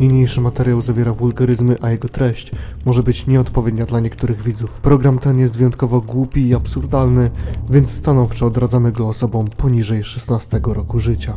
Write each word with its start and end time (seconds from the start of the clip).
Niniejszy 0.00 0.40
materiał 0.40 0.80
zawiera 0.80 1.12
wulgaryzmy, 1.12 1.76
a 1.80 1.90
jego 1.90 2.08
treść 2.08 2.50
może 2.84 3.02
być 3.02 3.26
nieodpowiednia 3.26 3.86
dla 3.86 4.00
niektórych 4.00 4.42
widzów. 4.42 4.70
Program 4.70 5.18
ten 5.18 5.38
jest 5.38 5.56
wyjątkowo 5.56 6.00
głupi 6.00 6.48
i 6.48 6.54
absurdalny, 6.54 7.30
więc 7.70 7.90
stanowczo 7.90 8.46
odradzamy 8.46 8.92
go 8.92 9.08
osobom 9.08 9.46
poniżej 9.48 10.04
16 10.04 10.60
roku 10.64 11.00
życia. 11.00 11.34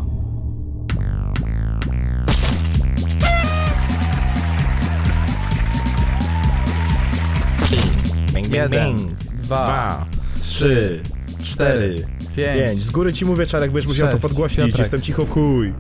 Jeden, 8.52 9.16
dwa, 9.34 10.06
trzy, 10.40 11.02
cztery, 11.44 11.96
pięć. 12.36 12.48
pięć. 12.58 12.80
Z 12.84 12.90
góry 12.90 13.14
ci 13.14 13.26
mówię, 13.26 13.46
Czarek, 13.46 13.72
będziesz 13.72 13.88
musiał 13.88 14.08
to 14.08 14.12
Sześć. 14.12 14.22
podgłośnić. 14.22 14.66
Piotrek. 14.66 14.80
Jestem 14.80 15.02
cicho 15.02 15.26
w 15.26 15.30
chuj. 15.30 15.74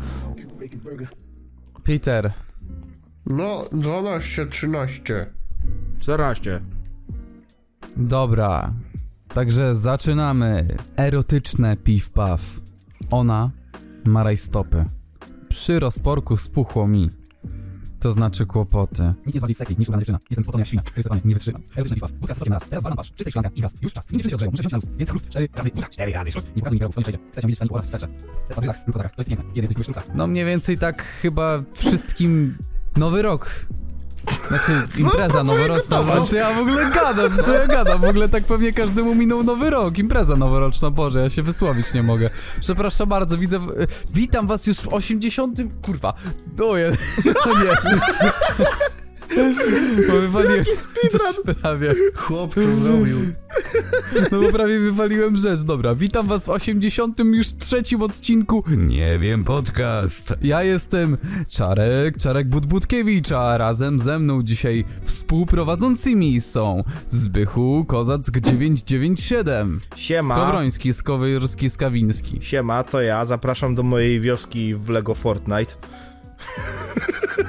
Peter. 1.83 2.31
No, 3.29 3.65
12, 3.71 4.45
13. 4.45 5.33
14. 5.99 6.61
Dobra. 7.97 8.73
Także 9.33 9.75
zaczynamy. 9.75 10.77
Erotyczne 10.97 11.77
piw-paw. 11.77 12.39
Ona 13.11 13.51
ma 14.05 14.23
rajstopy. 14.23 14.85
Przy 15.49 15.79
rozporku 15.79 16.37
spuchło 16.37 16.87
mi. 16.87 17.09
To 17.99 18.11
znaczy 18.11 18.45
kłopoty. 18.45 19.13
Nic 19.25 19.35
jest 19.35 19.39
bardziej 19.39 19.55
sexy 19.55 19.75
niż 19.79 19.87
ubrana 19.87 19.99
dziewczyna. 19.99 20.19
Jestem 20.29 20.43
spocony 20.43 20.61
jak 20.61 20.67
świnia. 20.67 20.83
Zdecydowanie 20.83 21.21
nie 21.25 21.33
wytrzymam. 21.33 21.61
Erotyczna 21.75 21.95
bitwa. 21.95 22.07
Wódka 22.19 22.33
z 22.33 22.37
sokiem 22.37 22.53
raz. 22.53 22.65
Teraz 22.65 22.83
walam 22.83 22.97
pasz. 22.97 23.11
Czystej 23.11 23.31
szklanka 23.31 23.49
i 23.55 23.61
gaz. 23.61 23.75
Już 23.81 23.93
czas. 23.93 24.09
Nim 24.09 24.19
się 24.19 24.27
odgrzeją. 24.27 24.51
Muszę 24.51 24.61
wziąć 24.63 24.71
na 24.71 24.77
luz. 24.77 24.97
Więc 24.97 25.09
chrust. 25.09 25.29
Cztery 25.29 25.49
razy. 25.53 25.69
Wódka. 25.73 25.89
Cztery 25.89 26.11
razy. 26.13 26.31
Chrust. 26.31 26.55
Nie 26.55 26.61
pokazuj 26.61 26.79
mi 26.79 26.87
w 26.87 26.91
twoim 26.91 27.03
przejdzie. 27.03 27.19
Chcę 27.31 27.41
się 27.41 27.47
widzieć 27.47 27.55
w 27.55 27.59
stanie 27.59 27.71
oraz 27.71 27.85
w 27.85 27.89
serze. 27.89 28.07
Test 28.47 28.57
na 28.57 28.61
brylach 28.61 28.87
lub 28.87 28.93
kozakach. 28.93 29.15
To 29.15 29.21
jest 29.21 29.29
piękne. 29.29 29.45
Kiedy 29.53 29.61
jesteś 29.61 29.77
w 29.77 29.83
sztucach. 29.83 30.03
No 30.15 30.27
mniej 30.27 30.45
więcej 30.45 30.77
tak 30.77 31.03
chyba 31.03 31.63
wszystkim 31.73 32.57
nowy 32.97 33.21
rok. 33.21 33.49
Znaczy 34.47 34.83
impreza 34.97 35.43
noworoczna, 35.43 36.03
znaczy 36.03 36.35
ja 36.35 36.53
w 36.53 36.59
ogóle 36.59 36.89
gadam, 36.89 37.31
co 37.31 37.53
ja 37.53 37.67
gadam, 37.67 38.01
w 38.01 38.03
ogóle 38.03 38.29
tak 38.29 38.43
pewnie 38.43 38.73
każdemu 38.73 39.15
minął 39.15 39.43
nowy 39.43 39.69
rok, 39.69 39.97
impreza 39.97 40.35
noworoczna, 40.35 40.91
Boże, 40.91 41.19
ja 41.19 41.29
się 41.29 41.43
wysłowić 41.43 41.93
nie 41.93 42.03
mogę. 42.03 42.29
Przepraszam 42.61 43.09
bardzo, 43.09 43.37
widzę, 43.37 43.59
witam 44.13 44.47
was 44.47 44.67
już 44.67 44.77
w 44.77 44.87
80, 44.93 45.59
kurwa, 45.81 46.13
o 46.63 46.77
je, 46.77 46.97
no 47.45 47.63
nie. 47.63 47.77
Bo 50.07 50.13
wywaliłem 50.13 50.65
coś 50.65 51.55
prawie, 51.61 51.93
Chłop 52.15 52.55
co 52.55 52.73
zrobił? 52.73 53.17
no 54.31 54.41
bo 54.41 54.51
prawie 54.51 54.79
wywaliłem 54.79 55.37
rzecz, 55.37 55.61
dobra, 55.61 55.95
witam 55.95 56.27
was 56.27 56.45
w 56.45 56.49
80 56.49 57.19
już 57.19 57.47
trzecim 57.47 58.01
odcinku, 58.01 58.63
nie 58.77 59.19
wiem, 59.19 59.43
podcast. 59.43 60.33
Ja 60.41 60.63
jestem 60.63 61.17
Czarek, 61.47 62.17
Czarek 62.17 62.47
Budbudkiewicz, 62.49 63.31
a 63.31 63.57
razem 63.57 63.99
ze 63.99 64.19
mną 64.19 64.43
dzisiaj 64.43 64.85
współprowadzącymi 65.03 66.41
są 66.41 66.83
Zbychu 67.07 67.85
Kozack 67.87 68.37
997, 68.39 69.81
Siema. 69.95 70.35
Skowroński, 70.35 70.93
Skowyrski, 70.93 71.69
Skawiński 71.69 72.39
Siema, 72.41 72.83
to 72.83 73.01
ja. 73.01 73.25
Zapraszam 73.25 73.75
do 73.75 73.83
mojej 73.83 74.21
wioski 74.21 74.75
w 74.75 74.89
Lego 74.89 75.15
Fortnite. 75.15 75.73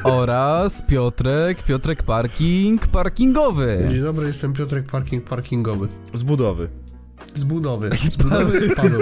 Oraz 0.03 0.83
Piotrek, 0.83 1.63
Piotrek 1.63 2.03
Parking, 2.03 2.87
parkingowy. 2.87 3.87
Dzień 3.91 4.03
dobry, 4.03 4.27
jestem 4.27 4.53
Piotrek 4.53 4.87
Parking 4.87 5.25
Parkingowy. 5.25 5.89
Z 6.15 6.23
budowy. 6.23 6.69
Z 7.35 7.45
budowy. 7.45 7.91
Z 8.11 8.17
budowy 8.17 8.59
jest 8.59 8.75
Paweł. 8.75 9.01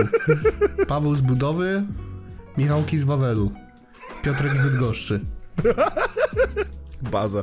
Paweł 0.89 1.15
z 1.15 1.21
budowy, 1.21 1.83
Michałki 2.59 2.99
z 2.99 3.05
Wawelu. 3.05 3.51
Piotrek 4.23 4.57
z 4.57 4.61
Bydgoszczy. 4.61 5.21
Baza. 7.03 7.43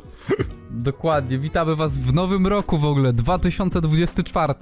Dokładnie, 0.70 1.38
witamy 1.38 1.76
was 1.76 1.98
w 1.98 2.14
nowym 2.14 2.46
roku 2.46 2.78
w 2.78 2.84
ogóle, 2.84 3.12
2024. 3.12 4.54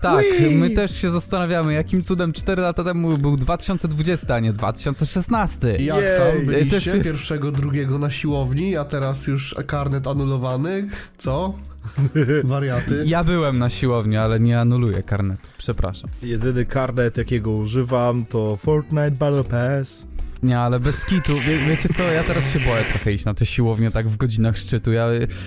Tak, 0.00 0.24
my 0.50 0.70
też 0.70 1.00
się 1.00 1.10
zastanawiamy, 1.10 1.74
jakim 1.74 2.02
cudem 2.02 2.32
4 2.32 2.62
lata 2.62 2.84
temu 2.84 3.18
był 3.18 3.36
2020, 3.36 4.34
a 4.34 4.40
nie 4.40 4.52
2016. 4.52 5.76
I 5.76 5.84
Jak 5.84 5.96
Jej. 5.98 6.18
tam 6.18 6.46
byliście? 6.46 6.92
Też 6.92 7.04
Pierwszego, 7.04 7.52
drugiego 7.52 7.98
na 7.98 8.10
siłowni, 8.10 8.76
a 8.76 8.84
teraz 8.84 9.26
już 9.26 9.54
karnet 9.66 10.06
anulowany. 10.06 10.88
Co? 11.18 11.54
Wariaty. 12.44 13.02
Ja 13.06 13.24
byłem 13.24 13.58
na 13.58 13.70
siłowni, 13.70 14.16
ale 14.16 14.40
nie 14.40 14.60
anuluję 14.60 15.02
karnetu, 15.02 15.48
przepraszam. 15.58 16.10
Jedyny 16.22 16.64
karnet, 16.64 17.16
jakiego 17.16 17.50
używam, 17.50 18.26
to 18.26 18.56
Fortnite 18.56 19.10
Battle 19.10 19.44
Pass. 19.44 20.06
Nie, 20.42 20.58
ale 20.58 20.80
bez 20.80 21.04
kitu, 21.04 21.34
wie, 21.34 21.58
wiecie 21.58 21.88
co, 21.88 22.02
ja 22.02 22.24
teraz 22.24 22.52
się 22.52 22.60
boję 22.60 22.84
trochę 22.84 23.12
iść 23.12 23.24
na 23.24 23.34
te 23.34 23.46
siłownie 23.46 23.90
tak 23.90 24.08
w 24.08 24.16
godzinach 24.16 24.58
szczytu. 24.58 24.92
Ja, 24.92 25.06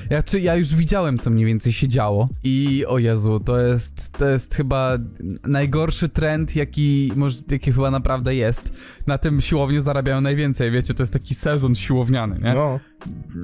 ja, 0.10 0.24
czy, 0.24 0.40
ja 0.40 0.56
już 0.56 0.76
widziałem, 0.76 1.18
co 1.18 1.30
mniej 1.30 1.46
więcej 1.46 1.74
się 1.74 1.88
działo 1.88 2.30
i 2.44 2.86
o 2.88 3.00
Jezu, 3.00 3.40
to 3.40 3.60
jest, 3.60 4.12
to 4.12 4.30
jest 4.30 4.56
chyba 4.56 4.98
najgorszy 5.44 6.10
trend, 6.10 6.56
jaki, 6.56 7.12
może, 7.16 7.42
jaki 7.52 7.72
chyba 7.72 7.92
naprawdę 7.92 8.36
jest. 8.36 8.74
Na 9.08 9.18
tym 9.18 9.42
siłownie 9.42 9.82
zarabiają 9.82 10.22
najwięcej, 10.22 10.72
wiecie, 10.72 10.94
to 10.94 11.04
jest 11.04 11.14
taki 11.14 11.36
sezon 11.36 11.76
siłowniany, 11.76 12.40
nie? 12.40 12.54
No. 12.54 12.80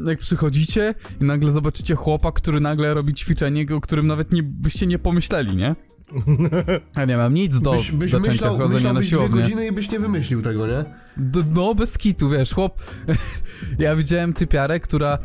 Jak 0.07 0.19
przychodzicie 0.19 0.93
i 1.21 1.23
nagle 1.23 1.51
zobaczycie 1.51 1.95
chłopa, 1.95 2.31
który 2.31 2.59
nagle 2.59 2.93
robi 2.93 3.13
ćwiczenie, 3.13 3.65
o 3.75 3.81
którym 3.81 4.07
nawet 4.07 4.33
nie, 4.33 4.43
byście 4.43 4.87
nie 4.87 4.99
pomyśleli, 4.99 5.55
nie? 5.55 5.75
Ja 6.97 7.05
nie 7.05 7.17
mam 7.17 7.33
nic 7.33 7.61
do 7.61 7.71
Byś, 7.71 7.91
byś 7.91 8.11
zaczęcia 8.11 8.31
myślał, 8.31 8.57
chodzenia 8.57 8.93
na 8.93 8.93
myślałbyś 8.93 9.07
dwie 9.07 9.17
siłownię. 9.17 9.41
godziny 9.41 9.67
i 9.67 9.71
byś 9.71 9.91
nie 9.91 9.99
wymyślił 9.99 10.41
tego, 10.41 10.67
nie? 10.67 10.85
D- 11.17 11.43
no, 11.53 11.75
bez 11.75 11.97
kitu, 11.97 12.29
wiesz, 12.29 12.53
chłop... 12.53 12.79
ja 13.79 13.95
widziałem 13.95 14.33
typiarę, 14.33 14.79
która, 14.79 15.17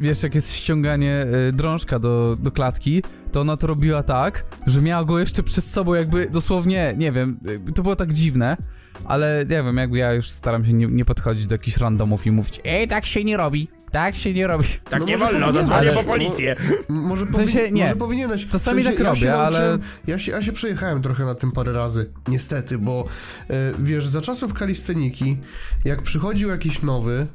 wiesz, 0.00 0.22
jak 0.22 0.34
jest 0.34 0.54
ściąganie 0.54 1.26
y, 1.48 1.52
drążka 1.52 1.98
do, 1.98 2.36
do 2.40 2.50
klatki, 2.52 3.02
to 3.32 3.40
ona 3.40 3.56
to 3.56 3.66
robiła 3.66 4.02
tak, 4.02 4.44
że 4.66 4.82
miała 4.82 5.04
go 5.04 5.18
jeszcze 5.18 5.42
przed 5.42 5.64
sobą 5.64 5.94
jakby 5.94 6.30
dosłownie, 6.30 6.94
nie 6.98 7.12
wiem, 7.12 7.38
y, 7.68 7.72
to 7.72 7.82
było 7.82 7.96
tak 7.96 8.12
dziwne, 8.12 8.56
ale 9.04 9.44
nie 9.50 9.62
wiem, 9.62 9.76
jakby 9.76 9.98
ja 9.98 10.12
już 10.12 10.30
staram 10.30 10.64
się 10.64 10.72
nie, 10.72 10.86
nie 10.86 11.04
podchodzić 11.04 11.46
do 11.46 11.54
jakichś 11.54 11.76
randomów 11.76 12.26
i 12.26 12.30
mówić 12.30 12.60
Ej, 12.64 12.88
tak 12.88 13.06
się 13.06 13.24
nie 13.24 13.36
robi, 13.36 13.68
tak 13.92 14.16
się 14.16 14.34
nie 14.34 14.46
robi. 14.46 14.64
Tak 14.90 15.00
No 15.00 15.06
nie 15.06 15.12
może 15.18 15.24
wolno, 15.32 15.46
powinieneś, 15.46 15.68
zadzwonię 15.68 15.90
ale- 15.90 16.02
po 16.02 16.04
policję. 16.04 16.56
M- 16.90 16.96
Może, 17.02 17.26
W 17.26 17.36
sensie 17.36 17.70
nie. 17.70 17.82
może 17.82 17.96
powinieneś. 17.96 18.46
Czasami 18.48 18.80
w 18.80 18.84
sensie, 18.84 18.98
tak 18.98 19.06
ja 19.06 19.14
się 19.16 19.26
robię, 19.26 19.38
ale- 19.40 19.58
nauczyłem- 19.60 19.80
Ja 20.06 20.18
się, 20.18 20.32
ja 20.32 20.42
się 20.42 20.52
przejechałem 20.52 21.02
trochę 21.02 21.24
na 21.24 21.34
tym 21.34 21.52
parę 21.52 21.72
razy. 21.72 22.10
Niestety, 22.28 22.78
bo 22.78 23.04
e, 23.50 23.54
wiesz, 23.78 24.06
za 24.06 24.20
czasów 24.20 24.54
kalisteniki, 24.54 25.36
jak 25.84 26.02
przychodził 26.02 26.48
jakiś 26.48 26.82
nowy 26.82 27.26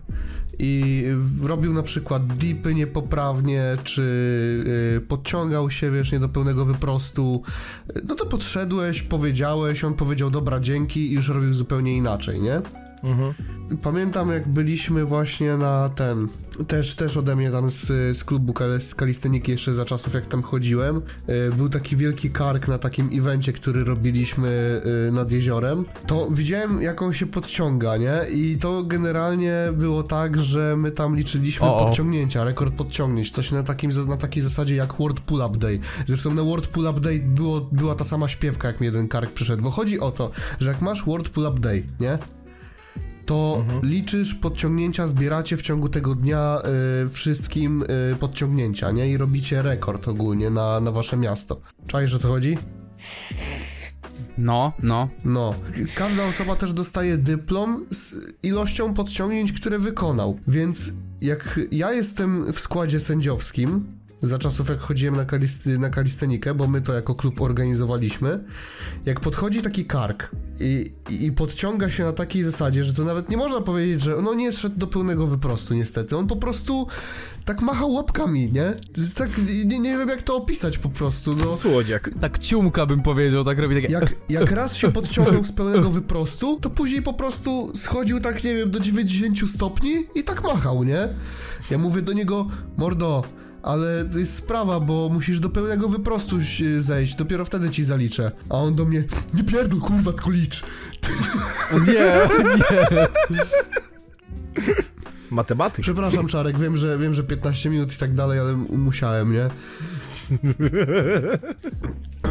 i 0.59 1.03
w- 1.15 1.45
robił 1.45 1.73
na 1.73 1.83
przykład 1.83 2.27
dipy 2.37 2.73
niepoprawnie, 2.75 3.63
czy 3.83 4.03
e, 4.97 5.01
podciągał 5.01 5.69
się, 5.71 5.91
wiesz, 5.91 6.11
nie 6.11 6.19
do 6.19 6.29
pełnego 6.29 6.65
wyprostu, 6.65 7.43
e, 7.95 7.99
no 8.07 8.15
to 8.15 8.25
podszedłeś, 8.25 9.01
powiedziałeś, 9.01 9.83
on 9.83 9.93
powiedział 9.93 10.29
dobra, 10.29 10.59
dzięki 10.59 10.99
i 11.11 11.11
już 11.11 11.29
robił 11.29 11.53
zupełnie 11.53 11.97
inaczej, 11.97 12.41
nie? 12.41 12.61
Mhm. 13.05 13.33
Pamiętam 13.81 14.31
jak 14.31 14.47
byliśmy 14.47 15.05
właśnie 15.05 15.57
na 15.57 15.89
ten, 15.89 16.27
też, 16.67 16.95
też 16.95 17.17
ode 17.17 17.35
mnie 17.35 17.51
tam 17.51 17.69
z, 17.69 17.87
z 18.17 18.23
klubu 18.23 18.53
z 18.79 18.95
kalisteniki 18.95 19.51
jeszcze 19.51 19.73
za 19.73 19.85
czasów 19.85 20.13
jak 20.13 20.25
tam 20.25 20.41
chodziłem, 20.41 21.01
y, 21.29 21.51
był 21.57 21.69
taki 21.69 21.95
wielki 21.95 22.31
kark 22.31 22.67
na 22.67 22.77
takim 22.77 23.09
evencie, 23.13 23.53
który 23.53 23.83
robiliśmy 23.83 24.81
y, 25.07 25.11
nad 25.11 25.31
jeziorem, 25.31 25.85
to 26.07 26.27
widziałem 26.31 26.81
jak 26.81 27.01
on 27.01 27.13
się 27.13 27.25
podciąga, 27.25 27.97
nie? 27.97 28.21
I 28.33 28.57
to 28.57 28.83
generalnie 28.83 29.55
było 29.73 30.03
tak, 30.03 30.43
że 30.43 30.75
my 30.77 30.91
tam 30.91 31.15
liczyliśmy 31.15 31.67
O, 31.67 31.77
o. 31.77 31.85
podciągnięcia, 31.85 32.43
rekord 32.43 32.75
podciągnięć, 32.75 33.31
coś 33.31 33.51
na, 33.51 33.63
takim, 33.63 33.91
na 34.07 34.17
takiej 34.17 34.43
zasadzie 34.43 34.75
jak 34.75 34.93
World 34.93 35.19
Pull 35.19 35.41
Up 35.41 35.57
Day. 35.57 35.79
Zresztą 36.05 36.33
na 36.33 36.43
World 36.43 36.67
Pull 36.67 36.87
Up 36.87 36.99
Day 36.99 37.19
było, 37.19 37.61
była 37.61 37.95
ta 37.95 38.03
sama 38.03 38.27
śpiewka 38.27 38.67
jak 38.67 38.81
mi 38.81 38.85
jeden 38.85 39.07
kark 39.07 39.33
przyszedł, 39.33 39.63
bo 39.63 39.71
chodzi 39.71 39.99
o 39.99 40.11
to, 40.11 40.31
że 40.59 40.69
jak 40.69 40.81
masz 40.81 41.05
World 41.05 41.29
Pull 41.29 41.47
Up 41.47 41.59
Day, 41.59 41.83
nie? 41.99 42.17
To 43.25 43.65
liczysz 43.83 44.35
podciągnięcia, 44.35 45.07
zbieracie 45.07 45.57
w 45.57 45.61
ciągu 45.61 45.89
tego 45.89 46.15
dnia 46.15 46.61
y, 47.05 47.09
wszystkim 47.09 47.83
y, 48.13 48.15
podciągnięcia, 48.15 48.91
nie? 48.91 49.09
I 49.09 49.17
robicie 49.17 49.61
rekord 49.61 50.07
ogólnie 50.07 50.49
na, 50.49 50.79
na 50.79 50.91
wasze 50.91 51.17
miasto. 51.17 51.61
Czaisz 51.87 52.13
o 52.13 52.19
co 52.19 52.27
chodzi? 52.27 52.57
No, 54.37 54.73
no. 54.83 55.09
No. 55.25 55.55
Każda 55.95 56.25
osoba 56.25 56.55
też 56.55 56.73
dostaje 56.73 57.17
dyplom 57.17 57.85
z 57.91 58.13
ilością 58.43 58.93
podciągnięć, 58.93 59.51
które 59.51 59.79
wykonał. 59.79 60.39
Więc 60.47 60.91
jak 61.21 61.59
ja 61.71 61.91
jestem 61.91 62.53
w 62.53 62.59
składzie 62.59 62.99
sędziowskim, 62.99 63.85
za 64.25 64.39
czasów 64.39 64.69
jak 64.69 64.79
chodziłem 64.79 65.15
na, 65.15 65.25
kalisty, 65.25 65.79
na 65.79 65.89
kalistenikę, 65.89 66.53
bo 66.53 66.67
my 66.67 66.81
to 66.81 66.93
jako 66.93 67.15
klub 67.15 67.41
organizowaliśmy, 67.41 68.43
jak 69.05 69.19
podchodzi 69.19 69.61
taki 69.61 69.85
kark 69.85 70.31
i, 70.59 70.93
i, 71.09 71.25
i 71.25 71.31
podciąga 71.31 71.89
się 71.89 72.03
na 72.03 72.13
takiej 72.13 72.43
zasadzie, 72.43 72.83
że 72.83 72.93
to 72.93 73.03
nawet 73.03 73.29
nie 73.29 73.37
można 73.37 73.61
powiedzieć, 73.61 74.01
że 74.01 74.15
no 74.23 74.33
nie 74.33 74.51
szedł 74.51 74.77
do 74.77 74.87
pełnego 74.87 75.27
wyprostu 75.27 75.73
niestety, 75.73 76.17
on 76.17 76.27
po 76.27 76.35
prostu 76.35 76.87
tak 77.45 77.61
machał 77.61 77.93
łapkami, 77.93 78.51
nie? 78.51 78.73
Tak, 79.15 79.29
nie, 79.65 79.79
nie 79.79 79.97
wiem 79.97 80.09
jak 80.09 80.21
to 80.21 80.35
opisać 80.35 80.77
po 80.77 80.89
prostu, 80.89 81.35
no. 81.35 81.55
Słodziak. 81.55 82.09
Tak 82.21 82.39
ciumka 82.39 82.85
bym 82.85 83.01
powiedział, 83.01 83.43
tak 83.43 83.59
robi 83.59 83.75
takie... 83.81 83.93
Jak, 83.93 84.15
jak 84.29 84.51
raz 84.51 84.75
się 84.75 84.91
podciągnął 84.91 85.45
z 85.45 85.51
pełnego 85.51 85.89
wyprostu, 85.89 86.59
to 86.61 86.69
później 86.69 87.01
po 87.01 87.13
prostu 87.13 87.71
schodził 87.75 88.19
tak, 88.19 88.43
nie 88.43 88.55
wiem, 88.55 88.71
do 88.71 88.79
90 88.79 89.51
stopni 89.51 89.93
i 90.15 90.23
tak 90.23 90.43
machał, 90.43 90.83
nie? 90.83 91.07
Ja 91.71 91.77
mówię 91.77 92.01
do 92.01 92.13
niego, 92.13 92.47
mordo, 92.77 93.23
ale 93.65 94.05
to 94.05 94.19
jest 94.19 94.35
sprawa, 94.35 94.79
bo 94.79 95.09
musisz 95.13 95.39
do 95.39 95.49
pełnego 95.49 95.89
wyprostu 95.89 96.37
zejść, 96.77 97.15
dopiero 97.15 97.45
wtedy 97.45 97.69
ci 97.69 97.83
zaliczę. 97.83 98.31
A 98.49 98.53
on 98.57 98.75
do 98.75 98.85
mnie, 98.85 99.03
nie 99.33 99.43
pierdol, 99.43 99.79
kurwa, 99.79 100.13
tylko 100.13 100.31
licz. 100.31 100.63
Nie, 101.87 101.93
nie. 103.29 103.47
Matematyk. 105.31 105.83
Przepraszam, 105.83 106.27
Czarek, 106.27 106.59
wiem, 106.59 106.77
że 106.77 106.97
wiem, 106.97 107.13
że 107.13 107.23
15 107.23 107.69
minut 107.69 107.93
i 107.93 107.97
tak 107.97 108.13
dalej, 108.13 108.39
ale 108.39 108.53
musiałem, 108.69 109.33
nie? 109.33 109.49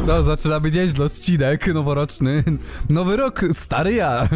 No, 0.07 0.23
zaczynamy 0.23 0.71
nieźle 0.71 1.05
odcinek 1.05 1.67
noworoczny. 1.73 2.43
Nowy 2.89 3.15
rok, 3.15 3.41
stary 3.51 3.93
ja. 3.93 4.29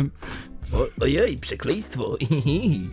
O, 0.74 0.88
ojej, 1.04 1.38
przekleństwo. 1.38 2.18
I 2.22 2.90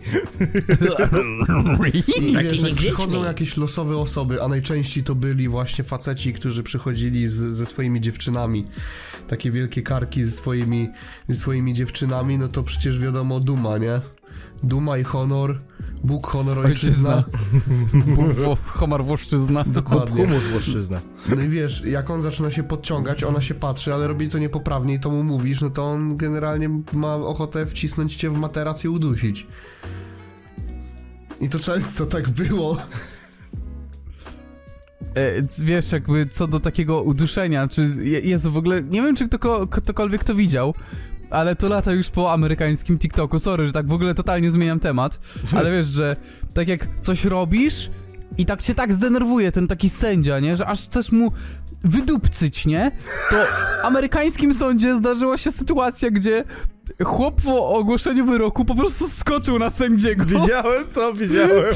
wiesz, 2.43 2.61
jak 2.61 2.75
przychodzą 2.75 3.23
jakieś 3.23 3.57
losowe 3.57 3.97
osoby, 3.97 4.43
a 4.43 4.47
najczęściej 4.47 5.03
to 5.03 5.15
byli 5.15 5.47
właśnie 5.47 5.83
faceci, 5.83 6.33
którzy 6.33 6.63
przychodzili 6.63 7.27
z, 7.27 7.33
ze 7.33 7.65
swoimi 7.65 8.01
dziewczynami, 8.01 8.65
takie 9.27 9.51
wielkie 9.51 9.81
karki 9.81 10.23
ze 10.23 10.31
swoimi, 10.31 10.89
ze 11.27 11.35
swoimi 11.35 11.73
dziewczynami, 11.73 12.37
no 12.37 12.47
to 12.47 12.63
przecież 12.63 12.99
wiadomo, 12.99 13.39
duma, 13.39 13.77
nie? 13.77 14.01
Duma 14.63 14.97
i 14.97 15.03
honor, 15.03 15.59
Bóg, 16.03 16.27
honor, 16.27 16.59
ojczyzna. 16.59 17.23
Wo- 18.45 18.57
Homar 18.65 19.03
Włoszczyzna. 19.05 19.63
Dokładnie. 19.67 20.25
Humus 20.25 20.43
włoszczyzna. 20.47 21.01
No 21.35 21.41
i 21.41 21.47
wiesz, 21.49 21.83
jak 21.85 22.09
on 22.11 22.21
zaczyna 22.21 22.51
się 22.51 22.63
podciągać, 22.63 23.23
ona 23.23 23.41
się 23.41 23.53
patrzy, 23.53 23.93
ale 23.93 24.07
robi 24.07 24.29
to 24.29 24.37
niepoprawnie 24.37 24.93
i 24.93 24.99
to 24.99 25.09
mu 25.09 25.23
mówisz, 25.23 25.61
no 25.61 25.69
to 25.69 25.83
on 25.85 26.17
generalnie 26.17 26.69
ma 26.93 27.15
ochotę 27.15 27.65
wcisnąć 27.65 28.15
cię 28.15 28.29
w 28.29 28.37
materac 28.37 28.83
i 28.83 28.87
udusić. 28.89 29.47
I 31.39 31.49
to 31.49 31.59
często 31.59 32.05
tak 32.05 32.29
było. 32.29 32.77
E, 35.15 35.65
wiesz, 35.65 35.91
jakby 35.91 36.25
co 36.25 36.47
do 36.47 36.59
takiego 36.59 37.01
uduszenia, 37.01 37.67
czy 37.67 37.81
je- 38.01 38.19
Jezu, 38.19 38.51
w 38.51 38.57
ogóle, 38.57 38.83
nie 38.83 39.01
wiem, 39.01 39.15
czy 39.15 39.27
ktoko, 39.27 39.67
ktokolwiek 39.67 40.23
to 40.23 40.35
widział, 40.35 40.73
ale 41.29 41.55
to 41.55 41.69
lata 41.69 41.91
już 41.93 42.09
po 42.09 42.33
amerykańskim 42.33 42.99
TikToku, 42.99 43.39
sorry, 43.39 43.67
że 43.67 43.73
tak 43.73 43.87
w 43.87 43.93
ogóle 43.93 44.13
totalnie 44.13 44.51
zmieniam 44.51 44.79
temat, 44.79 45.19
ale 45.55 45.71
wiesz, 45.71 45.87
że 45.87 46.15
tak 46.53 46.67
jak 46.67 46.87
coś 47.01 47.25
robisz 47.25 47.89
i 48.37 48.45
tak 48.45 48.61
się 48.61 48.75
tak 48.75 48.93
zdenerwuje 48.93 49.51
ten 49.51 49.67
taki 49.67 49.89
sędzia, 49.89 50.39
nie, 50.39 50.57
że 50.57 50.67
aż 50.67 50.85
chcesz 50.85 51.11
mu 51.11 51.31
wydupcyć, 51.83 52.65
nie, 52.65 52.91
to 53.29 53.35
w 53.35 53.85
amerykańskim 53.85 54.53
sądzie 54.53 54.95
zdarzyła 54.95 55.37
się 55.37 55.51
sytuacja, 55.51 56.11
gdzie 56.11 56.43
chłop 57.03 57.41
po 57.41 57.69
ogłoszeniu 57.69 58.25
wyroku 58.25 58.65
po 58.65 58.75
prostu 58.75 59.07
skoczył 59.07 59.59
na 59.59 59.69
sędziego. 59.69 60.25
Widziałem 60.25 60.85
to, 60.93 61.13
widziałem. 61.13 61.71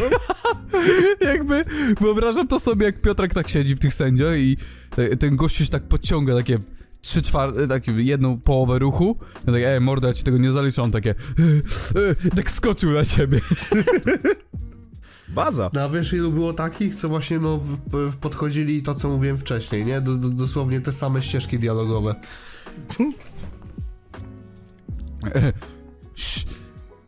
Jakby 1.31 1.65
wyobrażam 2.01 2.47
to 2.47 2.59
sobie, 2.59 2.86
jak 2.86 3.01
Piotrek 3.01 3.33
tak 3.33 3.50
siedzi 3.50 3.75
w 3.75 3.80
tych 3.80 3.94
sędziach 3.94 4.38
i 4.38 4.57
te- 4.95 5.18
ten 5.18 5.36
gościu 5.36 5.63
się 5.63 5.69
tak 5.69 5.83
podciąga 5.83 6.36
takie 6.36 6.59
trzy 7.01 7.21
czwarte, 7.21 7.68
takie 7.68 7.92
jedną 7.92 8.39
połowę 8.39 8.80
ruchu. 8.80 9.18
Ja 9.48 9.53
tak, 9.53 9.62
ej, 9.65 9.81
morda, 9.81 10.07
ja 10.07 10.13
ci 10.13 10.24
tego 10.24 10.38
nie 10.38 10.51
zaliczę. 10.51 10.83
On 10.83 10.92
takie, 10.92 11.15
e, 11.95 12.30
e, 12.30 12.36
tak 12.36 12.51
skoczył 12.51 12.92
na 12.92 13.03
siebie. 13.03 13.42
Baza. 15.27 15.69
No 15.74 15.81
a 15.81 15.89
wiesz 15.89 16.13
ilu 16.13 16.31
było 16.31 16.53
takich, 16.53 16.95
co 16.95 17.09
właśnie 17.09 17.39
no 17.39 17.57
w, 17.57 17.77
w 18.12 18.18
podchodzili 18.18 18.83
to 18.83 18.95
co 18.95 19.09
mówiłem 19.09 19.38
wcześniej, 19.38 19.86
nie? 19.86 20.01
Do, 20.01 20.15
do, 20.18 20.30
dosłownie 20.30 20.81
te 20.81 20.92
same 20.92 21.21
ścieżki 21.21 21.59
dialogowe. 21.59 22.15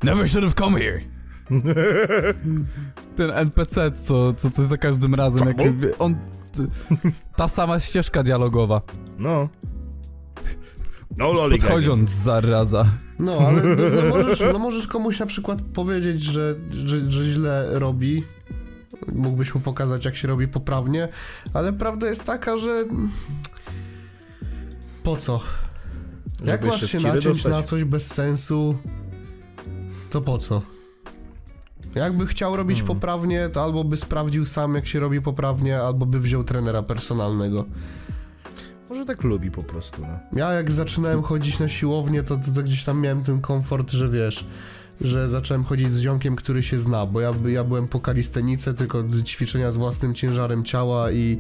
Never 0.04 0.30
should 0.30 0.44
have 0.44 0.56
come 0.56 0.80
here. 0.80 1.02
Ten 3.18 3.32
NPC, 3.32 3.92
co, 3.92 4.34
co 4.34 4.50
coś 4.50 4.66
za 4.66 4.78
każdym 4.78 5.16
razem, 5.16 5.48
jak 5.48 5.58
on... 6.00 6.16
Ta 7.36 7.48
sama 7.48 7.80
ścieżka 7.80 8.24
dialogowa. 8.24 8.82
No. 9.20 9.50
No 11.18 11.34
loli. 11.34 11.58
Podchodzi 11.58 11.90
on 11.92 12.06
zaraza. 12.06 12.86
No, 13.20 13.38
ale 13.38 13.64
no, 13.64 14.02
no, 14.04 14.10
możesz, 14.10 14.44
no 14.54 14.60
możesz 14.60 14.88
komuś 14.88 15.20
na 15.20 15.26
przykład 15.26 15.62
powiedzieć, 15.62 16.22
że, 16.22 16.56
że, 16.72 17.12
że 17.12 17.26
źle 17.26 17.80
robi. 17.80 18.24
Mógłbyś 19.16 19.56
mu 19.56 19.62
pokazać, 19.62 20.06
jak 20.06 20.16
się 20.16 20.28
robi 20.28 20.48
poprawnie, 20.48 21.08
ale 21.54 21.74
prawda 21.74 22.08
jest 22.10 22.24
taka, 22.24 22.58
że. 22.58 22.86
Po 25.04 25.18
co? 25.18 25.40
Jak 26.46 26.62
Żeby 26.62 26.68
masz 26.68 26.92
się 26.92 27.00
naciąć 27.00 27.24
dostać. 27.26 27.52
na 27.52 27.62
coś 27.64 27.84
bez 27.84 28.08
sensu, 28.08 28.78
to 30.10 30.22
po 30.22 30.38
co? 30.38 30.62
Jakby 31.96 32.28
chciał 32.28 32.56
robić 32.56 32.78
Hmm. 32.80 32.96
poprawnie, 32.96 33.50
to 33.54 33.64
albo 33.64 33.84
by 33.84 33.98
sprawdził 33.98 34.46
sam, 34.46 34.76
jak 34.76 34.88
się 34.88 35.00
robi 35.00 35.22
poprawnie, 35.22 35.80
albo 35.80 36.06
by 36.06 36.20
wziął 36.20 36.44
trenera 36.44 36.84
personalnego. 36.84 37.66
Może 38.94 39.06
tak 39.06 39.24
lubi 39.24 39.52
po 39.52 39.64
prostu, 39.64 40.02
no. 40.02 40.40
Ja 40.40 40.52
jak 40.52 40.72
zaczynałem 40.72 41.22
chodzić 41.22 41.60
na 41.60 41.68
siłownię, 41.68 42.24
to, 42.24 42.38
to, 42.38 42.52
to 42.56 42.64
gdzieś 42.64 42.84
tam 42.84 43.02
miałem 43.02 43.24
ten 43.24 43.42
komfort, 43.42 43.92
że 43.92 44.10
wiesz, 44.10 44.46
że 45.02 45.28
zacząłem 45.28 45.64
chodzić 45.64 45.94
z 45.94 46.00
ziomkiem, 46.00 46.36
który 46.36 46.64
się 46.64 46.80
zna, 46.80 47.06
bo 47.06 47.22
ja, 47.22 47.34
ja 47.48 47.64
byłem 47.64 47.88
po 47.88 48.00
kalistenice, 48.00 48.74
tylko 48.74 49.04
ćwiczenia 49.26 49.72
z 49.72 49.78
własnym 49.78 50.14
ciężarem 50.14 50.64
ciała 50.64 51.12
i 51.12 51.38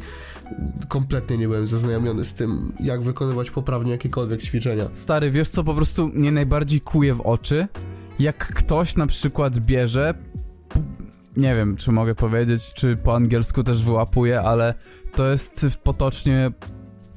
kompletnie 0.87 1.37
nie 1.37 1.47
byłem 1.47 1.67
zaznajomiony 1.67 2.25
z 2.25 2.33
tym, 2.33 2.73
jak 2.79 3.01
wykonywać 3.01 3.51
poprawnie 3.51 3.91
jakiekolwiek 3.91 4.41
ćwiczenia. 4.41 4.89
Stary, 4.93 5.31
wiesz 5.31 5.49
co 5.49 5.63
po 5.63 5.73
prostu 5.73 6.07
mnie 6.07 6.31
najbardziej 6.31 6.81
kuje 6.81 7.13
w 7.13 7.21
oczy? 7.21 7.67
Jak 8.19 8.37
ktoś 8.53 8.95
na 8.95 9.07
przykład 9.07 9.59
bierze, 9.59 10.13
nie 11.37 11.55
wiem 11.55 11.75
czy 11.75 11.91
mogę 11.91 12.15
powiedzieć, 12.15 12.73
czy 12.73 12.97
po 12.97 13.15
angielsku 13.15 13.63
też 13.63 13.83
wyłapuje, 13.83 14.41
ale 14.41 14.73
to 15.15 15.27
jest 15.27 15.65
potocznie 15.83 16.51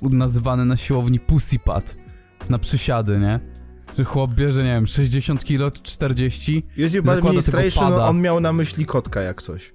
nazywane 0.02 0.64
na 0.64 0.76
siłowni 0.76 1.20
pussy 1.20 1.58
pad, 1.58 1.96
na 2.48 2.58
przysiady, 2.58 3.18
nie? 3.18 3.40
Że 3.98 4.04
chłop 4.04 4.34
bierze, 4.34 4.64
nie 4.64 4.74
wiem, 4.74 4.86
60 4.86 5.44
kg 5.44 5.72
czy 5.72 5.82
40 5.82 6.66
YouTube 6.76 7.08
Administration, 7.08 7.92
on 7.92 8.20
miał 8.20 8.40
na 8.40 8.52
myśli 8.52 8.86
kotka 8.86 9.20
jak 9.20 9.42
coś. 9.42 9.74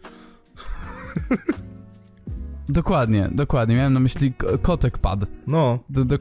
Dokładnie, 2.70 3.30
dokładnie, 3.32 3.76
miałem 3.76 3.94
na 3.94 4.00
myśli 4.00 4.34
kotek 4.62 4.98
pad. 4.98 5.26
No. 5.48 5.80
Do, 5.90 6.06
do, 6.06 6.16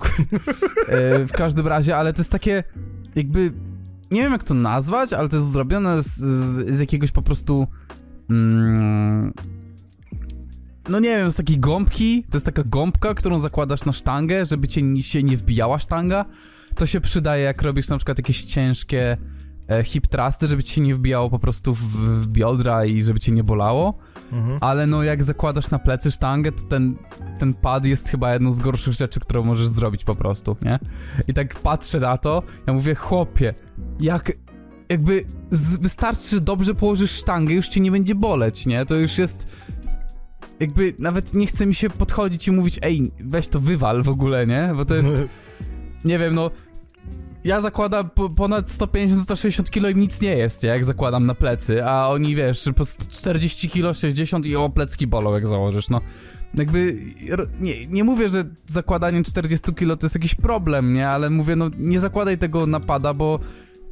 e, 0.89 1.27
w 1.27 1.33
każdym 1.33 1.67
razie, 1.67 1.97
ale 1.97 2.13
to 2.13 2.21
jest 2.21 2.33
takie 2.33 2.65
jakby, 3.15 3.53
nie 4.11 4.23
wiem 4.23 4.33
jak 4.33 4.45
to 4.45 4.55
nazwać, 4.55 5.13
ale 5.13 5.29
to 5.29 5.37
jest 5.37 5.53
zrobione 5.53 6.03
z, 6.03 6.17
z, 6.17 6.75
z 6.75 6.81
jakiegoś 6.81 7.11
po 7.11 7.23
prostu 7.23 7.67
mm, 8.31 9.33
no 10.89 11.01
nie 11.01 11.17
wiem, 11.17 11.33
z 11.33 11.37
takiej 11.37 11.59
gąbki, 11.59 12.25
to 12.31 12.37
jest 12.37 12.47
taka 12.47 12.63
gąbka, 12.67 13.15
którą 13.15 13.39
zakładasz 13.39 13.85
na 13.85 13.93
sztangę, 13.93 14.47
żeby 14.47 14.69
cię 14.69 15.03
się 15.03 15.23
nie 15.23 15.37
wbijała 15.37 15.79
sztanga. 15.79 16.25
To 16.75 16.87
się 16.87 17.01
przydaje 17.01 17.45
jak 17.45 17.63
robisz 17.63 17.89
na 17.89 17.97
przykład 17.97 18.19
jakieś 18.19 18.45
ciężkie 18.45 19.17
e, 19.71 19.85
hip 19.85 20.07
thrusty, 20.07 20.49
żeby 20.49 20.63
ci 20.63 20.75
się 20.75 20.81
nie 20.81 20.95
wbijało 20.95 21.31
po 21.31 21.39
prostu 21.39 21.75
w, 21.75 21.83
w 22.23 22.29
biodra 22.29 22.85
i 22.85 23.03
żeby 23.03 23.21
cię 23.21 23.33
nie 23.33 23.45
bolało. 23.45 23.99
Mhm. 24.33 24.59
Ale 24.61 24.87
no 24.87 25.03
jak 25.03 25.23
zakładasz 25.23 25.71
na 25.71 25.79
plecy 25.79 26.11
sztangę, 26.11 26.53
to 26.53 26.63
ten, 26.63 26.97
ten 27.39 27.55
pad 27.55 27.85
jest 27.85 28.09
chyba 28.09 28.33
jedną 28.33 28.53
z 28.53 28.61
gorszych 28.61 28.95
rzeczy, 28.95 29.21
którą 29.21 29.45
możesz 29.45 29.69
zrobić 29.69 30.05
po 30.05 30.15
prostu, 30.15 30.57
nie? 30.63 30.79
I 31.29 31.35
tak 31.35 31.61
patrzę 31.61 32.01
na 32.01 32.19
to, 32.19 32.43
ja 32.67 32.73
mówię, 32.73 32.95
chłopie, 32.95 33.55
jak 34.01 34.33
jakby 34.89 35.25
z, 35.51 35.77
wystarczy, 35.77 36.29
że 36.29 36.41
dobrze 36.41 36.75
położysz 36.75 37.11
sztangę, 37.11 37.55
już 37.55 37.69
cię 37.69 37.81
nie 37.81 37.91
będzie 37.91 38.15
boleć, 38.15 38.67
nie? 38.67 38.87
To 38.87 38.95
już 38.95 39.19
jest 39.19 39.47
jakby 40.61 40.95
nawet 40.99 41.35
nie 41.35 41.47
chce 41.47 41.67
mi 41.67 41.75
się 41.75 41.91
podchodzić 41.91 42.49
i 42.49 42.53
mówić, 42.53 42.79
ej, 42.83 43.11
weź 43.21 43.49
to 43.49 43.61
wywal 43.61 44.03
w 44.03 44.09
ogóle, 44.09 44.47
nie? 44.47 44.73
Bo 44.77 44.85
to 44.85 44.95
jest, 44.95 45.13
nie 46.05 46.19
wiem, 46.19 46.35
no 46.35 46.51
ja 47.45 47.61
zakładam 47.61 48.11
po, 48.11 48.31
ponad 48.31 48.67
150-160 48.67 49.71
kg 49.71 49.97
i 49.97 50.01
nic 50.01 50.21
nie 50.21 50.37
jest, 50.37 50.63
jak 50.63 50.85
zakładam 50.85 51.27
na 51.27 51.35
plecy, 51.35 51.85
a 51.85 52.09
oni, 52.09 52.37
wiesz, 52.37 52.69
po 52.77 52.85
40 53.11 53.69
kg, 53.71 53.99
60 53.99 54.47
i 54.47 54.57
o, 54.57 54.71
plecki 54.71 55.07
bolą, 55.07 55.35
jak 55.35 55.47
założysz, 55.47 55.89
no. 55.89 56.01
Jakby, 56.55 56.97
nie, 57.61 57.87
nie 57.87 58.05
mówię, 58.05 58.29
że 58.29 58.45
zakładanie 58.67 59.23
40 59.23 59.75
kg 59.75 60.01
to 60.01 60.07
jest 60.07 60.15
jakiś 60.15 60.35
problem, 60.35 60.95
nie? 60.95 61.09
Ale 61.09 61.31
mówię, 61.31 61.57
no, 61.57 61.71
nie 61.79 62.01
zakładaj 62.01 62.39
tego 62.39 62.67
napada, 62.67 63.15
bo 63.15 63.41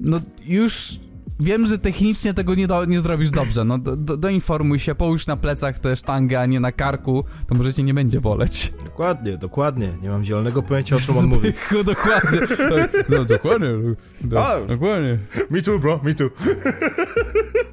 no 0.00 0.20
już 0.44 1.00
wiem, 1.40 1.66
że 1.66 1.78
technicznie 1.78 2.34
tego 2.34 2.54
nie, 2.54 2.66
do, 2.66 2.84
nie 2.84 3.00
zrobisz 3.00 3.30
dobrze, 3.30 3.64
no 3.64 3.78
do, 3.78 3.96
do, 3.96 4.16
doinformuj 4.16 4.78
się, 4.78 4.94
połóż 4.94 5.26
na 5.26 5.36
plecach 5.36 5.78
tę 5.78 5.96
sztangę, 5.96 6.40
a 6.40 6.46
nie 6.46 6.60
na 6.60 6.72
karku, 6.72 7.24
to 7.46 7.54
może 7.54 7.74
cię 7.74 7.82
nie 7.82 7.94
będzie 7.94 8.20
boleć. 8.20 8.72
Dokładnie, 8.84 9.36
dokładnie. 9.36 9.88
Nie 10.02 10.08
mam 10.08 10.24
zielonego 10.24 10.62
pojęcia 10.62 10.96
o 10.96 11.00
czym 11.00 11.16
on 11.16 11.26
mówi. 11.26 11.48
Zbychu, 11.48 11.84
dokładnie. 11.84 12.40
No, 13.08 13.24
dokładnie. 13.24 13.68
Do, 14.20 14.46
A. 14.46 14.60
dokładnie. 14.60 15.18
Me 15.50 15.62
too, 15.62 15.78
bro, 15.78 16.00
me 16.02 16.14
too. 16.14 16.30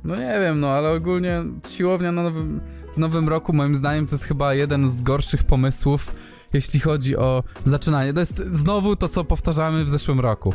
No 0.04 0.16
nie 0.16 0.38
wiem, 0.40 0.60
no 0.60 0.68
ale 0.68 0.92
ogólnie 0.92 1.44
siłownia 1.68 2.12
na 2.12 2.24
nowym, 2.24 2.62
w 2.96 2.98
nowym 2.98 3.30
roku 3.30 3.54
moim 3.54 3.76
zdaniem 3.76 4.08
to 4.08 4.16
jest 4.16 4.26
chyba 4.26 4.54
jeden 4.54 4.90
z 4.90 5.02
gorszych 5.02 5.44
pomysłów, 5.44 6.12
jeśli 6.54 6.80
chodzi 6.80 7.18
o 7.18 7.44
zaczynanie. 7.64 8.14
To 8.14 8.20
jest 8.20 8.44
znowu 8.50 8.96
to, 8.96 9.08
co 9.08 9.24
powtarzamy 9.24 9.84
w 9.84 9.90
zeszłym 9.90 10.20
roku. 10.20 10.54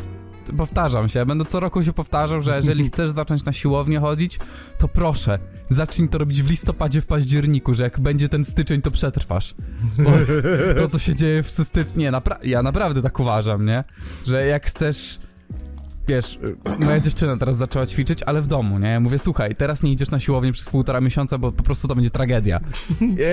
Powtarzam 0.57 1.09
się, 1.09 1.25
będę 1.25 1.45
co 1.45 1.59
roku 1.59 1.83
się 1.83 1.93
powtarzał, 1.93 2.41
że 2.41 2.57
jeżeli 2.57 2.85
chcesz 2.89 3.11
zacząć 3.11 3.45
na 3.45 3.53
siłownię 3.53 3.99
chodzić, 3.99 4.39
to 4.77 4.87
proszę, 4.87 5.39
zacznij 5.69 6.09
to 6.09 6.17
robić 6.17 6.43
w 6.43 6.49
listopadzie, 6.49 7.01
w 7.01 7.05
październiku, 7.05 7.73
że 7.73 7.83
jak 7.83 7.99
będzie 7.99 8.29
ten 8.29 8.45
styczeń, 8.45 8.81
to 8.81 8.91
przetrwasz. 8.91 9.55
Bo 9.97 10.11
to, 10.77 10.87
co 10.87 10.99
się 10.99 11.15
dzieje 11.15 11.43
w 11.43 11.49
styczniu, 11.49 12.01
nie, 12.01 12.11
napra- 12.11 12.39
ja 12.43 12.63
naprawdę 12.63 13.01
tak 13.01 13.19
uważam, 13.19 13.65
nie? 13.65 13.83
Że 14.27 14.45
jak 14.45 14.65
chcesz 14.65 15.19
wiesz, 16.07 16.39
moja 16.79 16.99
dziewczyna 16.99 17.37
teraz 17.37 17.57
zaczęła 17.57 17.85
ćwiczyć, 17.85 18.23
ale 18.23 18.41
w 18.41 18.47
domu, 18.47 18.79
nie? 18.79 18.87
Ja 18.87 18.99
mówię, 18.99 19.19
słuchaj, 19.19 19.55
teraz 19.55 19.83
nie 19.83 19.91
idziesz 19.91 20.11
na 20.11 20.19
siłownię 20.19 20.51
przez 20.51 20.69
półtora 20.69 21.01
miesiąca, 21.01 21.37
bo 21.37 21.51
po 21.51 21.63
prostu 21.63 21.87
to 21.87 21.95
będzie 21.95 22.09
tragedia. 22.09 22.59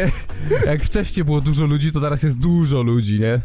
Jak 0.67 0.85
wcześniej 0.85 1.25
było 1.25 1.41
dużo 1.41 1.67
ludzi, 1.67 1.93
to 1.93 2.01
teraz 2.01 2.23
jest 2.23 2.39
dużo 2.39 2.83
ludzi, 2.83 3.21
nie? 3.21 3.41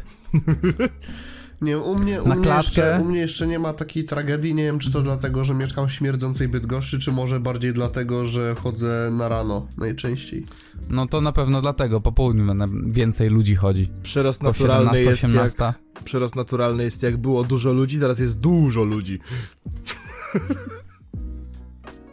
Nie, 1.63 1.77
u 1.79 1.96
mnie, 1.96 2.22
u, 2.22 2.27
Na 2.27 2.36
mnie 2.36 2.43
klatkę? 2.43 2.82
jeszcze, 2.82 3.00
u 3.01 3.05
mnie 3.05 3.20
jeszcze 3.20 3.48
nie 3.48 3.60
ma 3.60 3.74
takiej 3.74 4.03
tragedii. 4.05 4.53
Nie 4.55 4.63
wiem, 4.63 4.79
czy 4.79 4.91
to 4.91 5.01
dlatego, 5.01 5.43
że 5.43 5.53
mieszkam 5.53 5.88
w 5.88 5.91
śmierdzącej 5.91 6.48
Bydgoszczy, 6.48 7.00
czy 7.00 7.12
może 7.12 7.39
bardziej 7.39 7.74
dlatego, 7.74 8.25
że 8.25 8.55
chodzę 8.55 9.10
na 9.12 9.29
rano 9.29 9.67
najczęściej. 9.77 10.46
No 10.89 11.08
to 11.08 11.22
na 11.22 11.32
pewno 11.32 11.62
dlatego, 11.62 12.01
po 12.01 12.12
południu 12.12 12.46
więcej 12.88 13.29
ludzi 13.29 13.55
chodzi. 13.55 13.89
Przyrost 14.03 14.43
naturalny 14.43 14.98
17, 14.98 15.10
jest 15.10 15.24
jak... 15.24 15.29
18. 15.32 15.74
Przyrost 16.03 16.36
naturalny 16.36 16.84
jest 16.84 17.03
jak 17.03 17.17
było 17.17 17.43
dużo 17.43 17.74
ludzi, 17.74 18.00
teraz 18.00 18.20
jest 18.20 18.39
dużo 18.39 18.84
ludzi. 18.84 19.20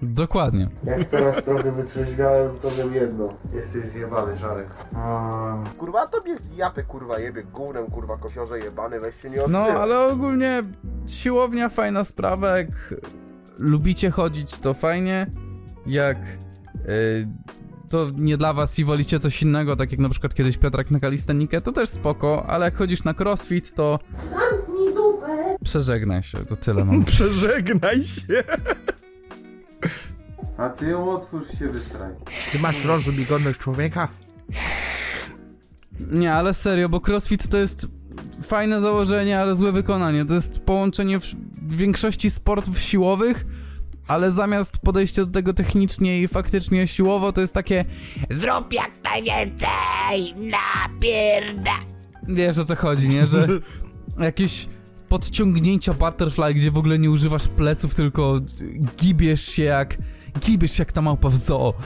Dokładnie. 0.02 0.68
Jak 0.84 1.04
teraz 1.04 1.44
trochę 1.44 1.72
wytrzeźwiałem, 1.72 2.50
to 2.62 2.70
wiem 2.70 2.94
jedno. 2.94 3.34
Jesteś 3.54 3.84
zjebany, 3.84 4.36
Żarek. 4.36 4.66
Kurwa, 5.78 6.06
tobie 6.06 6.36
zjapy, 6.36 6.82
kurwa, 6.82 7.18
jebie 7.18 7.42
gównem, 7.42 7.86
kurwa, 7.86 8.16
kosiorze 8.16 8.58
jebany, 8.58 9.00
weź 9.00 9.14
się 9.22 9.30
nie 9.30 9.36
No, 9.36 9.44
odzywaj. 9.44 9.70
ale 9.70 10.00
ogólnie 10.00 10.62
siłownia 11.08 11.68
fajna 11.68 12.04
sprawa, 12.04 12.58
jak 12.58 12.68
lubicie 13.58 14.10
chodzić, 14.10 14.58
to 14.58 14.74
fajnie, 14.74 15.26
jak 15.86 16.16
y, 16.88 17.28
to 17.88 18.06
nie 18.16 18.36
dla 18.36 18.52
was 18.52 18.78
i 18.78 18.84
wolicie 18.84 19.18
coś 19.18 19.42
innego, 19.42 19.76
tak 19.76 19.90
jak 19.90 20.00
na 20.00 20.08
przykład 20.08 20.34
kiedyś 20.34 20.58
Piotrek 20.58 20.90
na 20.90 21.00
kalistenikę, 21.00 21.60
to 21.60 21.72
też 21.72 21.88
spoko, 21.88 22.46
ale 22.46 22.64
jak 22.64 22.76
chodzisz 22.76 23.04
na 23.04 23.14
crossfit, 23.20 23.74
to 23.74 23.98
przeżegnaj 25.64 26.22
się, 26.22 26.44
to 26.44 26.56
tyle 26.56 26.84
mam. 26.84 27.04
Przeżegnaj 27.14 28.02
się. 28.02 28.44
A 30.58 30.68
ty 30.68 30.86
ją 30.86 31.10
otwórz 31.10 31.58
się 31.58 31.68
wysraj. 31.68 32.12
Ty 32.52 32.58
masz 32.58 32.84
rozum 32.84 33.20
i 33.20 33.24
godność 33.24 33.58
człowieka? 33.58 34.08
Nie, 36.10 36.34
ale 36.34 36.54
serio, 36.54 36.88
bo 36.88 37.00
crossfit 37.06 37.48
to 37.48 37.58
jest 37.58 37.86
fajne 38.42 38.80
założenie, 38.80 39.40
ale 39.40 39.54
złe 39.54 39.72
wykonanie. 39.72 40.24
To 40.24 40.34
jest 40.34 40.60
połączenie 40.60 41.20
w, 41.20 41.34
większości 41.68 42.30
sportów 42.30 42.78
siłowych, 42.78 43.46
ale 44.08 44.30
zamiast 44.30 44.78
podejścia 44.78 45.24
do 45.24 45.32
tego 45.32 45.54
technicznie 45.54 46.22
i 46.22 46.28
faktycznie 46.28 46.86
siłowo, 46.86 47.32
to 47.32 47.40
jest 47.40 47.54
takie 47.54 47.84
Zrób 48.30 48.72
jak 48.72 48.90
najwięcej! 49.04 50.34
Napierda! 50.36 51.90
wiesz 52.28 52.58
o 52.58 52.64
co 52.64 52.76
chodzi, 52.76 53.08
nie? 53.08 53.26
Że 53.26 53.48
jakieś 54.18 54.68
podciągnięcia 55.10 55.94
butterfly, 55.94 56.54
gdzie 56.54 56.70
w 56.70 56.76
ogóle 56.76 56.98
nie 56.98 57.10
używasz 57.10 57.48
pleców, 57.48 57.94
tylko 57.94 58.40
gibiesz 58.96 59.42
się 59.42 59.62
jak 59.62 59.96
gibiesz 60.40 60.72
się 60.72 60.80
jak 60.80 60.92
ta 60.92 61.02
małpa 61.02 61.28
w 61.28 61.36
zoo. 61.36 61.74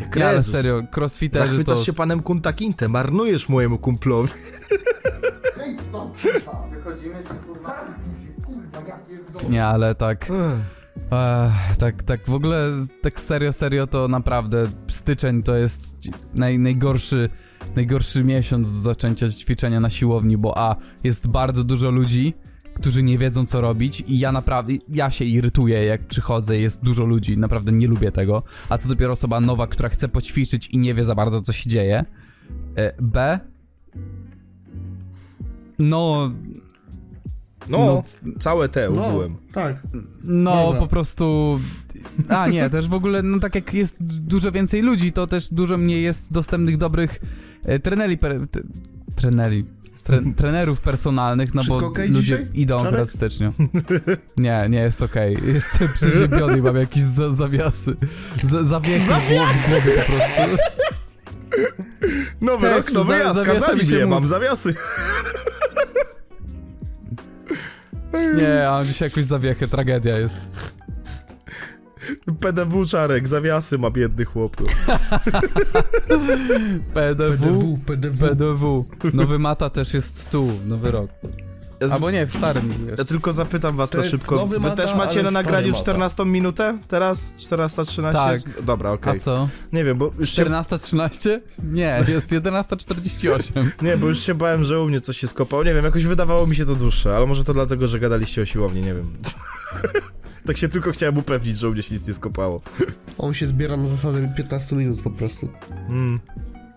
Jak 0.00 0.16
Nie, 0.16 0.28
ale 0.28 0.42
serio, 0.42 0.82
crossfiterzy 0.96 1.46
Zachwycasz 1.46 1.78
to... 1.78 1.84
się 1.84 1.92
panem 1.92 2.22
Kunta 2.22 2.52
Kinte, 2.52 2.88
marnujesz 2.88 3.48
mojemu 3.48 3.78
kumplowi. 3.78 4.32
Wychodzimy 6.70 7.24
czy 7.28 7.34
kurwa? 7.34 7.74
Nie, 9.48 9.66
ale 9.66 9.94
tak... 9.94 10.30
Ech, 11.70 11.76
tak, 11.76 12.02
tak 12.02 12.20
w 12.26 12.34
ogóle, 12.34 12.72
tak 13.02 13.20
serio, 13.20 13.52
serio 13.52 13.86
to 13.86 14.08
naprawdę 14.08 14.66
styczeń 14.88 15.42
to 15.42 15.56
jest 15.56 16.08
naj, 16.34 16.58
najgorszy, 16.58 17.30
najgorszy 17.76 18.24
miesiąc 18.24 18.72
do 18.72 18.78
zaczęcia 18.78 19.28
ćwiczenia 19.28 19.80
na 19.80 19.90
siłowni, 19.90 20.36
bo 20.36 20.58
a, 20.58 20.76
jest 21.04 21.28
bardzo 21.28 21.64
dużo 21.64 21.90
ludzi, 21.90 22.34
którzy 22.74 23.02
nie 23.02 23.18
wiedzą 23.18 23.46
co 23.46 23.60
robić 23.60 24.04
i 24.06 24.18
ja 24.18 24.32
naprawdę, 24.32 24.72
ja 24.88 25.10
się 25.10 25.24
irytuję 25.24 25.84
jak 25.84 26.06
przychodzę, 26.06 26.58
jest 26.58 26.84
dużo 26.84 27.04
ludzi, 27.04 27.38
naprawdę 27.38 27.72
nie 27.72 27.86
lubię 27.86 28.12
tego, 28.12 28.42
a 28.68 28.78
co 28.78 28.88
dopiero 28.88 29.12
osoba 29.12 29.40
nowa, 29.40 29.66
która 29.66 29.88
chce 29.88 30.08
poćwiczyć 30.08 30.66
i 30.66 30.78
nie 30.78 30.94
wie 30.94 31.04
za 31.04 31.14
bardzo 31.14 31.40
co 31.40 31.52
się 31.52 31.70
dzieje. 31.70 32.04
E, 32.76 32.92
B. 33.02 33.40
No, 35.78 36.30
No, 37.68 37.78
No, 37.78 38.02
całe 38.38 38.68
te 38.68 38.90
No, 38.90 39.06
ubyłem. 39.08 39.36
tak. 39.52 39.76
No, 40.24 40.74
po 40.78 40.86
prostu. 40.86 41.58
A 42.28 42.46
nie, 42.48 42.70
też 42.70 42.88
w 42.88 42.94
ogóle, 42.94 43.22
no 43.22 43.38
tak 43.38 43.54
jak 43.54 43.74
jest 43.74 43.96
dużo 44.06 44.52
więcej 44.52 44.82
ludzi, 44.82 45.12
to 45.12 45.26
też 45.26 45.48
dużo 45.52 45.78
mniej 45.78 46.02
jest 46.02 46.32
dostępnych 46.32 46.76
dobrych 46.76 47.20
e, 47.66 47.78
treneri. 47.78 48.18
Per, 48.18 48.48
t, 48.50 48.60
treneri. 49.16 49.64
Tre, 50.04 50.22
trenerów 50.36 50.80
personalnych, 50.80 51.54
no 51.54 51.62
Wszystko 51.62 51.80
bo 51.80 51.86
okej 51.88 52.08
ludzie 52.08 52.22
dzisiaj? 52.38 52.48
idą 52.54 52.76
Czarek? 52.78 52.92
akurat 52.92 53.08
w 53.08 53.12
styczniu. 53.12 53.52
Nie, 54.36 54.66
nie 54.70 54.78
jest 54.80 55.02
okej. 55.02 55.36
Jestem 55.54 55.88
przeziębiony 55.94 56.62
mam 56.62 56.76
jakieś 56.76 57.02
za, 57.02 57.30
zawiasy. 57.34 57.96
Za, 58.42 58.64
zawiechy 58.64 58.98
w 59.14 59.28
głowie, 59.28 59.92
po 60.06 60.12
prostu. 60.12 60.56
Nowy 62.40 62.66
Też, 62.66 62.76
rok, 62.86 62.92
nowy 62.94 63.12
za- 63.12 63.18
jazd, 63.18 63.34
zawiesza 63.38 63.60
kazali 63.60 63.80
mi 63.80 63.86
się 63.86 64.06
mam 64.06 64.26
zawiasy. 64.26 64.74
Nie, 68.36 68.70
a 68.70 68.84
dzisiaj 68.84 69.08
jakąś 69.08 69.24
zawiechę, 69.24 69.68
tragedia 69.68 70.18
jest. 70.18 70.48
PDW 72.40 72.86
czarek, 72.86 73.28
zawiasy 73.28 73.78
ma 73.78 73.90
biedny 73.90 74.24
chłop. 74.24 74.56
PDW. 76.08 76.68
PDW, 76.94 77.78
PDW. 77.86 78.28
PDW. 78.28 78.84
Nowy 79.12 79.38
mata 79.38 79.70
też 79.70 79.94
jest 79.94 80.30
tu, 80.30 80.52
nowy 80.66 80.90
rok. 80.90 81.10
Ja, 81.80 81.88
Albo 81.88 82.10
nie, 82.10 82.26
w 82.26 82.32
starym 82.32 82.74
ja 82.86 82.90
jest. 82.90 83.08
tylko 83.08 83.32
zapytam 83.32 83.76
was 83.76 83.90
To 83.90 83.98
na 83.98 84.04
szybko. 84.04 84.46
Wy 84.46 84.60
Mata, 84.60 84.76
też 84.76 84.94
macie 84.94 85.22
na 85.22 85.30
nagraniu 85.30 85.68
Mata. 85.68 85.82
14 85.82 86.24
minutę? 86.24 86.78
Teraz? 86.88 87.32
14.13? 87.38 88.12
Tak. 88.12 88.62
Dobra, 88.64 88.92
okej. 88.92 89.16
A 89.16 89.20
co? 89.20 89.48
Nie 89.72 89.84
wiem, 89.84 89.98
bo 89.98 90.12
już 90.18 90.30
się, 90.30 90.44
14.13? 90.44 91.40
Nie, 91.64 92.04
jest 92.08 92.30
11.48. 92.30 93.66
nie, 93.82 93.96
bo 93.96 94.06
już 94.06 94.20
się 94.20 94.34
bałem, 94.34 94.64
że 94.64 94.80
u 94.80 94.88
mnie 94.88 95.00
coś 95.00 95.18
się 95.18 95.28
skopał. 95.28 95.64
Nie 95.64 95.74
wiem, 95.74 95.84
jakoś 95.84 96.04
wydawało 96.04 96.46
mi 96.46 96.56
się 96.56 96.66
to 96.66 96.74
dłuższe, 96.74 97.16
ale 97.16 97.26
może 97.26 97.44
to 97.44 97.54
dlatego, 97.54 97.88
że 97.88 98.00
gadaliście 98.00 98.42
o 98.42 98.44
siłowni, 98.44 98.82
nie 98.82 98.94
wiem. 98.94 99.12
tak 100.46 100.56
się 100.56 100.68
tylko 100.68 100.92
chciałem 100.92 101.18
upewnić, 101.18 101.58
że 101.58 101.68
u 101.68 101.72
mnie 101.72 101.82
się 101.82 101.94
nic 101.94 102.08
nie 102.08 102.14
skopało. 102.14 102.60
On 103.18 103.34
się 103.34 103.46
zbiera 103.46 103.76
na 103.76 103.86
zasadę 103.86 104.32
15 104.36 104.76
minut 104.76 105.02
po 105.02 105.10
prostu. 105.10 105.48
Mm. 105.88 106.20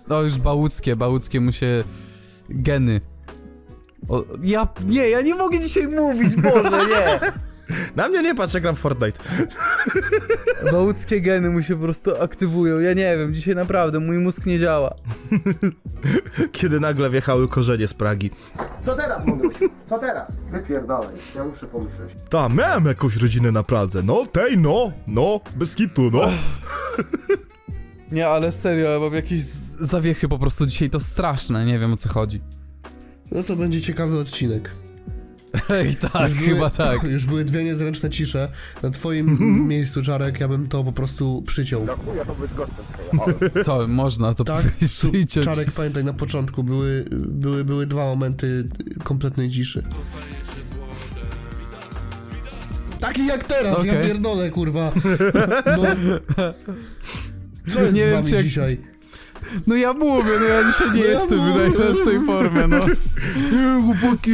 No 0.08 0.22
już 0.22 0.38
bałuckie, 0.38 0.96
bałuckie 0.96 1.42
mu 1.42 1.52
się 1.52 1.84
geny. 2.50 3.02
O, 4.08 4.24
ja, 4.44 4.68
nie, 4.86 5.10
ja 5.10 5.22
nie 5.22 5.36
mogę 5.36 5.60
dzisiaj 5.60 5.88
mówić, 5.88 6.36
Boże, 6.36 6.88
nie! 6.88 7.20
Na 7.96 8.10
mnie 8.10 8.22
nie 8.22 8.36
patrz, 8.36 8.54
jak 8.54 8.64
gram 8.64 8.76
w 8.76 8.80
Fortnite. 8.80 9.20
Bałuckie 10.72 11.22
geny 11.22 11.50
mu 11.50 11.62
się 11.62 11.76
po 11.76 11.84
prostu 11.84 12.22
aktywują, 12.22 12.80
ja 12.80 12.94
nie 12.94 13.18
wiem, 13.18 13.34
dzisiaj 13.34 13.56
naprawdę 13.56 14.00
mój 14.00 14.18
mózg 14.18 14.46
nie 14.46 14.60
działa. 14.60 14.96
Kiedy 16.52 16.80
nagle 16.80 17.10
wjechały 17.10 17.48
korzenie 17.48 17.88
z 17.88 17.94
Pragi. 17.94 18.32
Co 18.82 18.96
teraz, 18.96 19.26
Mądrusiu? 19.26 19.70
Co 19.86 20.00
teraz? 20.00 20.40
Wypierdalaj, 20.52 21.16
ja 21.36 21.44
muszę 21.44 21.68
pomyśleć. 21.68 22.10
Ta, 22.30 22.50
miałem 22.50 22.86
jakąś 22.86 23.16
rodzinę 23.16 23.52
na 23.52 23.64
Pradze. 23.64 24.04
No, 24.04 24.26
tej, 24.26 24.58
no, 24.58 24.92
no, 25.08 25.40
bez 25.56 25.76
kitu, 25.76 26.10
no. 26.14 26.22
Nie, 28.12 28.28
ale 28.28 28.52
serio, 28.52 28.90
ja 28.90 29.00
mam 29.00 29.14
jakieś 29.14 29.42
z- 29.42 29.76
zawiechy 29.80 30.28
po 30.28 30.40
prostu 30.40 30.66
dzisiaj, 30.66 30.90
to 30.90 31.00
straszne, 31.00 31.66
nie 31.66 31.80
wiem 31.80 31.94
o 31.94 31.98
co 31.98 32.10
chodzi. 32.10 32.42
No 33.32 33.44
to 33.44 33.56
będzie 33.56 33.82
ciekawy 33.82 34.20
odcinek. 34.20 34.72
Ej, 35.70 35.96
tak, 35.96 36.22
Już 36.30 36.34
były- 36.40 36.48
chyba 36.54 36.70
tak. 36.70 37.04
Już 37.04 37.26
były 37.26 37.46
dwie 37.46 37.64
niezręczne 37.64 38.10
cisze. 38.10 38.50
Na 38.84 38.90
twoim 38.90 39.38
miejscu, 39.68 40.02
Czarek, 40.04 40.40
ja 40.40 40.48
bym 40.48 40.68
to 40.68 40.84
po 40.84 40.92
prostu 40.92 41.44
przyciął. 41.48 41.88
Chuja 42.06 42.24
to. 42.26 42.36
To 43.64 43.88
można 43.88 44.34
to 44.34 44.44
Tak, 44.44 44.66
przyciąć. 44.90 45.46
Czarek, 45.46 45.72
pamiętaj, 45.72 46.04
na 46.04 46.14
początku 46.14 46.64
były, 46.64 47.06
były, 47.12 47.64
były 47.66 47.86
dwa 47.88 48.06
momenty 48.06 48.68
kompletnej 49.04 49.50
ciszy. 49.52 49.84
Taki 53.00 53.26
jak 53.26 53.44
teraz, 53.44 53.86
ja 53.86 53.92
Okej. 53.94 54.04
pierdolę, 54.04 54.50
kurwa. 54.50 54.92
No. 55.78 55.84
Co 57.74 57.82
jest 57.82 57.94
Nie 57.96 58.04
z 58.04 58.08
wiem, 58.08 58.14
wami 58.16 58.28
czy 58.28 58.36
jak- 58.36 58.44
dzisiaj? 58.46 58.78
No 59.68 59.76
ja 59.76 59.94
mówię, 59.94 60.32
no 60.40 60.46
ja 60.46 60.72
dzisiaj 60.72 60.88
nie 60.92 61.00
No 61.00 61.06
ja 61.06 61.12
jestem 61.12 61.40
w 61.40 61.56
najlepszej 61.56 62.26
formie, 62.26 62.68
no. 62.68 62.80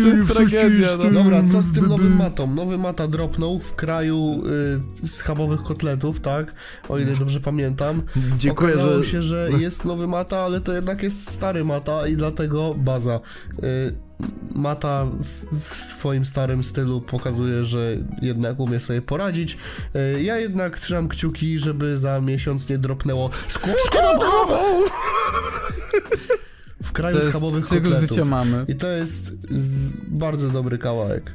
To 0.02 0.08
jest 0.08 0.34
tragedia, 0.34 0.98
no. 0.98 1.12
Dobra, 1.12 1.44
co 1.44 1.62
z 1.62 1.74
tym 1.74 1.88
nowym 1.88 2.16
matą? 2.16 2.48
Nowy 2.48 2.78
mata 2.78 3.08
dropnął 3.08 3.60
w 3.60 3.76
kraju 3.76 4.42
y, 5.04 5.08
schabowych 5.08 5.64
kotletów, 5.64 6.20
tak? 6.20 6.56
O 6.90 6.98
ile 7.00 7.16
dobrze 7.16 7.40
pamiętam. 7.40 8.02
Dziękuję, 8.38 8.74
Okazało 8.74 9.04
że... 9.04 9.10
się, 9.10 9.22
że 9.22 9.50
jest 9.60 9.86
nowy 9.86 10.08
mata, 10.08 10.38
ale 10.40 10.62
to 10.62 10.74
jednak 10.74 11.04
jest 11.04 11.32
stary 11.32 11.64
mata 11.64 12.08
i 12.08 12.16
dlatego 12.16 12.76
baza. 12.78 13.20
Y, 13.64 14.05
Mata 14.56 15.06
w, 15.62 15.76
swoim 15.98 16.26
starym 16.26 16.64
stylu 16.64 17.02
pokazuje, 17.02 17.64
że 17.64 17.98
jednak 18.22 18.60
umie 18.60 18.80
sobie 18.80 19.02
poradzić. 19.02 19.58
Y, 20.18 20.24
Ja 20.24 20.38
jednak 20.38 20.80
trzymam 20.80 21.08
kciuki, 21.08 21.60
żeby 21.60 21.98
za 21.98 22.22
miesiąc 22.22 22.70
nie 22.70 22.78
dropnęło 22.78 23.30
składam 23.48 24.20
w 26.84 26.92
kraju 26.92 27.20
To 27.20 27.30
schabowych 27.30 27.66
cykl 27.68 27.84
kotletów. 27.84 28.10
życia 28.10 28.26
mamy. 28.26 28.66
I 28.68 28.76
to 28.76 28.88
jest 28.88 29.32
bardzo 30.08 30.50
dobry 30.50 30.78
kawałek. 30.78 31.34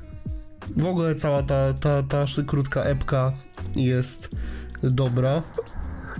W 0.76 0.86
ogóle 0.86 1.14
cała 1.14 1.42
ta, 1.42 1.74
ta, 1.74 2.02
ta 2.02 2.24
krótka 2.46 2.82
epka 2.82 3.32
jest 3.76 4.28
dobra. 4.82 5.42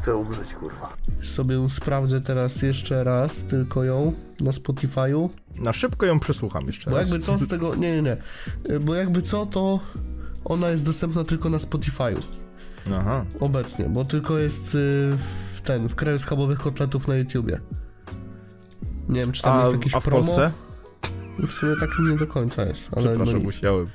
Chcę 0.00 0.16
umrzeć, 0.16 0.54
kurwa. 0.54 0.97
Sobie 1.23 1.71
sprawdzę 1.71 2.21
teraz 2.21 2.62
jeszcze 2.62 3.04
raz 3.04 3.45
tylko 3.45 3.85
ją 3.85 4.12
na 4.40 4.50
Spotify'u. 4.50 5.28
Na 5.57 5.73
szybko 5.73 6.07
ją 6.07 6.21
przesłucham 6.21 6.66
jeszcze 6.66 6.90
Bo 6.90 6.97
raz. 6.97 7.09
jakby 7.11 7.25
co 7.25 7.38
z 7.38 7.49
tego... 7.49 7.75
Nie, 7.76 8.02
nie, 8.02 8.02
nie. 8.02 8.16
Bo 8.80 8.95
jakby 8.95 9.23
co, 9.23 9.47
to 9.47 9.80
ona 10.45 10.69
jest 10.69 10.85
dostępna 10.87 11.25
tylko 11.25 11.49
na 11.50 11.59
Spotify'u 11.59 12.23
Aha. 12.95 13.25
obecnie, 13.40 13.85
bo 13.85 14.04
tylko 14.04 14.38
jest 14.38 14.75
y, 14.75 14.78
w 15.54 15.61
ten, 15.64 15.88
w 15.88 15.95
kraju 15.95 16.19
schabowych 16.19 16.59
kotletów 16.59 17.09
na 17.09 17.16
YouTubie. 17.16 17.61
Nie 19.09 19.21
wiem, 19.21 19.33
czy 19.33 19.42
tam 19.42 19.57
A, 19.59 19.61
jest 19.61 19.73
jakiś 19.73 19.95
a 19.95 20.00
w 20.00 20.04
promo. 20.04 20.25
Polsce? 20.25 20.52
W 21.38 21.52
sumie 21.52 21.76
tak 21.80 21.90
nie 22.11 22.16
do 22.16 22.26
końca 22.26 22.64
jest, 22.64 22.88
ale 22.97 23.04
no 23.04 23.11
Przepraszam, 23.11 23.35
nic. 23.37 23.45
musiałem. 23.45 23.87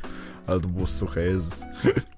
Ale 0.48 0.62
to 0.62 0.68
było 0.68 0.88
suche, 0.88 1.22
Jezus. 1.24 1.62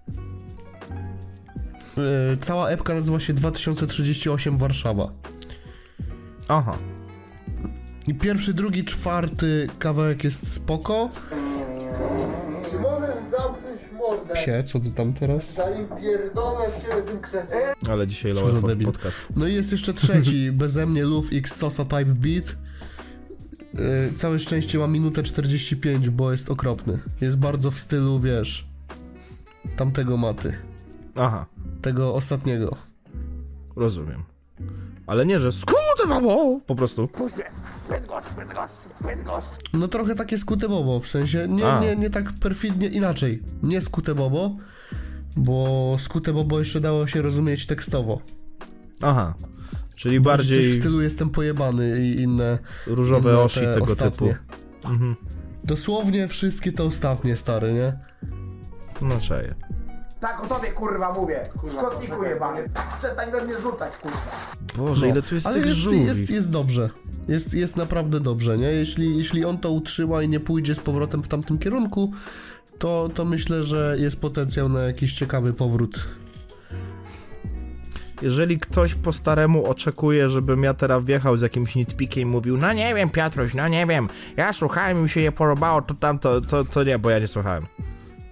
Y, 2.34 2.38
Cała 2.38 2.70
epka 2.70 2.94
nazywa 2.94 3.20
się 3.20 3.34
2038 3.34 4.58
Warszawa. 4.58 5.12
Aha. 6.48 6.78
I 8.08 8.14
pierwszy, 8.14 8.54
drugi, 8.54 8.86
czwarty 8.86 9.68
kawałek 9.80 10.24
jest 10.24 10.54
spoko. 10.54 11.10
Czy 12.72 12.80
możesz 12.80 13.16
zamknąć 13.32 13.82
mordę, 14.00 14.34
Psie, 14.34 14.64
co 14.64 14.80
ty 14.80 14.92
tam 14.92 15.14
teraz? 15.14 15.54
zanim 15.54 15.88
pierdolę 16.02 16.66
tym 17.08 17.20
krzesłem? 17.22 17.62
Ale 17.90 18.08
dzisiaj 18.08 18.34
Co 18.34 18.48
za 18.48 18.62
pod, 18.62 18.70
debil. 18.70 18.88
podcast. 18.88 19.28
No 19.36 19.48
i 19.48 19.54
jest 19.54 19.72
jeszcze 19.72 19.94
trzeci, 19.94 20.52
beze 20.52 20.86
mnie 20.86 21.04
Luf 21.04 21.28
X 21.34 21.56
Sosa 21.56 21.86
Type 21.86 22.06
Beat. 22.06 22.56
Y, 24.10 24.14
Całe 24.16 24.40
szczęście 24.40 24.78
ma 24.80 24.88
minutę 24.88 25.24
45, 25.24 26.10
bo 26.10 26.32
jest 26.32 26.52
okropny. 26.52 27.00
Jest 27.22 27.38
bardzo 27.38 27.72
w 27.72 27.80
stylu, 27.80 28.20
wiesz, 28.20 28.68
tamtego 29.78 30.18
maty. 30.18 30.54
Aha. 31.18 31.46
Tego 31.82 32.16
ostatniego. 32.16 32.76
Rozumiem. 33.76 34.24
Ale 35.08 35.26
nie, 35.26 35.40
że 35.40 35.52
skróty, 35.52 36.08
mamo! 36.08 36.60
Po 36.68 36.76
prostu. 36.76 37.10
No 39.74 39.88
trochę 39.88 40.16
takie 40.16 40.38
skute 40.38 40.70
bobo, 40.70 41.00
w 41.00 41.08
sensie 41.08 41.48
nie, 41.48 41.68
A. 41.68 41.82
nie, 41.82 41.96
nie 41.96 42.10
tak 42.10 42.34
perfidnie, 42.34 42.88
inaczej. 42.88 43.44
Nie 43.64 43.82
skute 43.82 44.16
bobo, 44.16 44.56
bo 45.36 45.96
skute 46.00 46.34
bobo 46.34 46.60
jeszcze 46.60 46.80
dało 46.82 47.08
się 47.08 47.22
rozumieć 47.22 47.66
tekstowo. 47.66 48.22
Aha. 49.02 49.34
Czyli 49.96 50.20
Bardziej... 50.20 50.48
Coś 50.50 50.58
bardziej 50.58 50.78
w 50.78 50.80
stylu 50.80 51.02
jestem 51.02 51.30
pojebany 51.30 52.06
i 52.06 52.22
inne. 52.22 52.58
różowe 52.88 53.30
inne 53.30 53.40
osi 53.40 53.60
te 53.60 53.74
tego 53.74 53.86
ostatnie. 53.86 54.34
typu. 54.34 54.90
Mhm. 54.90 55.16
Dosłownie 55.64 56.28
wszystkie 56.28 56.72
te 56.72 56.84
ostatnie, 56.84 57.36
stary, 57.38 57.74
nie? 57.74 58.00
No 59.02 59.20
czaję. 59.20 59.56
Tak 60.20 60.44
o 60.44 60.48
tobie, 60.48 60.72
kurwa, 60.72 61.14
mówię. 61.14 61.40
Szkodniku 61.72 62.24
jebany. 62.24 62.70
Przestań 62.98 63.32
we 63.32 63.46
mnie 63.46 63.58
rzucać, 63.58 63.98
kurwa. 63.98 64.18
Boże, 64.78 65.06
No, 65.08 65.12
ile 65.14 65.22
tu 65.22 65.36
jest 65.36 65.48
Ale 65.48 65.56
tych 65.56 65.66
jest, 65.66 65.78
żółwi. 65.80 66.06
jest, 66.06 66.30
jest 66.30 66.52
dobrze. 66.52 66.90
Jest, 67.28 67.54
jest 67.54 67.78
naprawdę 67.78 68.20
dobrze, 68.20 68.58
nie? 68.58 68.68
Jeśli, 68.68 69.18
jeśli 69.18 69.46
on 69.46 69.58
to 69.58 69.72
utrzyma 69.72 70.24
i 70.24 70.30
nie 70.30 70.40
pójdzie 70.40 70.76
z 70.76 70.80
powrotem 70.80 71.24
w 71.24 71.28
tamtym 71.28 71.58
kierunku, 71.60 72.12
to, 72.80 73.10
to 73.14 73.26
myślę, 73.26 73.64
że 73.64 73.96
jest 74.00 74.22
potencjał 74.22 74.70
na 74.70 74.80
jakiś 74.80 75.14
ciekawy 75.14 75.54
powrót. 75.54 76.04
Jeżeli 78.22 78.60
ktoś 78.60 78.96
po 78.96 79.14
staremu 79.14 79.66
oczekuje, 79.70 80.30
żebym 80.30 80.64
ja 80.64 80.74
teraz 80.74 81.04
wjechał 81.04 81.38
z 81.38 81.42
jakimś 81.42 81.76
nitpickiem 81.76 82.24
i 82.24 82.26
mówił, 82.32 82.58
no 82.58 82.74
nie 82.74 82.96
wiem 82.96 83.10
Piotruś, 83.10 83.54
no 83.54 83.68
nie 83.68 83.86
wiem, 83.86 84.10
ja 84.38 84.54
słuchałem 84.54 84.98
i 85.00 85.02
mi 85.02 85.10
się 85.10 85.22
nie 85.22 85.32
podobało, 85.32 85.82
to 85.82 85.94
tam, 85.94 86.20
to, 86.20 86.42
to, 86.42 86.66
to 86.66 86.84
nie, 86.84 87.00
bo 87.00 87.10
ja 87.10 87.20
nie 87.20 87.28
słuchałem. 87.28 87.66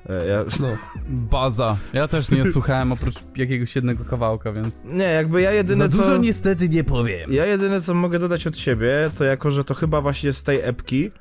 E, 0.10 0.28
Ja, 0.28 0.46
No, 0.60 0.68
Baza. 1.32 1.78
Ja 1.94 2.08
też 2.08 2.32
nie 2.32 2.52
słuchałem 2.52 2.92
oprócz 2.92 3.16
jakiegoś 3.36 3.76
jednego 3.76 4.06
kawałka, 4.06 4.52
więc... 4.52 4.84
nie, 4.86 5.04
jakby 5.06 5.42
ja 5.42 5.52
jedyne 5.52 5.78
Za 5.86 5.88
dużo 5.88 6.04
co... 6.04 6.18
niestety 6.18 6.70
nie 6.70 6.84
powiem. 6.84 7.34
Ja 7.34 7.46
jedyne 7.46 7.82
co 7.82 7.94
mogę 7.94 8.20
dodać 8.20 8.48
od 8.48 8.58
siebie, 8.58 9.12
to 9.18 9.24
jako, 9.24 9.52
że 9.52 9.64
to 9.64 9.74
chyba 9.74 10.02
właśnie 10.02 10.34
z 10.34 10.44
tej 10.44 10.60
epki 10.62 11.12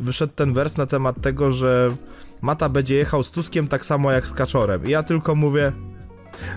wyszedł 0.00 0.32
ten 0.36 0.54
wers 0.54 0.76
na 0.76 0.86
temat 0.86 1.20
tego, 1.20 1.52
że 1.52 1.96
Mata 2.42 2.68
będzie 2.68 2.94
jechał 2.96 3.22
z 3.22 3.30
Tuskiem 3.30 3.68
tak 3.68 3.84
samo 3.84 4.12
jak 4.12 4.26
z 4.28 4.32
Kaczorem. 4.32 4.86
I 4.86 4.90
ja 4.90 5.02
tylko 5.02 5.34
mówię, 5.34 5.72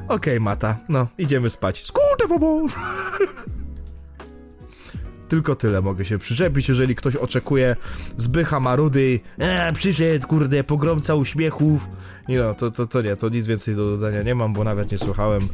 okej 0.07 0.39
Mata, 0.39 0.77
no, 0.89 1.07
idziemy 1.17 1.49
spać. 1.49 1.85
Skurde, 1.85 2.27
bobo! 2.29 2.65
Tylko 5.29 5.55
tyle 5.55 5.81
mogę 5.81 6.05
się 6.05 6.17
przyczepić, 6.17 6.69
jeżeli 6.69 6.95
ktoś 6.95 7.15
oczekuje 7.15 7.75
Zbycha 8.17 8.59
Marudy, 8.59 9.19
e, 9.37 9.73
przyszedł, 9.73 10.27
kurde, 10.27 10.63
pogromca 10.63 11.15
uśmiechów. 11.15 11.89
Nie 12.27 12.39
no, 12.39 12.53
to, 12.53 12.71
to, 12.71 12.87
to 12.87 13.01
nie, 13.01 13.15
to 13.15 13.29
nic 13.29 13.47
więcej 13.47 13.75
do 13.75 13.85
dodania 13.97 14.23
nie 14.23 14.35
mam, 14.35 14.53
bo 14.53 14.63
nawet 14.63 14.91
nie 14.91 14.97
słuchałem. 14.97 15.47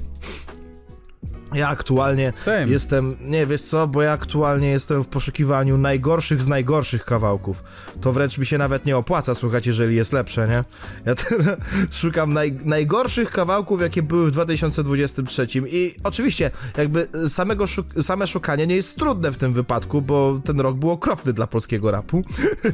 Ja 1.54 1.70
aktualnie 1.70 2.32
Same. 2.32 2.68
Jestem, 2.68 3.16
nie 3.22 3.46
wiesz 3.46 3.62
co, 3.62 3.88
bo 3.88 4.02
ja 4.02 4.12
aktualnie 4.12 4.68
jestem 4.68 5.04
w 5.04 5.08
poszukiwaniu 5.08 5.78
najgorszych 5.78 6.42
z 6.42 6.48
najgorszych 6.48 7.06
kawałków. 7.06 7.64
To 8.02 8.14
wręcz 8.14 8.38
mi 8.38 8.46
się 8.46 8.58
nawet 8.58 8.86
nie 8.86 8.98
opłaca 8.98 9.36
słuchać, 9.36 9.68
jeżeli 9.68 9.96
jest 9.96 10.14
lepsze, 10.14 10.48
nie? 10.48 10.64
Ja 11.06 11.16
teraz 11.16 11.58
szukam 12.02 12.34
naj, 12.34 12.60
najgorszych 12.66 13.32
kawałków, 13.32 13.82
jakie 13.82 14.04
były 14.04 14.28
w 14.28 14.32
2023 14.32 15.48
i 15.70 15.96
oczywiście 16.04 16.52
jakby 16.78 17.08
samego 17.28 17.68
szuk 17.68 17.86
same 18.02 18.28
szukanie 18.28 18.68
nie 18.68 18.76
jest 18.76 18.96
trudne 18.96 19.32
w 19.32 19.38
tym 19.38 19.54
wypadku, 19.54 20.02
bo 20.02 20.42
ten 20.46 20.60
rok 20.60 20.78
był 20.78 20.92
okropny 20.92 21.34
dla 21.34 21.48
polskiego 21.48 21.92
rapu. 21.92 22.22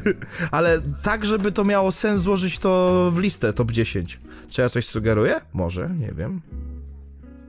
Ale 0.51 0.81
tak, 1.03 1.25
żeby 1.25 1.51
to 1.51 1.63
miało 1.63 1.91
sens 1.91 2.21
złożyć 2.21 2.59
to 2.59 3.11
w 3.13 3.19
listę 3.19 3.53
top 3.53 3.71
10. 3.71 4.19
Czy 4.49 4.61
ja 4.61 4.69
coś 4.69 4.85
sugeruję? 4.85 5.41
Może, 5.53 5.89
nie 5.89 6.11
wiem. 6.11 6.41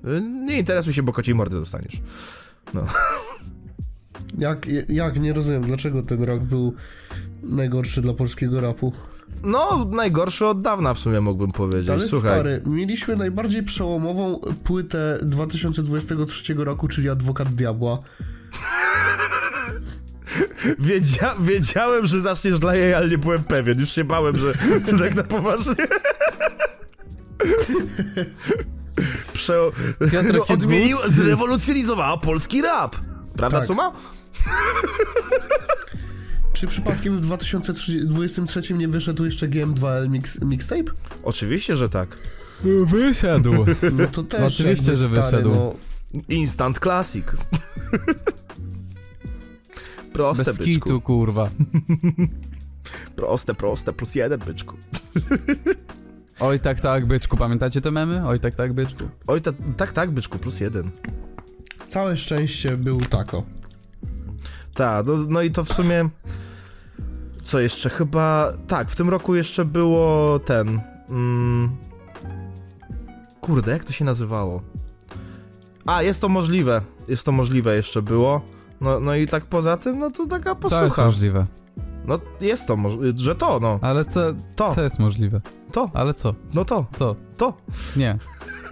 Y, 0.04 0.20
Nie 0.20 0.58
interesuj 0.58 0.92
się, 0.92 1.02
bo 1.02 1.12
kociej 1.12 1.34
mordy 1.34 1.56
dostaniesz. 1.56 2.00
jak, 4.38 4.66
jak, 4.88 5.20
nie 5.20 5.32
rozumiem, 5.32 5.62
dlaczego 5.62 6.02
ten 6.02 6.22
rok 6.22 6.42
był 6.42 6.74
najgorszy 7.42 8.00
dla 8.00 8.14
polskiego 8.14 8.60
rapu. 8.60 8.92
No, 9.42 9.84
najgorszy 9.90 10.46
od 10.46 10.62
dawna 10.62 10.94
w 10.94 10.98
sumie 10.98 11.20
mógłbym 11.20 11.52
powiedzieć. 11.52 11.90
Ale 11.90 12.08
Słuchaj, 12.08 12.30
stary, 12.30 12.62
mieliśmy 12.66 13.16
najbardziej 13.16 13.62
przełomową 13.62 14.40
płytę 14.64 15.18
2023 15.22 16.54
roku, 16.54 16.88
czyli 16.88 17.08
Adwokat 17.08 17.54
Diabła. 17.54 17.98
wiedzia 20.78 21.34
wiedziałem, 21.40 22.06
że 22.06 22.20
zaczniesz 22.20 22.58
dla 22.58 22.74
jej, 22.74 22.94
ale 22.94 23.08
nie 23.08 23.18
byłem 23.18 23.44
pewien. 23.44 23.80
Już 23.80 23.90
się 23.90 24.04
bałem, 24.04 24.38
że 24.38 24.52
tak 24.98 25.14
na 25.14 25.22
poważnie. 25.22 25.74
Prze... 29.32 29.54
Piotrek 30.12 30.50
Odmienił, 30.50 30.96
Edwards. 30.96 31.16
zrewolucjonizowała 31.16 32.16
polski 32.16 32.62
rap. 32.62 32.96
Prawda, 33.36 33.58
Tak. 33.58 33.66
Suma? 33.66 33.92
Czy 36.52 36.66
przypadkiem 36.66 37.16
w 37.16 37.20
2023 37.20 38.74
nie 38.74 38.88
wyszedł 38.88 39.24
jeszcze 39.24 39.48
GM2L 39.48 40.10
mix, 40.10 40.40
mixtape? 40.40 40.92
Oczywiście, 41.22 41.76
że 41.76 41.88
tak. 41.88 42.18
Wysiadł. 42.86 43.52
No 43.92 44.06
to 44.12 44.22
też 44.22 44.54
Oczywiście, 44.54 44.90
jakby, 44.90 45.06
że 45.06 45.08
stary, 45.22 45.22
wyszedł. 45.22 45.50
No, 45.54 45.74
Instant 46.28 46.78
classic. 46.78 47.24
Proste, 50.12 50.44
Bez 50.44 50.58
byczku. 50.58 50.72
kitu, 50.74 51.00
kurwa. 51.00 51.50
Proste, 53.16 53.54
proste, 53.54 53.92
plus 53.92 54.14
jeden, 54.14 54.40
byczku. 54.40 54.76
Oj 56.40 56.60
tak, 56.60 56.80
tak, 56.80 57.06
byczku. 57.06 57.36
Pamiętacie 57.36 57.80
te 57.80 57.90
memy? 57.90 58.26
Oj 58.28 58.40
tak, 58.40 58.54
tak, 58.54 58.72
byczku. 58.72 59.04
Oj, 59.26 59.42
ta, 59.42 59.50
tak, 59.76 59.92
tak, 59.92 60.10
byczku, 60.10 60.38
plus 60.38 60.60
jeden. 60.60 60.90
całe 61.88 62.16
szczęście 62.16 62.76
był 62.76 63.00
tako. 63.00 63.42
Tak, 64.74 65.06
no, 65.06 65.12
no 65.28 65.42
i 65.42 65.50
to 65.50 65.64
w 65.64 65.72
sumie. 65.72 66.08
Co 67.42 67.60
jeszcze? 67.60 67.90
Chyba. 67.90 68.52
Tak, 68.68 68.90
w 68.90 68.96
tym 68.96 69.08
roku 69.08 69.34
jeszcze 69.34 69.64
było 69.64 70.38
ten. 70.38 70.80
Mm, 71.10 71.70
kurde, 73.40 73.72
jak 73.72 73.84
to 73.84 73.92
się 73.92 74.04
nazywało? 74.04 74.62
A, 75.86 76.02
jest 76.02 76.20
to 76.20 76.28
możliwe. 76.28 76.82
Jest 77.08 77.24
to 77.24 77.32
możliwe 77.32 77.76
jeszcze 77.76 78.02
było. 78.02 78.40
No, 78.80 79.00
no 79.00 79.14
i 79.14 79.26
tak 79.26 79.44
poza 79.46 79.76
tym, 79.76 79.98
no 79.98 80.10
to 80.10 80.26
taka 80.26 80.54
Co 80.54 80.60
jest 80.60 80.62
posłucha. 80.62 81.04
możliwe? 81.04 81.46
No 82.10 82.18
jest 82.40 82.66
to, 82.66 82.76
że 83.16 83.34
to, 83.34 83.58
no. 83.62 83.78
Ale 83.82 84.04
co, 84.04 84.20
To, 84.56 84.74
co 84.74 84.82
jest 84.82 84.98
możliwe? 84.98 85.40
to, 85.72 85.90
Ale 85.94 86.14
co? 86.14 86.34
no 86.54 86.64
to, 86.64 86.86
Co? 86.92 87.16
to, 87.36 87.56
Nie. 87.96 88.18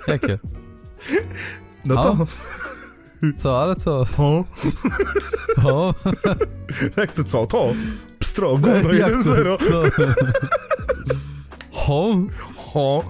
Jakie? 0.09 0.39
no 1.85 2.01
O. 2.01 2.03
to. 2.03 2.27
Co, 3.37 3.63
ale 3.63 3.77
co? 3.77 4.07
O, 4.19 4.45
O, 5.65 5.95
jak 6.97 7.13
to 7.13 7.25
co? 7.25 7.47
To? 7.47 7.73
Pstro, 8.19 8.57
gówno 8.59 8.93
jak 8.93 9.13
to? 9.13 9.19
1-0. 9.19 9.69
Co? 9.69 9.83
Ho? 11.81 12.17
Ho. 12.57 13.05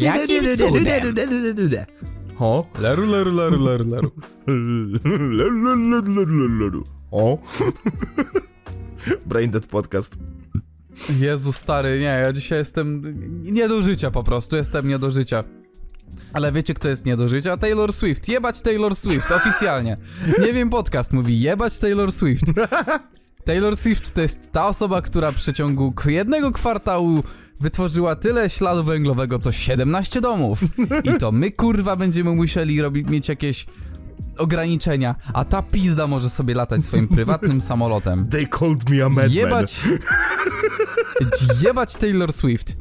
Jakim 0.00 0.56
cudem? 0.56 0.84
Ho. 2.36 2.66
Leru, 2.78 3.06
leru, 3.06 3.32
leru, 3.32 3.64
leru, 3.64 3.84
leru. 3.90 4.10
O. 7.12 7.38
Braindead 9.26 9.66
Podcast. 9.66 10.18
Jezu, 11.18 11.52
stary, 11.52 12.00
nie, 12.00 12.04
ja 12.04 12.32
dzisiaj 12.32 12.58
jestem 12.58 13.02
nie 13.52 13.68
do 13.68 13.82
życia 13.82 14.10
po 14.10 14.24
prostu, 14.24 14.56
jestem 14.56 14.88
nie 14.88 14.98
do 14.98 15.10
życia. 15.10 15.44
Ale 16.32 16.52
wiecie, 16.52 16.74
kto 16.74 16.88
jest 16.88 17.06
nie 17.06 17.16
do 17.16 17.28
życia? 17.28 17.56
Taylor 17.56 17.92
Swift. 17.92 18.28
Jebać 18.28 18.60
Taylor 18.60 18.96
Swift, 18.96 19.32
oficjalnie. 19.42 19.96
Nie 20.40 20.52
wiem, 20.52 20.70
podcast 20.70 21.12
mówi 21.12 21.40
jebać 21.40 21.78
Taylor 21.78 22.12
Swift. 22.12 22.44
Taylor 23.44 23.76
Swift 23.76 24.12
to 24.12 24.22
jest 24.22 24.52
ta 24.52 24.66
osoba, 24.66 25.02
która 25.02 25.32
w 25.32 25.34
przeciągu 25.34 25.94
jednego 26.06 26.52
kwartału 26.52 27.22
wytworzyła 27.60 28.16
tyle 28.16 28.50
śladu 28.50 28.84
węglowego, 28.84 29.38
co 29.38 29.52
17 29.52 30.20
domów. 30.20 30.60
I 31.04 31.18
to 31.18 31.32
my, 31.32 31.50
kurwa, 31.50 31.96
będziemy 31.96 32.34
musieli 32.34 32.82
robić, 32.82 33.08
mieć 33.08 33.28
jakieś 33.28 33.66
ograniczenia, 34.38 35.14
a 35.34 35.44
ta 35.44 35.62
pizda 35.62 36.06
może 36.06 36.30
sobie 36.30 36.54
latać 36.54 36.84
swoim 36.84 37.08
prywatnym 37.08 37.60
samolotem. 37.70 38.28
They 38.28 38.46
called 38.46 38.90
me 38.90 39.04
a 39.04 39.08
madman. 39.08 39.32
Jebać. 39.32 39.80
Jebać 41.62 41.96
Taylor 41.96 42.32
Swift. 42.32 42.76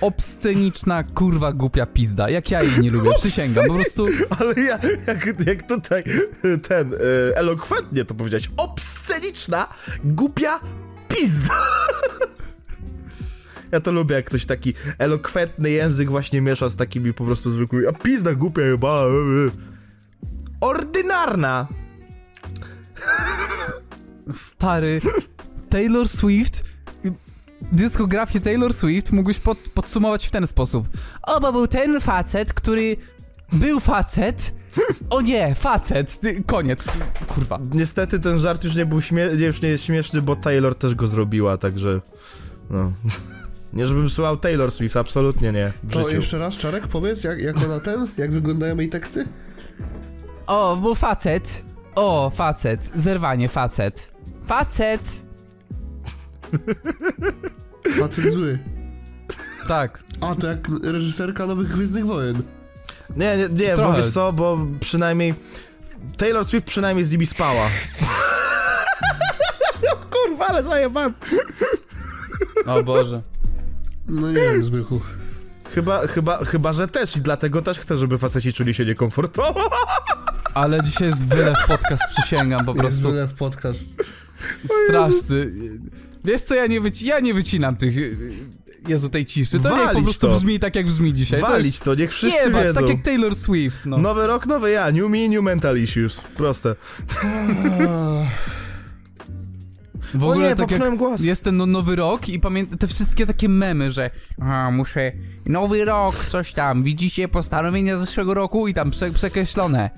Obsceniczna, 0.00 1.02
kurwa, 1.02 1.52
głupia 1.52 1.86
pizda. 1.86 2.30
Jak 2.30 2.50
ja 2.50 2.62
jej 2.62 2.80
nie 2.80 2.90
lubię, 2.90 3.10
przysięgam. 3.18 3.66
Po 3.66 3.74
prostu. 3.74 4.06
Ale 4.38 4.54
ja, 4.54 4.78
jak, 5.06 5.46
jak 5.46 5.68
tutaj 5.68 6.04
ten 6.68 6.94
e, 6.94 6.98
elokwentnie 7.36 8.04
to 8.04 8.14
powiedziałeś, 8.14 8.50
obsceniczna, 8.56 9.66
głupia 10.04 10.60
pizda. 11.08 11.54
Ja 13.72 13.80
to 13.80 13.92
lubię, 13.92 14.14
jak 14.14 14.24
ktoś 14.24 14.46
taki 14.46 14.74
elokwentny 14.98 15.70
język 15.70 16.10
właśnie 16.10 16.40
miesza 16.40 16.68
z 16.68 16.76
takimi 16.76 17.12
po 17.14 17.24
prostu 17.24 17.50
zwykłymi, 17.50 17.86
a 17.86 17.92
pizda 17.92 18.34
głupia 18.34 18.62
chyba. 18.62 19.02
Ordynarna. 20.60 21.66
Stary. 24.32 25.00
Taylor 25.70 26.08
Swift. 26.08 26.64
Dyskografię 27.72 28.40
Taylor 28.40 28.74
Swift 28.74 29.12
mógłbyś 29.12 29.38
pod, 29.38 29.58
podsumować 29.58 30.26
w 30.26 30.30
ten 30.30 30.46
sposób. 30.46 30.88
O, 31.22 31.40
bo 31.40 31.52
był 31.52 31.66
ten 31.66 32.00
facet, 32.00 32.52
który 32.52 32.96
był 33.52 33.80
facet. 33.80 34.52
O 35.10 35.20
nie, 35.20 35.54
facet. 35.54 36.20
Koniec. 36.46 36.84
Kurwa. 37.26 37.58
Niestety 37.74 38.18
ten 38.20 38.38
żart 38.38 38.64
już 38.64 38.74
nie 38.74 38.86
był 38.86 38.98
śmie- 39.00 39.40
już 39.46 39.62
nie 39.62 39.68
jest 39.68 39.84
śmieszny, 39.84 40.22
bo 40.22 40.36
Taylor 40.36 40.74
też 40.74 40.94
go 40.94 41.08
zrobiła, 41.08 41.56
także 41.58 42.00
no. 42.70 42.92
Nie 43.72 43.86
żebym 43.86 44.10
słuchał 44.10 44.36
Taylor 44.36 44.70
Swift, 44.70 44.96
absolutnie 44.96 45.52
nie. 45.52 45.72
W 45.82 45.92
To 45.92 45.98
życiu. 45.98 46.16
jeszcze 46.16 46.38
raz, 46.38 46.56
Czarek, 46.56 46.86
powiedz, 46.86 47.24
jak, 47.24 47.40
jak 47.40 47.56
ona 47.56 47.80
ten, 47.80 48.06
jak 48.16 48.32
wyglądają 48.32 48.78
jej 48.78 48.88
teksty? 48.88 49.26
O, 50.46 50.76
był 50.76 50.94
facet. 50.94 51.64
O, 51.94 52.30
facet. 52.34 52.90
Zerwanie, 52.94 53.48
facet. 53.48 54.12
Facet. 54.46 55.22
Facet 57.98 58.32
zły. 58.32 58.58
Tak. 59.68 60.02
A, 60.20 60.34
to 60.34 60.46
jak 60.46 60.68
reżyserka 60.82 61.46
Nowych 61.46 61.68
Gwiezdnych 61.68 62.06
Wojen. 62.06 62.42
Nie, 63.16 63.36
nie, 63.36 63.48
nie 63.48 63.74
bo 63.76 63.92
wiesz 63.92 64.08
co, 64.10 64.32
bo 64.32 64.58
przynajmniej 64.80 65.34
Taylor 66.16 66.44
Swift 66.44 66.66
przynajmniej 66.66 67.04
z 67.04 67.12
nimi 67.12 67.26
spała. 67.26 67.66
Kurwa, 70.12 70.46
ale 70.46 70.62
zajebałem. 70.62 71.14
O 72.66 72.82
Boże. 72.82 73.22
No 74.08 74.28
nie 74.28 74.34
wiem, 74.34 74.64
Zbychu. 74.64 75.00
Chyba, 75.74 76.06
chyba, 76.06 76.44
chyba, 76.44 76.72
że 76.72 76.86
też 76.88 77.16
i 77.16 77.20
dlatego 77.20 77.62
też 77.62 77.78
chcę, 77.78 77.96
żeby 77.98 78.18
faceci 78.18 78.52
czuli 78.52 78.74
się 78.74 78.84
niekomfortowo. 78.84 79.70
Ale 80.54 80.82
dzisiaj 80.82 81.08
jest 81.08 81.26
wylew 81.26 81.58
podcast, 81.66 82.02
przysięgam 82.16 82.64
po 82.64 82.72
Jest 82.72 82.80
prostu. 82.82 83.02
wylew 83.02 83.34
podcast. 83.34 84.02
Straszny. 84.86 85.52
Wiesz 86.24 86.42
co, 86.42 86.54
ja 86.54 86.66
nie, 86.66 86.80
wyci- 86.80 87.04
ja 87.06 87.20
nie 87.20 87.34
wycinam 87.34 87.76
tych... 87.76 87.96
Jezu, 88.88 89.08
tej 89.08 89.26
ciszy. 89.26 89.60
To 89.60 89.68
niech 89.70 89.78
po 89.78 89.84
Walić 89.84 90.04
prostu 90.04 90.26
to. 90.28 90.34
brzmi 90.36 90.60
tak, 90.60 90.76
jak 90.76 90.86
brzmi 90.86 91.12
dzisiaj. 91.12 91.40
Walić 91.40 91.80
to, 91.80 91.94
niech 91.94 92.10
To 92.10 92.16
wszyscy 92.16 92.36
jest, 92.36 92.46
jebać, 92.46 92.66
wiedzą. 92.66 92.80
tak 92.80 92.88
jak 92.88 93.02
Taylor 93.02 93.34
Swift, 93.34 93.86
no. 93.86 93.98
Nowy 93.98 94.26
rok, 94.26 94.46
nowy 94.46 94.70
ja, 94.70 94.90
new 94.90 95.10
me, 95.10 95.28
new 95.28 95.42
mental 95.42 95.78
issues. 95.78 96.20
Proste. 96.36 96.74
W 100.14 100.24
O 100.24 100.30
ogóle 100.30 100.48
nie, 100.48 100.54
tak 100.54 100.70
jak 100.70 100.96
głos. 100.96 101.22
jest 101.22 101.44
ten 101.44 101.56
no, 101.56 101.66
nowy 101.66 101.96
rok 101.96 102.28
i 102.28 102.40
pamiętam 102.40 102.78
te 102.78 102.86
wszystkie 102.86 103.26
takie 103.26 103.48
memy, 103.48 103.90
że 103.90 104.10
a, 104.40 104.70
muszę 104.70 105.12
nowy 105.46 105.84
rok, 105.84 106.24
coś 106.24 106.52
tam, 106.52 106.82
widzicie 106.82 107.28
postanowienia 107.28 107.96
z 107.96 108.00
zeszłego 108.00 108.34
roku 108.34 108.68
i 108.68 108.74
tam 108.74 108.90
prze, 108.90 109.10
przekreślone. 109.10 109.90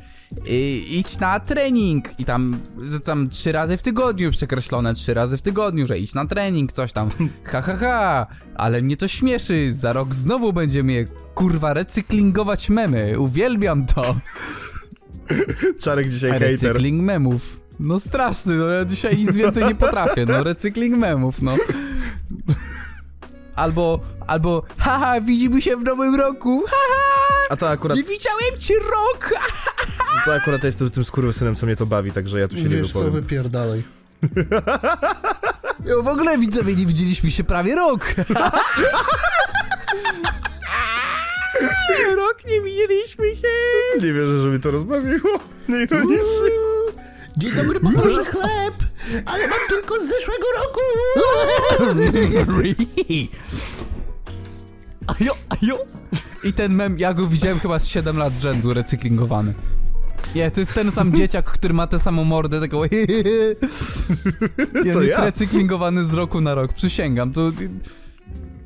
I, 0.46 0.86
idź 0.90 1.18
na 1.18 1.40
trening 1.40 2.20
i 2.20 2.24
tam, 2.24 2.60
że 2.82 3.00
tam 3.00 3.28
trzy 3.28 3.52
razy 3.52 3.76
w 3.76 3.82
tygodniu 3.82 4.30
przekreślone, 4.30 4.94
trzy 4.94 5.14
razy 5.14 5.36
w 5.38 5.42
tygodniu, 5.42 5.86
że 5.86 5.98
idź 5.98 6.14
na 6.14 6.26
trening, 6.26 6.72
coś 6.72 6.92
tam. 6.92 7.10
Ha, 7.44 7.62
ha, 7.62 7.76
ha, 7.76 8.26
ale 8.54 8.82
mnie 8.82 8.96
to 8.96 9.08
śmieszy, 9.08 9.72
za 9.72 9.92
rok 9.92 10.14
znowu 10.14 10.52
będziemy 10.52 10.92
je, 10.92 11.06
kurwa 11.34 11.72
recyklingować 11.72 12.70
memy, 12.70 13.18
uwielbiam 13.18 13.86
to. 13.86 14.16
Czarek 15.82 16.08
dzisiaj 16.08 16.30
hater. 16.30 16.50
Recykling 16.50 17.02
memów. 17.02 17.60
No 17.80 18.00
straszny, 18.00 18.54
no 18.54 18.66
ja 18.66 18.84
dzisiaj 18.84 19.16
nic 19.16 19.36
więcej 19.36 19.64
nie 19.64 19.74
potrafię, 19.74 20.26
no 20.26 20.42
recykling 20.42 20.96
memów, 20.96 21.42
no. 21.42 21.56
Albo, 23.56 24.00
albo, 24.26 24.62
haha, 24.78 25.20
widzimy 25.20 25.62
się 25.62 25.76
w 25.76 25.82
nowym 25.82 26.14
roku, 26.14 26.62
haha, 26.66 27.26
A 27.50 27.56
to 27.56 27.68
akurat, 27.70 27.96
nie 27.96 28.02
widziałem 28.02 28.58
cię 28.58 28.74
rok, 28.74 29.30
to 30.24 30.34
akurat 30.34 30.64
jestem 30.64 30.90
tym 30.90 31.04
skurwysynem, 31.04 31.56
co 31.56 31.66
mnie 31.66 31.76
to 31.76 31.86
bawi, 31.86 32.12
także 32.12 32.40
ja 32.40 32.48
tu 32.48 32.56
się 32.56 32.62
nie 32.62 32.68
Wiesz 32.68 32.92
co, 32.92 32.98
wypowiem. 32.98 33.22
wypierdalaj. 33.22 33.82
no 35.86 36.02
w 36.02 36.08
ogóle 36.08 36.38
widzowie, 36.38 36.76
nie 36.76 36.86
widzieliśmy 36.86 37.30
się 37.30 37.44
prawie 37.44 37.74
rok. 37.74 38.06
rok 42.16 42.36
nie 42.46 42.60
widzieliśmy 42.60 43.36
się. 43.36 43.48
Nie 44.00 44.12
wierzę, 44.12 44.42
że 44.42 44.48
mi 44.48 44.60
to 44.60 44.70
rozbawiło. 44.70 45.40
Nieironicznie. 45.68 46.69
Dzień 47.40 47.52
dobry, 47.52 47.80
poproszę 47.80 48.24
chleb, 48.24 48.74
ale 49.26 49.48
mam 49.48 49.58
tylko 49.68 49.94
z 49.94 50.08
zeszłego 50.08 50.46
roku. 50.62 50.80
Ajo, 55.06 55.34
ajo. 55.48 55.78
I 56.44 56.52
ten 56.52 56.74
mem, 56.74 56.96
ja 56.98 57.14
go 57.14 57.26
widziałem 57.26 57.60
chyba 57.60 57.78
z 57.78 57.86
7 57.86 58.16
lat 58.16 58.36
z 58.36 58.40
rzędu 58.40 58.74
recyklingowany. 58.74 59.54
Nie, 60.34 60.50
to 60.50 60.60
jest 60.60 60.74
ten 60.74 60.92
sam 60.92 61.14
dzieciak, 61.16 61.50
który 61.50 61.74
ma 61.74 61.86
tę 61.86 61.98
samą 61.98 62.24
mordę, 62.24 62.60
taką 62.60 62.80
on 62.80 62.88
To 64.92 65.02
jest 65.02 65.18
ja. 65.18 65.24
recyklingowany 65.24 66.04
z 66.04 66.12
roku 66.12 66.40
na 66.40 66.54
rok, 66.54 66.72
przysięgam. 66.72 67.32
To... 67.32 67.50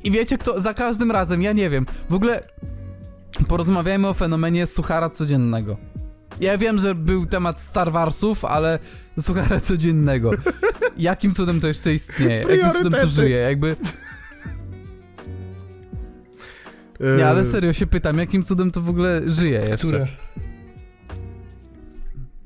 I 0.03 0.11
wiecie 0.11 0.37
kto, 0.37 0.59
za 0.59 0.73
każdym 0.73 1.11
razem, 1.11 1.41
ja 1.41 1.53
nie 1.53 1.69
wiem, 1.69 1.85
w 2.09 2.13
ogóle 2.13 2.43
porozmawiajmy 3.47 4.07
o 4.07 4.13
fenomenie 4.13 4.67
suchara 4.67 5.09
codziennego. 5.09 5.77
Ja 6.39 6.57
wiem, 6.57 6.79
że 6.79 6.95
był 6.95 7.25
temat 7.25 7.61
Star 7.61 7.91
Warsów, 7.91 8.45
ale 8.45 8.79
suchara 9.19 9.59
codziennego. 9.69 10.31
Jakim 10.97 11.33
cudem 11.33 11.59
to 11.59 11.67
jeszcze 11.67 11.93
istnieje? 11.93 12.41
Jakim 12.57 12.83
cudem 12.83 13.01
to 13.01 13.07
żyje? 13.07 13.37
Jakby... 13.37 13.75
Nie, 17.17 17.27
ale 17.27 17.45
serio 17.45 17.73
się 17.73 17.87
pytam, 17.87 18.17
jakim 18.17 18.43
cudem 18.43 18.71
to 18.71 18.81
w 18.81 18.89
ogóle 18.89 19.21
żyje 19.25 19.59
jeszcze? 19.59 19.77
Które? 19.77 20.07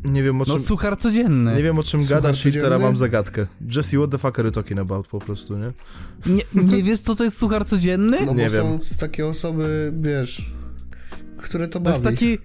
Nie 0.04 0.24
wiem 0.24 0.42
o 0.42 0.46
czym... 0.46 0.54
No 0.54 0.60
suchar 0.60 0.98
codzienny. 0.98 1.56
Nie 1.56 1.64
wiem 1.64 1.80
o 1.80 1.84
czym 1.84 2.02
Słuchaj, 2.02 2.22
gadasz, 2.22 2.46
i 2.46 2.52
teraz 2.52 2.64
codzienny? 2.64 2.86
mam 2.86 2.98
zagadkę. 2.98 3.48
Jesse, 3.76 3.98
what 3.98 4.12
the 4.12 4.18
fuck 4.18 4.40
are 4.40 4.48
you 4.48 4.52
talking 4.52 4.80
about 4.80 5.08
po 5.08 5.20
prostu, 5.20 5.58
nie? 5.58 5.72
Nie, 6.26 6.44
nie 6.64 6.84
wiesz 6.84 7.00
co 7.00 7.16
to 7.16 7.24
jest 7.24 7.38
suchar 7.38 7.66
codzienny? 7.66 8.18
No 8.26 8.34
Nie 8.34 8.46
bo 8.46 8.52
wiem. 8.52 8.82
są 8.82 8.98
takie 9.00 9.26
osoby, 9.28 9.94
wiesz, 10.00 10.52
które 11.38 11.68
to 11.68 11.74
To 11.74 11.80
bawi. 11.80 11.94
jest 11.94 12.04
taki... 12.04 12.38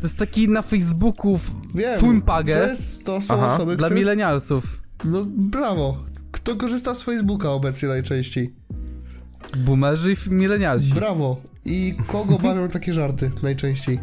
To 0.00 0.06
jest 0.06 0.18
taki 0.18 0.48
na 0.48 0.62
Facebooku 0.62 1.38
Wiem, 1.74 2.00
funpagę 2.00 2.54
to, 2.54 2.66
jest, 2.66 3.04
to 3.04 3.20
są 3.20 3.34
Aha, 3.34 3.54
osoby, 3.54 3.76
dla 3.76 3.88
które... 3.88 4.00
milenialsów. 4.00 4.82
No 5.04 5.24
brawo. 5.26 5.96
Kto 6.30 6.56
korzysta 6.56 6.94
z 6.94 7.02
Facebooka 7.02 7.50
obecnie 7.50 7.88
najczęściej? 7.88 8.54
Boomerzy 9.56 10.12
i 10.12 10.30
milenialsi. 10.30 10.94
Brawo. 10.94 11.40
I 11.64 11.94
kogo 12.06 12.38
bawią 12.48 12.68
takie 12.68 12.92
żarty 12.92 13.30
najczęściej? 13.42 14.00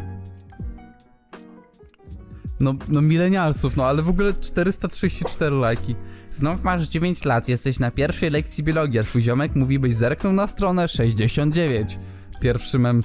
No, 2.60 2.74
no 2.88 3.02
milenialsów, 3.02 3.76
no 3.76 3.84
ale 3.84 4.02
w 4.02 4.08
ogóle 4.08 4.32
434 4.40 5.56
lajki. 5.56 5.94
Znów 6.32 6.62
masz 6.62 6.88
9 6.88 7.24
lat, 7.24 7.48
jesteś 7.48 7.78
na 7.78 7.90
pierwszej 7.90 8.30
lekcji 8.30 8.64
biologii, 8.64 8.98
a 8.98 9.02
twój 9.02 9.22
ziomek 9.22 9.54
mówi 9.54 9.78
byś 9.78 9.94
zerknął 9.94 10.32
na 10.32 10.46
stronę 10.46 10.88
69. 10.88 11.98
Pierwszy 12.40 12.78
mem. 12.78 13.00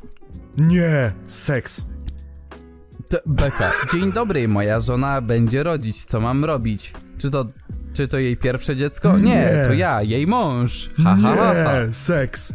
Nie! 0.58 1.12
Seks. 1.26 1.95
T- 3.08 3.20
Beka. 3.26 3.72
Dzień 3.92 4.12
dobry, 4.12 4.48
moja 4.48 4.80
żona 4.80 5.20
będzie 5.20 5.62
rodzić, 5.62 6.04
co 6.04 6.20
mam 6.20 6.44
robić? 6.44 6.92
Czy 7.18 7.30
to, 7.30 7.44
czy 7.92 8.08
to 8.08 8.18
jej 8.18 8.36
pierwsze 8.36 8.76
dziecko? 8.76 9.18
Nie, 9.18 9.24
Nie. 9.24 9.64
to 9.66 9.72
ja, 9.72 10.02
jej 10.02 10.26
mąż. 10.26 10.90
Ha, 11.04 11.16
ha, 11.22 11.36
ha, 11.36 11.54
ha. 11.64 11.84
Nie! 11.86 11.92
Seks. 11.92 12.52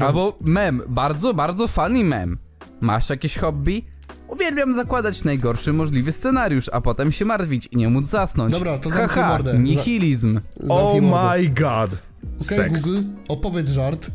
Albo 0.00 0.38
mem, 0.40 0.82
bardzo, 0.88 1.34
bardzo 1.34 1.68
funny 1.68 2.04
mem. 2.04 2.38
Masz 2.80 3.10
jakieś 3.10 3.38
hobby? 3.38 3.84
Uwielbiam 4.28 4.74
zakładać 4.74 5.24
najgorszy 5.24 5.72
możliwy 5.72 6.12
scenariusz, 6.12 6.68
a 6.72 6.80
potem 6.80 7.12
się 7.12 7.24
martwić 7.24 7.66
i 7.66 7.76
nie 7.76 7.88
móc 7.88 8.06
zasnąć. 8.06 8.52
Dobra, 8.54 8.78
to 8.78 8.90
zamknij 8.90 9.08
Haha, 9.08 9.28
mordę. 9.32 9.52
Za- 9.52 9.58
nihilizm. 9.58 10.40
Oh 10.68 10.74
Zamknij 10.92 11.10
mordę. 11.10 11.38
my 11.42 11.48
god. 11.48 11.98
Okej, 12.40 12.56
Seks. 12.56 12.82
Google, 12.82 12.98
opowiedz 13.28 13.68
żart. 13.70 14.10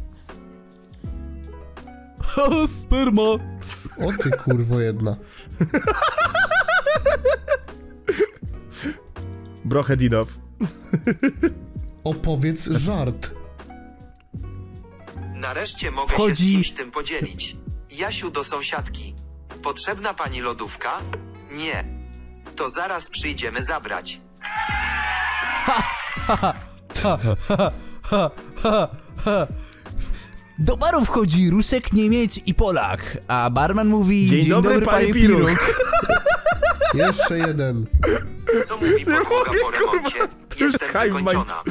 O, 2.38 2.68
sperma. 2.82 3.22
O 3.22 4.14
ty 4.24 4.32
kurwo 4.32 4.80
jedna. 4.80 5.16
Brochedinow. 9.66 10.28
Opowiedz 12.04 12.68
żart. 12.68 13.32
Nareszcie 15.36 15.92
mogę 15.92 16.14
Wchodzi- 16.14 16.30
się 16.30 16.36
z 16.36 16.38
kimś 16.54 16.72
tym 16.72 16.92
podzielić. 16.92 17.58
Jasiu 17.92 18.32
do 18.32 18.44
sąsiadki. 18.44 19.16
Potrzebna 19.64 20.14
pani 20.14 20.42
lodówka? 20.42 20.92
Nie. 21.52 21.84
To 22.56 22.70
zaraz 22.70 23.08
przyjdziemy 23.10 23.64
zabrać. 23.64 24.20
Do 30.60 30.78
baru 30.78 31.06
wchodzi 31.06 31.50
Rusek, 31.50 31.94
Niemiec 31.94 32.40
i 32.46 32.54
Polak, 32.54 33.18
a 33.28 33.50
barman 33.50 33.88
mówi 33.88 34.26
Dzień 34.26 34.50
dobry, 34.50 34.82
panie 34.82 35.14
Piruk. 35.14 35.50
Jeszcze 36.94 37.38
jeden. 37.38 37.86
Co 38.64 38.78
mówi 38.78 39.06
podłoga 39.06 39.52
po 39.62 39.72
remoncie? 39.72 40.20
to 40.50 40.64
już 40.64 40.74
Jestem 40.74 40.90
hive 40.90 41.14
mind. 41.16 41.28
wykończona. 41.30 41.64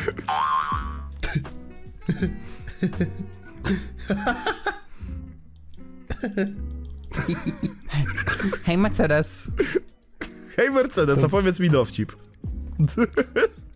Hej 8.64 8.78
Mercedes. 8.78 9.50
Hej 10.56 10.70
Mercedes, 10.70 11.24
opowiedz 11.24 11.60
mi 11.60 11.70
dowcip. 11.70 12.12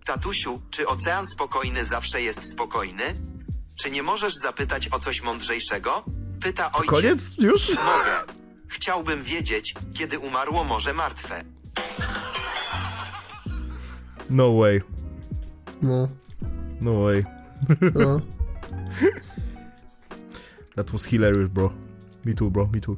Tatusiu, 0.07 0.61
czy 0.71 0.87
ocean 0.87 1.27
spokojny 1.27 1.85
zawsze 1.85 2.23
jest 2.23 2.45
spokojny? 2.45 3.03
Czy 3.83 3.91
nie 3.91 4.03
możesz 4.03 4.35
zapytać 4.37 4.89
o 4.93 4.99
coś 4.99 5.23
mądrzejszego? 5.23 6.05
Pyta 6.41 6.73
ojciec. 6.73 6.91
Koniec? 6.91 7.39
Już? 7.39 7.69
Mogę. 7.69 8.17
Chciałbym 8.69 9.23
wiedzieć, 9.23 9.75
kiedy 9.95 10.19
umarło 10.19 10.65
Morze 10.65 10.95
Martwe. 10.95 11.45
No 14.31 14.57
way. 14.57 14.83
No, 15.83 16.09
No 16.81 17.01
way. 17.03 17.25
no. 17.95 18.21
That 20.77 20.91
was 20.91 21.05
hilarious, 21.05 21.49
bro. 21.49 21.73
Me 22.25 22.35
too, 22.35 22.51
bro, 22.51 22.69
me 22.75 22.81
too. 22.81 22.97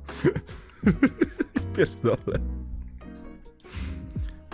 Pierdolę. 1.76 2.38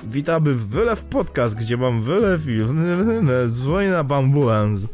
Witamy 0.04 0.54
w 0.54 0.68
Wylew 0.68 1.04
Podcast, 1.04 1.54
gdzie 1.54 1.76
mam 1.76 2.02
wylew 2.02 2.46
i 2.48 2.58
dzwoni 3.48 3.88
na 3.88 4.04
bambulans. 4.04 4.86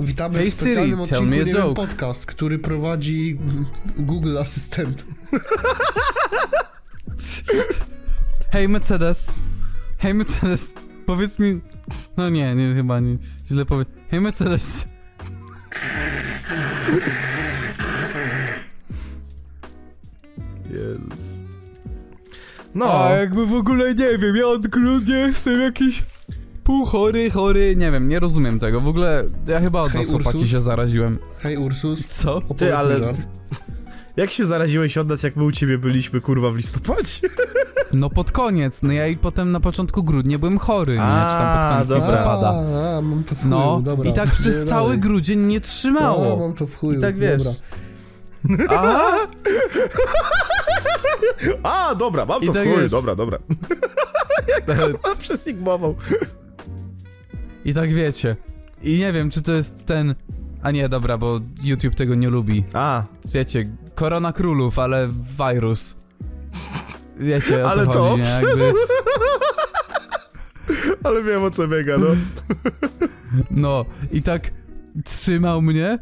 Witamy 0.00 0.38
Hey 0.38 0.50
w 0.50 0.54
specjalnym 0.54 0.90
Siri, 0.90 1.02
odcinku 1.02 1.24
Nie 1.24 1.44
wiem, 1.44 1.74
podcast, 1.74 2.26
który 2.26 2.58
prowadzi 2.58 3.38
Google 3.98 4.38
Asystent. 4.38 5.06
Hej 8.52 8.68
Mercedes. 8.68 9.32
Hej 9.98 10.14
Mercedes. 10.14 10.74
Powiedz 11.06 11.38
mi... 11.38 11.60
No 12.16 12.28
nie, 12.28 12.54
nie, 12.54 12.74
chyba 12.74 13.00
nie. 13.00 13.18
Źle 13.46 13.64
powiem. 13.64 13.86
Hej 14.10 14.20
Mercedes. 14.20 14.86
Jezus. 20.70 21.44
No, 22.74 23.04
A 23.04 23.10
jakby 23.10 23.46
w 23.46 23.54
ogóle 23.54 23.94
nie 23.94 24.18
wiem, 24.18 24.36
ja 24.36 24.46
od 24.46 24.66
grudnia 24.66 25.16
jestem 25.16 25.60
jakiś 25.60 26.02
pół 26.68 26.84
chory, 26.84 27.30
chory, 27.30 27.76
nie 27.76 27.90
wiem, 27.90 28.08
nie 28.08 28.20
rozumiem 28.20 28.58
tego. 28.58 28.80
W 28.80 28.88
ogóle 28.88 29.24
ja 29.46 29.60
chyba 29.60 29.80
od 29.80 29.90
Hej, 29.92 30.00
was 30.00 30.10
chłopaki 30.10 30.36
Ursus. 30.38 30.50
się 30.50 30.62
zaraziłem. 30.62 31.18
Hej 31.38 31.56
Ursus, 31.56 32.06
Co? 32.06 32.36
opowiedz 32.36 32.58
ty, 32.58 32.76
ale... 32.76 32.94
mi 32.94 33.00
żart. 33.00 33.16
Jak 34.16 34.30
się 34.30 34.44
zaraziłeś 34.46 34.98
od 34.98 35.08
nas, 35.08 35.22
jak 35.22 35.36
my 35.36 35.44
u 35.44 35.52
ciebie 35.52 35.78
byliśmy, 35.78 36.20
kurwa, 36.20 36.50
w 36.50 36.56
listopadzie? 36.56 37.28
No 37.92 38.10
pod 38.10 38.32
koniec, 38.32 38.82
no 38.82 38.92
ja 38.92 39.06
i 39.06 39.16
potem 39.16 39.52
na 39.52 39.60
początku 39.60 40.02
grudnia 40.02 40.38
byłem 40.38 40.58
chory, 40.58 40.92
nie? 40.92 40.98
Czy 40.98 41.38
tam 41.38 41.58
pod 41.62 41.70
koniec 41.70 41.88
dobra. 41.88 42.04
listopada. 42.08 42.48
A, 42.48 42.96
a, 42.98 43.02
mam 43.02 43.24
to 43.24 43.34
w 43.34 43.38
chuju, 43.38 43.50
No, 43.50 43.80
dobra. 43.84 44.10
i 44.10 44.12
tak 44.12 44.30
przez 44.30 44.60
Nie 44.60 44.64
cały 44.66 44.82
dalej. 44.86 44.98
grudzień 44.98 45.40
nie 45.40 45.56
A, 45.56 45.60
trzymało. 45.60 46.36
mam 46.36 46.54
to 46.54 46.66
w 46.66 46.76
chuju, 46.76 46.98
I 46.98 47.02
tak 47.02 47.18
wiesz. 47.18 47.42
dobra. 47.44 47.60
A, 48.78 49.08
A, 51.90 51.94
dobra, 51.94 52.26
mam 52.26 52.42
I 52.42 52.46
to 52.46 52.52
w 52.52 52.54
tak 52.54 52.64
chuj, 52.68 52.76
wiesz. 52.82 52.90
dobra, 52.90 53.14
dobra. 53.14 53.38
A 55.12 55.14
przesigmował. 55.14 55.94
I 57.68 57.74
tak 57.74 57.94
wiecie. 57.94 58.36
I 58.82 58.98
nie 58.98 59.12
wiem, 59.12 59.30
czy 59.30 59.42
to 59.42 59.52
jest 59.52 59.86
ten... 59.86 60.14
A 60.62 60.70
nie, 60.70 60.88
dobra, 60.88 61.18
bo 61.18 61.40
YouTube 61.62 61.94
tego 61.94 62.14
nie 62.14 62.30
lubi. 62.30 62.64
A, 62.72 63.04
Wiecie, 63.32 63.68
korona 63.94 64.32
królów, 64.32 64.78
ale 64.78 65.08
wirus. 65.38 65.96
Wiecie, 67.18 67.64
o 67.64 67.70
Ale 67.70 67.86
co 67.86 67.92
to 67.92 68.02
chodzi, 68.02 68.22
nie? 68.22 68.28
Jakby, 68.28 68.72
ale 71.04 71.22
wiem 71.22 71.42
o 71.42 71.50
co 71.50 71.68
biega, 71.68 71.98
no. 71.98 72.06
no, 73.50 73.84
i 74.12 74.22
tak 74.22 74.50
trzymał 75.04 75.62
mnie. 75.62 75.98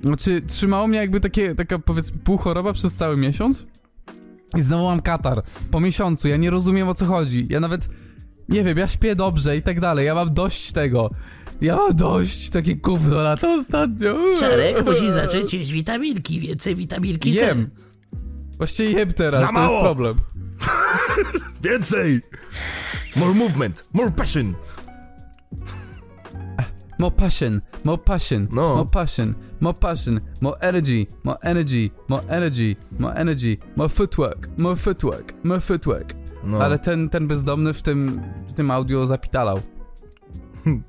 Znaczy, 0.00 0.42
trzymało 0.46 0.88
mnie 0.88 0.98
jakby 0.98 1.20
takie, 1.20 1.54
taka 1.54 1.78
powiedzmy 1.78 2.18
półchoroba 2.18 2.72
przez 2.72 2.94
cały 2.94 3.16
miesiąc. 3.16 3.66
I 4.56 4.62
znowu 4.62 4.84
mam 4.84 5.00
katar. 5.00 5.42
Po 5.70 5.80
miesiącu, 5.80 6.28
ja 6.28 6.36
nie 6.36 6.50
rozumiem 6.50 6.88
o 6.88 6.94
co 6.94 7.06
chodzi. 7.06 7.46
Ja 7.50 7.60
nawet, 7.60 7.88
nie 8.48 8.64
wiem, 8.64 8.78
ja 8.78 8.86
śpię 8.86 9.16
dobrze 9.16 9.56
i 9.56 9.62
tak 9.62 9.80
dalej. 9.80 10.06
Ja 10.06 10.14
mam 10.14 10.34
dość 10.34 10.72
tego. 10.72 11.10
Ja 11.60 11.76
mam 11.76 11.96
dość 11.96 12.50
takie 12.50 12.76
gówno 12.76 13.22
na 13.22 13.36
to 13.36 13.54
ostatnio. 13.54 14.16
Czarek 14.40 14.84
musi 14.86 15.12
zacząć 15.12 15.54
jeść 15.54 15.72
witaminki, 15.72 16.40
więcej 16.40 16.74
witaminki 16.74 17.32
Z. 17.32 17.36
Jem. 17.36 17.70
Właściwie 18.56 18.90
jem 18.90 19.12
teraz, 19.12 19.40
Za 19.40 19.46
to 19.46 19.52
jest 19.52 19.72
mało. 19.74 19.82
problem. 19.84 20.14
Więcej! 21.70 22.20
More 23.16 23.34
movement, 23.34 23.84
more 23.92 24.10
passion. 24.10 24.54
More 26.98 27.10
passion, 27.16 27.60
more 27.84 27.98
passion, 27.98 28.48
No. 28.52 28.76
more 28.76 28.90
passion, 28.90 29.34
more 29.60 29.74
passion, 29.78 30.20
more 30.40 30.56
energy, 30.60 31.06
more 31.24 31.38
energy, 31.42 31.90
more 32.08 32.22
energy, 32.28 32.76
more 32.98 33.14
energy, 33.20 33.58
more 33.76 33.88
footwork, 33.88 34.48
more 34.58 34.76
footwork, 34.76 35.44
more 35.44 35.60
footwork. 35.60 36.14
No. 36.46 36.58
Ale 36.62 36.78
ten, 36.78 37.08
ten 37.08 37.26
bezdomny 37.28 37.72
w 37.72 37.82
tym, 37.82 38.22
w 38.48 38.52
tym 38.52 38.70
audio 38.70 39.06
zapitalał. 39.06 39.60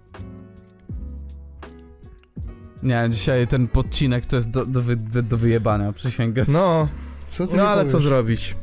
Nie, 2.83 3.07
dzisiaj 3.09 3.47
ten 3.47 3.67
podcinek 3.67 4.25
to 4.25 4.35
jest 4.35 4.51
do, 4.51 4.65
do, 4.65 4.81
wy, 4.81 4.95
wy- 4.95 5.23
do 5.23 5.37
wyjebania, 5.37 5.93
przysięgam. 5.93 6.45
No, 6.47 6.87
Co 7.27 7.45
no 7.55 7.67
ale 7.69 7.85
co 7.85 7.91
powiesz? 7.91 8.03
zrobić? 8.07 8.55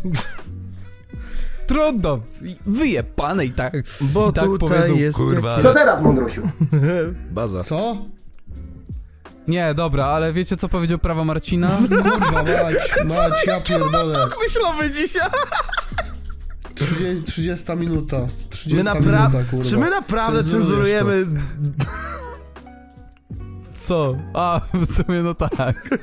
Trudno, 1.66 2.18
wyjebane 2.66 3.46
i 3.46 3.50
tak, 3.50 3.72
Bo 4.00 4.30
i 4.30 4.32
tak 4.32 4.44
tutaj 4.44 4.68
powiedzą, 4.68 4.94
jest 4.94 5.16
kurwa. 5.18 5.48
jakieś- 5.48 5.62
Co 5.64 5.74
teraz, 5.74 6.02
Mądrusiu? 6.02 6.42
Baza. 7.30 7.60
Co? 7.60 7.96
Nie, 9.48 9.74
dobra, 9.74 10.06
ale 10.06 10.32
wiecie 10.32 10.56
co 10.56 10.68
powiedział 10.68 10.98
prawa 10.98 11.24
Marcina? 11.24 11.68
Kurwa, 11.88 12.32
mać, 12.42 12.74
mać, 13.08 13.32
ja 13.46 13.60
pierdolę. 13.60 14.26
Myślowy 14.42 14.90
dzisiaj! 14.90 15.30
30, 16.74 17.22
30 17.24 17.76
minuta. 17.76 18.26
30 18.50 18.70
My 18.70 18.76
minuta, 18.82 18.94
naprawdę, 19.00 19.44
kurwa. 19.50 19.64
czy 19.64 19.76
my 19.76 19.90
naprawdę 19.90 20.44
cenzurujemy... 20.44 21.26
Co? 23.74 24.16
A, 24.34 24.60
w 24.74 24.86
sumie 24.86 25.22
no 25.22 25.34
tak. 25.34 25.98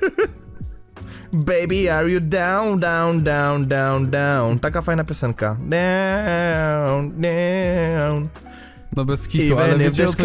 Baby, 1.34 1.89
are 1.89 2.10
you 2.12 2.19
down, 2.21 2.79
down, 2.79 3.23
down, 3.23 3.67
down, 3.67 4.10
down? 4.10 4.60
Taka 4.60 4.81
fajna 4.81 5.03
piosenka. 5.03 5.57
Down, 5.60 7.12
down. 7.21 8.27
No 8.95 9.05
bez 9.05 9.27
kitu, 9.27 9.60
ale 9.60 9.67
Even 9.67 9.81
if 9.81 9.88
wiecie 9.88 10.05
o 10.05 10.13
co 10.13 10.17
się 10.17 10.23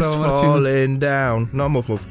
prawa 0.00 0.18
Marcin? 0.18 0.98
down. 0.98 1.46
No 1.52 1.68
mów, 1.68 1.88
mów. 1.88 2.06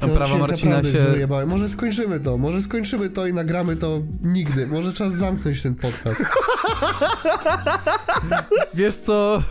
A 0.00 0.08
prawa 0.08 0.34
odcinek 0.34 0.48
Marcina 0.48 0.82
się... 0.82 1.46
Może 1.46 1.68
skończymy 1.68 2.20
to, 2.20 2.38
może 2.38 2.62
skończymy 2.62 3.10
to 3.10 3.26
i 3.26 3.32
nagramy 3.32 3.76
to 3.76 4.02
nigdy. 4.22 4.66
Może 4.66 4.92
czas 4.92 5.14
zamknąć 5.14 5.62
ten 5.62 5.74
podcast. 5.74 6.24
Wiesz 8.74 8.96
co? 8.96 9.42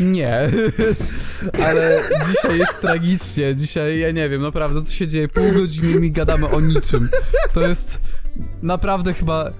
Nie. 0.00 0.50
Ale 1.66 2.02
dzisiaj 2.26 2.58
jest 2.58 2.80
tragicznie. 2.80 3.56
Dzisiaj, 3.56 3.98
ja 3.98 4.10
nie 4.10 4.28
wiem, 4.28 4.42
naprawdę, 4.42 4.82
co 4.82 4.92
się 4.92 5.08
dzieje. 5.08 5.28
Pół 5.28 5.52
godziny 5.52 6.00
mi 6.00 6.10
gadamy 6.10 6.48
o 6.48 6.60
niczym. 6.60 7.08
To 7.52 7.60
jest 7.60 8.00
naprawdę 8.62 9.14
chyba... 9.14 9.50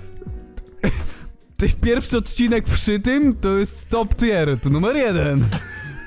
Ten 1.57 1.69
pierwszy 1.83 2.19
odcinek 2.19 2.65
przy 2.65 3.01
tym 3.01 3.35
to 3.35 3.59
jest 3.59 3.89
top 3.89 4.15
tier, 4.15 4.61
to 4.61 4.71
numer 4.71 4.97
jeden. 4.97 5.45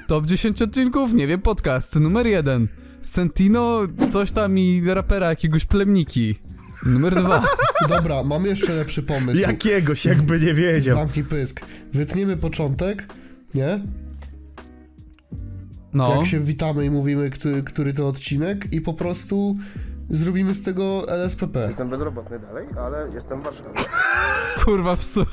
Top 0.08 0.26
10 0.26 0.62
odcinków, 0.62 1.14
nie 1.14 1.28
wiem, 1.28 1.42
podcast, 1.42 2.00
numer 2.00 2.28
jeden. 2.28 2.68
Sentino, 3.08 3.80
coś 4.10 4.32
tam 4.32 4.60
i 4.60 4.84
rapera 4.86 5.30
jakiegoś 5.30 5.66
plemniki. 5.66 6.40
Numer 6.86 7.16
dwa. 7.16 7.44
Dobra, 7.90 8.24
mam 8.24 8.46
jeszcze 8.46 8.74
lepszy 8.74 9.04
pomysł. 9.04 9.42
Jakiegoś, 9.42 10.06
jakby 10.06 10.40
nie 10.40 10.54
wiedział. 10.54 10.98
Zamknij 10.98 11.26
pysk. 11.26 11.62
Wytniemy 11.94 12.38
początek, 12.38 13.08
nie? 13.56 13.80
No. 15.94 16.16
Jak 16.16 16.26
się 16.26 16.40
witamy 16.40 16.86
i 16.86 16.90
mówimy, 16.90 17.30
który, 17.30 17.64
który 17.64 17.94
to 17.94 18.08
odcinek 18.08 18.74
i 18.74 18.82
po 18.82 18.94
prostu 18.94 19.56
zrobimy 20.10 20.56
z 20.56 20.64
tego 20.64 21.06
LSPP. 21.10 21.60
Jestem 21.68 21.90
bezrobotny 21.90 22.40
dalej, 22.40 22.68
ale 22.82 23.10
jestem 23.14 23.42
w 23.42 23.44
Warszawie. 23.44 23.70
Kurwa 24.66 24.96
w 24.96 25.04
sumie. 25.04 25.26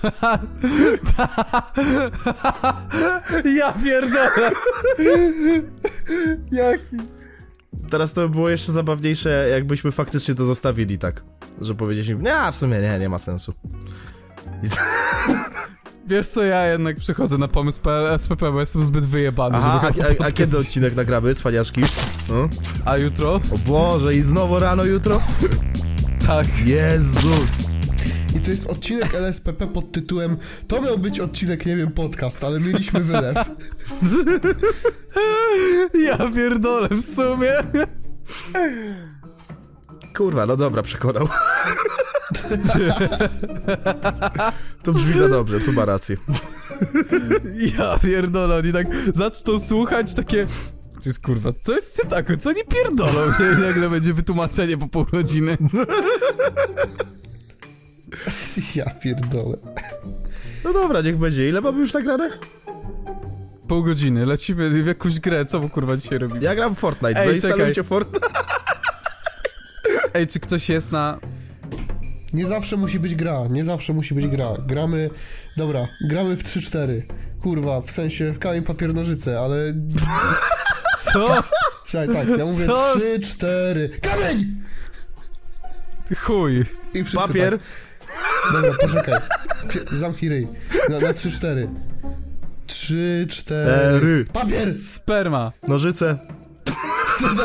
ja 3.58 3.72
pierdolę. 3.72 4.50
Jaki? 6.52 7.13
Teraz 7.90 8.12
to 8.12 8.20
by 8.20 8.28
było 8.28 8.48
jeszcze 8.50 8.72
zabawniejsze, 8.72 9.48
jakbyśmy 9.50 9.92
faktycznie 9.92 10.34
to 10.34 10.44
zostawili 10.44 10.98
tak. 10.98 11.22
Że 11.60 11.74
powiedzieliśmy, 11.74 12.22
nie, 12.22 12.52
w 12.52 12.56
sumie 12.56 12.78
nie, 12.80 12.98
nie 12.98 13.08
ma 13.08 13.18
sensu. 13.18 13.54
I 14.62 14.68
to- 14.68 14.76
Wiesz 16.06 16.26
co, 16.28 16.42
ja 16.44 16.66
jednak 16.66 16.96
przychodzę 16.96 17.38
na 17.38 17.48
pomysł 17.48 17.80
SPP, 18.18 18.52
bo 18.52 18.60
jestem 18.60 18.82
zbyt 18.82 19.04
wyjebany, 19.04 19.56
Aha, 19.56 19.92
żeby 19.96 20.20
a, 20.20 20.24
a, 20.24 20.26
a 20.26 20.30
kiedy 20.30 20.58
odcinek 20.58 20.94
nagramy, 20.96 21.34
cwaniaczki? 21.34 21.80
No. 22.28 22.48
A 22.84 22.96
jutro? 22.96 23.34
O 23.34 23.58
Boże, 23.66 24.14
i 24.14 24.22
znowu 24.22 24.58
rano 24.58 24.84
jutro? 24.84 25.20
Tak. 26.26 26.46
Jezus! 26.66 27.50
I 28.34 28.40
to 28.40 28.50
jest 28.50 28.66
odcinek 28.66 29.14
LSPP 29.14 29.66
pod 29.66 29.92
tytułem 29.92 30.36
To 30.68 30.82
miał 30.82 30.98
być 30.98 31.20
odcinek, 31.20 31.66
nie 31.66 31.76
wiem, 31.76 31.90
podcast, 31.90 32.44
ale 32.44 32.60
mieliśmy 32.60 33.00
wylew. 33.00 33.36
Ja 36.06 36.18
pierdolę 36.34 36.88
w 36.88 37.02
sumie. 37.02 37.52
Kurwa, 40.16 40.46
no 40.46 40.56
dobra, 40.56 40.82
przekonał. 40.82 41.28
to 44.82 44.92
brzmi 44.92 45.14
za 45.14 45.28
dobrze, 45.28 45.60
tu 45.60 45.72
ma 45.72 45.84
rację. 45.84 46.16
Ja 47.78 47.98
pierdolę, 47.98 48.56
oni 48.56 48.72
tak 48.72 48.86
zaczną 49.14 49.58
słuchać 49.58 50.14
takie... 50.14 50.46
To 51.02 51.08
jest 51.08 51.22
kurwa, 51.22 51.50
co 51.60 51.72
jest 51.72 51.92
cytaku, 51.92 52.36
co 52.36 52.52
nie 52.52 52.64
pierdolą? 52.64 53.26
I 53.56 53.60
nagle 53.60 53.90
będzie 53.90 54.14
wytłumaczenie 54.14 54.78
po 54.78 54.88
pół 54.88 55.04
godziny. 55.04 55.58
Ja 58.74 58.90
pierdolę. 58.90 59.56
No 60.64 60.72
dobra, 60.72 61.00
niech 61.00 61.18
będzie. 61.18 61.48
Ile 61.48 61.60
mamy 61.60 61.80
już 61.80 61.92
nagrane? 61.92 62.30
Pół 63.68 63.82
godziny, 63.82 64.26
lecimy 64.26 64.70
w 64.70 64.86
jakąś 64.86 65.20
grę, 65.20 65.44
co 65.44 65.60
my 65.60 65.70
kurwa 65.70 65.96
dzisiaj 65.96 66.18
robimy? 66.18 66.40
Ja 66.40 66.54
gram 66.54 66.74
w 66.74 66.78
Fortnite, 66.78 67.20
Ej, 67.20 67.26
zainstalujcie 67.26 67.74
czekaj. 67.74 67.84
Fortnite. 67.88 68.28
Ej, 70.14 70.26
czy 70.26 70.40
ktoś 70.40 70.68
jest 70.68 70.92
na... 70.92 71.18
Nie 72.32 72.46
zawsze 72.46 72.76
musi 72.76 72.98
być 72.98 73.14
gra, 73.14 73.46
nie 73.50 73.64
zawsze 73.64 73.92
musi 73.92 74.14
być 74.14 74.26
gra. 74.26 74.48
Gramy, 74.66 75.10
dobra, 75.56 75.88
gramy 76.08 76.36
w 76.36 76.42
3-4. 76.42 77.02
Kurwa, 77.42 77.80
w 77.80 77.90
sensie 77.90 78.32
w 78.32 78.38
kamień 78.38 78.62
papier 78.62 78.94
nożyce, 78.94 79.40
ale... 79.40 79.56
Co? 81.12 81.42
Słuchaj, 81.84 82.08
tak, 82.08 82.28
ja 82.38 82.44
mówię 82.44 82.66
Co? 82.66 82.94
3-4. 82.96 84.00
Kamień! 84.02 84.62
Chuj. 86.16 86.64
I 86.94 87.04
wszyscy 87.04 87.28
Papier. 87.28 87.58
Tak. 87.58 87.68
Dobra, 88.52 88.72
poczekaj. 88.80 89.14
Zamknij 89.92 90.30
ryj. 90.30 90.48
Na, 90.88 91.00
na 91.00 91.12
3-4. 91.12 91.68
3, 92.66 93.26
4. 93.30 93.70
Ery. 93.70 94.26
Papier! 94.32 94.78
Sperma. 94.78 95.52
Nożyce. 95.68 96.18
Co 97.18 97.34
za 97.34 97.44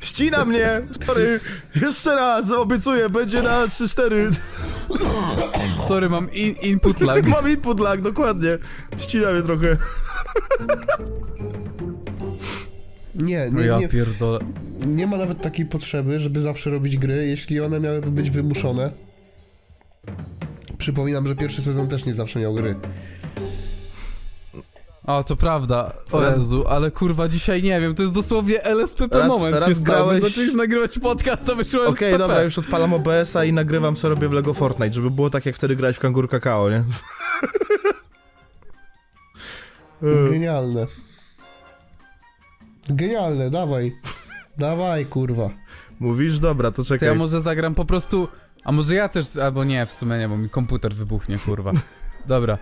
Ścina 0.00 0.44
mnie! 0.44 0.82
Sorry. 1.06 1.40
Jeszcze 1.82 2.16
raz, 2.16 2.50
obiecuję, 2.50 3.08
będzie 3.08 3.42
na 3.42 3.66
3-4. 3.66 4.30
Sorry, 5.88 6.08
mam 6.08 6.32
in 6.32 6.54
input 6.54 7.00
lag. 7.00 7.26
Mam 7.34 7.48
input 7.48 7.80
lag, 7.80 8.00
dokładnie. 8.00 8.58
Ścina 8.98 9.32
mnie 9.32 9.42
trochę. 9.42 9.76
Nie, 13.18 13.50
nie, 13.50 13.62
ja 13.66 13.78
nie, 13.78 13.88
pierdolę. 13.88 14.38
nie 14.86 15.06
ma 15.06 15.16
nawet 15.16 15.42
takiej 15.42 15.66
potrzeby, 15.66 16.18
żeby 16.18 16.40
zawsze 16.40 16.70
robić 16.70 16.96
gry, 16.98 17.26
jeśli 17.28 17.60
one 17.60 17.80
miałyby 17.80 18.10
być 18.10 18.30
wymuszone. 18.30 18.90
Przypominam, 20.78 21.26
że 21.26 21.36
pierwszy 21.36 21.62
sezon 21.62 21.88
też 21.88 22.04
nie 22.04 22.14
zawsze 22.14 22.40
miał 22.40 22.54
gry. 22.54 22.74
A, 25.04 25.22
to 25.22 25.36
prawda. 25.36 25.92
O 26.12 26.20
Raz- 26.20 26.38
Jezu, 26.38 26.64
ale 26.68 26.90
kurwa 26.90 27.28
dzisiaj 27.28 27.62
nie 27.62 27.80
wiem, 27.80 27.94
to 27.94 28.02
jest 28.02 28.14
dosłownie 28.14 28.62
LSPP 28.64 29.18
Raz- 29.18 29.28
moment 29.28 29.54
raz 29.54 29.64
się 29.68 29.74
stał. 29.74 29.84
grałeś- 29.94 30.22
Zaczęliśmy 30.22 30.56
nagrywać 30.56 30.98
podcast, 30.98 31.48
a 31.48 31.54
wyszło 31.54 31.80
Okej, 31.80 32.08
LSPP. 32.08 32.18
dobra, 32.18 32.42
już 32.42 32.58
odpalam 32.58 32.92
OBS-a 32.94 33.44
i 33.44 33.52
nagrywam 33.52 33.96
co 33.96 34.08
robię 34.08 34.28
w 34.28 34.32
Lego 34.32 34.54
Fortnite, 34.54 34.94
żeby 34.94 35.10
było 35.10 35.30
tak 35.30 35.46
jak 35.46 35.54
wtedy 35.56 35.76
grać 35.76 35.96
w 35.96 36.00
Kangur 36.00 36.28
Kakao, 36.28 36.70
nie? 36.70 36.84
Genialne. 40.30 40.86
Genialne, 42.88 43.50
dawaj. 43.50 43.96
Dawaj, 44.58 45.06
kurwa. 45.06 45.50
Mówisz? 46.00 46.40
Dobra, 46.40 46.70
to 46.70 46.76
To 46.76 46.84
czekaj. 46.88 47.08
ja 47.08 47.14
może 47.14 47.40
zagram 47.40 47.74
po 47.74 47.84
prostu... 47.84 48.28
A 48.64 48.72
może 48.72 48.94
ja 48.94 49.08
też... 49.08 49.36
Albo 49.36 49.64
nie, 49.64 49.86
w 49.86 49.92
sumie 49.92 50.18
nie, 50.18 50.28
bo 50.28 50.36
mi 50.36 50.50
komputer 50.50 50.94
wybuchnie, 50.94 51.38
kurwa. 51.38 51.72
Dobra. 52.26 52.58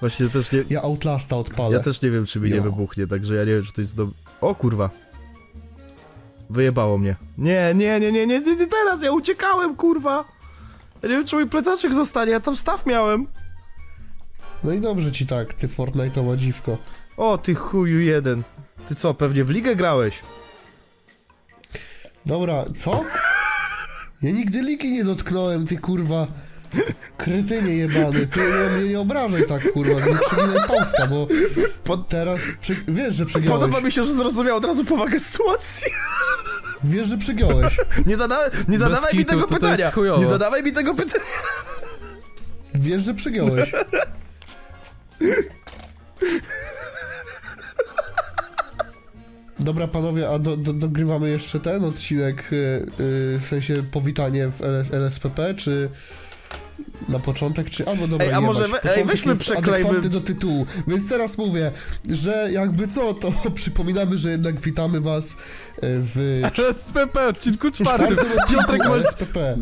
Właśnie 0.00 0.28
też 0.28 0.52
nie... 0.52 0.64
Ja 0.70 0.82
Outlasta 0.82 1.36
odpalę. 1.36 1.76
Ja 1.76 1.82
też 1.82 2.02
nie 2.02 2.10
wiem, 2.10 2.26
czy 2.26 2.40
mi 2.40 2.50
nie 2.50 2.56
Jo. 2.56 2.62
wybuchnie, 2.62 3.06
także 3.06 3.34
ja 3.34 3.44
nie 3.44 3.52
wiem, 3.52 3.62
czy 3.62 3.72
to 3.72 3.80
jest 3.80 3.96
do... 3.96 4.08
O 4.40 4.54
kurwa. 4.54 4.90
Wyjebało 6.50 6.98
mnie. 6.98 7.16
Nie, 7.38 7.72
nie, 7.74 8.00
nie, 8.00 8.12
nie, 8.12 8.26
nie, 8.26 8.40
nie, 8.40 8.56
nie 8.56 8.66
teraz, 8.66 9.02
ja 9.02 9.12
uciekałem, 9.12 9.76
kurwa. 9.76 10.24
Ja 11.02 11.08
nie 11.08 11.14
wiem, 11.14 11.26
czy 11.26 11.36
mój 11.36 11.48
plecaczek 11.48 11.94
zostanie, 11.94 12.32
ja 12.32 12.40
tam 12.40 12.56
staw 12.56 12.86
miałem. 12.86 13.26
No 14.64 14.72
i 14.72 14.80
dobrze 14.80 15.12
ci 15.12 15.26
tak, 15.26 15.54
ty 15.54 15.68
Fortnite'owa 15.68 16.36
dziwko. 16.36 16.78
O, 17.16 17.38
ty 17.38 17.54
chuju 17.54 18.00
jeden. 18.00 18.42
Ty 18.88 18.94
co, 18.94 19.14
pewnie 19.14 19.44
w 19.44 19.50
ligę 19.50 19.76
grałeś? 19.76 20.22
Dobra, 22.26 22.64
co? 22.76 23.00
Ja 24.22 24.30
nigdy 24.30 24.62
liki 24.62 24.90
nie 24.90 25.04
dotknąłem, 25.04 25.66
ty 25.66 25.78
kurwa. 25.78 26.26
Kretynie 27.16 27.76
jebany, 27.76 28.26
ty 28.26 28.40
nie, 28.40 28.70
mnie 28.78 28.88
nie 28.88 29.00
obrażaj 29.00 29.46
tak, 29.46 29.72
kurwa, 29.72 29.94
nie 30.06 30.18
przeginaj 30.26 30.68
Polska, 30.68 31.06
bo 31.06 31.26
Pod- 31.84 32.08
teraz 32.08 32.40
przy... 32.60 32.76
wiesz, 32.88 33.14
że 33.14 33.26
przegiąłeś. 33.26 33.60
Podoba 33.60 33.80
mi 33.80 33.92
się, 33.92 34.04
że 34.04 34.14
zrozumiał 34.14 34.56
od 34.56 34.64
razu 34.64 34.84
powagę 34.84 35.20
sytuacji. 35.20 35.86
Wiesz, 36.84 37.06
że 37.08 37.18
przegiąłeś. 37.18 37.76
Nie, 38.06 38.16
zada... 38.16 38.38
nie 38.68 38.78
zadawaj 38.78 39.12
mi 39.12 39.18
kitu, 39.18 39.30
tego 39.30 39.42
to 39.42 39.48
to 39.48 39.54
pytania. 39.54 39.90
nie 40.18 40.26
zadawaj 40.26 40.62
mi 40.62 40.72
tego 40.72 40.94
pytania. 40.94 41.24
Wiesz, 42.74 43.02
że 43.02 43.14
przegiąłeś. 43.14 43.72
Dobra, 49.62 49.88
panowie, 49.88 50.28
a 50.28 50.38
do, 50.38 50.56
do, 50.56 50.72
dogrywamy 50.72 51.30
jeszcze 51.30 51.60
ten 51.60 51.84
odcinek, 51.84 52.52
y, 52.52 52.56
y, 52.56 53.38
w 53.38 53.44
sensie 53.48 53.74
powitanie 53.92 54.50
w 54.50 54.62
LS, 54.62 54.92
LSPP, 54.92 55.54
czy 55.54 55.90
na 57.08 57.18
początek, 57.18 57.70
czy... 57.70 57.86
Albo 57.86 58.08
dobra, 58.08 58.26
Ej, 58.26 58.32
a 58.32 58.40
może 58.40 58.68
we- 58.68 58.96
ej, 58.96 59.04
weźmy 59.04 59.34
przeklejmy- 59.34 60.08
do 60.08 60.20
tytułu, 60.20 60.66
więc 60.86 61.08
teraz 61.08 61.38
mówię, 61.38 61.72
że 62.10 62.48
jakby 62.52 62.86
co, 62.86 63.14
to 63.14 63.32
przypominamy, 63.54 64.18
że 64.18 64.30
jednak 64.30 64.60
witamy 64.60 65.00
was 65.00 65.32
y, 65.32 65.36
w 65.82 66.40
LSPP, 66.58 67.26
odcinku 67.28 67.70
czwartym. 67.70 68.16
Piotrek, 68.50 68.88
masz, 68.88 69.04
LSPP. 69.04 69.56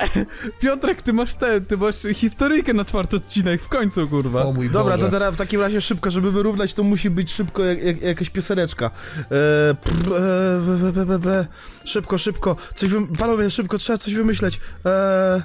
Piotrek, 0.60 1.02
ty 1.02 1.12
masz 1.12 1.34
ten, 1.34 1.64
ty 1.64 1.76
masz 1.76 1.96
historyjkę 2.14 2.72
na 2.72 2.84
czwarty 2.84 3.16
odcinek, 3.16 3.62
w 3.62 3.68
końcu, 3.68 4.08
kurwa. 4.08 4.44
O 4.44 4.52
mój 4.52 4.70
Dobra, 4.70 4.94
Boże. 4.96 5.06
to 5.06 5.12
teraz 5.12 5.34
w 5.34 5.38
takim 5.38 5.60
razie 5.60 5.80
szybko, 5.80 6.10
żeby 6.10 6.32
wyrównać, 6.32 6.74
to 6.74 6.82
musi 6.82 7.10
być 7.10 7.32
szybko 7.32 7.64
jak, 7.64 7.82
jak, 7.84 8.02
jakaś 8.02 8.30
pioseneczka. 8.30 8.86
E, 8.86 9.74
prr, 9.74 10.12
e, 10.12 10.92
be, 10.92 11.06
be, 11.06 11.18
be. 11.18 11.46
Szybko, 11.84 12.18
szybko. 12.18 12.56
Coś 12.74 12.90
wy... 12.90 13.06
Panowie, 13.18 13.50
szybko, 13.50 13.78
trzeba 13.78 13.98
coś 13.98 14.14
wymyśleć. 14.14 14.60
E, 14.86 15.42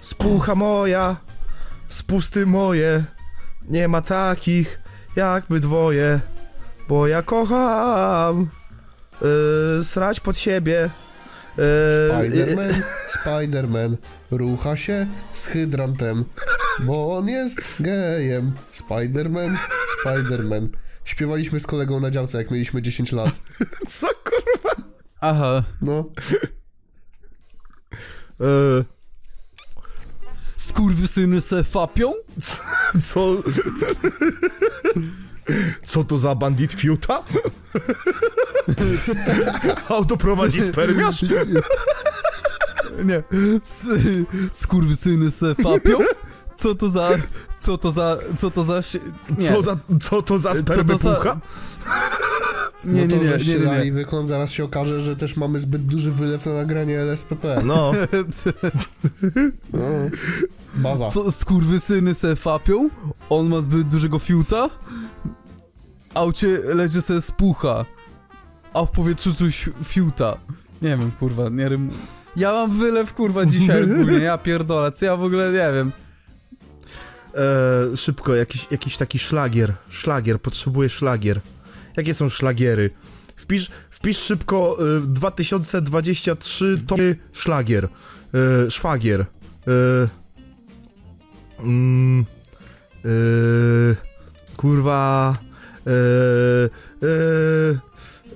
Spucha 0.00 0.54
moja, 0.54 1.16
spusty 1.88 2.46
moje, 2.46 3.04
nie 3.68 3.88
ma 3.88 4.02
takich 4.02 4.80
jak 5.16 5.50
my 5.50 5.60
dwoje, 5.60 6.20
bo 6.88 7.06
ja 7.06 7.22
kocham 7.22 8.48
yy, 9.20 9.84
srać 9.84 10.20
pod 10.20 10.38
siebie. 10.38 10.90
Yy, 11.58 11.64
Spiderman, 12.08 12.70
Spiderman 13.14 13.96
rucha 14.30 14.76
się 14.76 15.06
z 15.34 15.46
hydrantem, 15.46 16.24
bo 16.80 17.16
on 17.18 17.28
jest 17.28 17.60
gejem. 17.80 18.52
Spiderman, 18.72 19.58
Spiderman. 20.00 20.68
Śpiewaliśmy 21.04 21.60
z 21.60 21.66
kolegą 21.66 22.00
na 22.00 22.10
działce, 22.10 22.38
jak 22.38 22.50
mieliśmy 22.50 22.82
10 22.82 23.12
lat. 23.12 23.30
Co 23.88 24.06
kurwa? 24.24 24.88
Aha. 25.20 25.64
No, 25.82 26.04
Yy, 28.40 28.84
Skurwysyny 30.70 31.40
se 31.40 31.64
fapią? 31.64 32.12
co? 33.02 33.36
Co 35.82 36.04
to 36.04 36.18
za 36.18 36.34
bandit 36.34 36.72
fiuta? 36.72 37.24
Auto 39.88 40.16
prowadzi 40.16 40.60
spermiarz? 40.60 41.22
Nie. 43.04 43.22
S 43.62 43.88
skurwysyny 44.52 45.30
se 45.30 45.54
fapią? 45.54 45.98
Co 46.56 46.74
to 46.74 46.88
za... 46.88 47.10
Co 47.60 47.78
to 47.78 47.90
za... 47.90 48.18
Co 48.36 48.50
to 48.50 48.64
za... 48.64 48.80
Nie. 49.38 49.48
Co, 49.48 49.62
za, 49.62 49.76
co 50.02 50.22
to 50.22 50.38
za 50.38 50.54
Co 50.54 50.60
spermy 50.60 50.84
to 50.84 50.98
za-? 50.98 51.40
Nie, 52.84 53.06
no 53.06 53.16
nie, 53.16 53.30
to 53.30 53.36
nie, 53.36 53.44
nie, 53.44 53.66
nie, 53.78 53.84
nie. 53.84 53.92
wykon, 53.92 54.26
zaraz 54.26 54.50
się 54.50 54.64
okaże, 54.64 55.00
że 55.00 55.16
też 55.16 55.36
mamy 55.36 55.60
zbyt 55.60 55.82
duży 55.86 56.12
wylew 56.12 56.46
na 56.46 56.52
nagranie 56.52 56.98
LSPP. 57.00 57.62
No, 57.64 57.92
No. 59.72 59.80
Baza. 60.74 61.08
Co 61.08 61.30
skurwysyny 61.30 62.14
se 62.14 62.36
fapią? 62.36 62.88
On 63.30 63.48
ma 63.48 63.60
zbyt 63.60 63.88
dużego 63.88 64.18
fiuta? 64.18 64.70
Aucie 66.14 66.46
leży 66.74 67.02
se 67.02 67.22
spucha. 67.22 67.84
A 68.74 68.84
w 68.84 68.90
powietrzu 68.90 69.34
coś 69.34 69.68
fiuta. 69.84 70.36
Nie 70.82 70.96
wiem, 70.96 71.10
kurwa, 71.18 71.48
nie 71.48 71.68
rym... 71.68 71.90
Ja 72.36 72.52
mam 72.52 72.74
wylew, 72.74 73.14
kurwa, 73.14 73.46
dzisiaj 73.46 73.82
ogólnie, 73.84 74.18
ja 74.18 74.38
pierdolę, 74.38 74.92
co 74.92 75.04
ja 75.06 75.16
w 75.16 75.22
ogóle 75.22 75.46
nie 75.52 75.72
wiem. 75.74 75.92
e, 77.92 77.96
szybko, 77.96 78.34
jakiś, 78.34 78.66
jakiś 78.70 78.96
taki 78.96 79.18
szlagier. 79.18 79.74
Szlagier, 79.88 80.40
potrzebuję 80.40 80.88
szlagier. 80.88 81.40
Jakie 81.96 82.14
są 82.14 82.28
szlagiery? 82.28 82.90
Wpisz, 83.36 83.70
wpisz 83.90 84.18
szybko 84.18 84.76
e, 84.80 85.00
2023 85.06 86.78
to 86.86 86.96
szlagier. 87.32 87.84
E, 87.84 87.88
szwagier. 88.70 89.20
E, 89.20 89.26
mm, 91.62 92.24
e, 93.04 93.08
kurwa. 94.56 95.34
E, 95.86 95.90
e, 97.02 97.10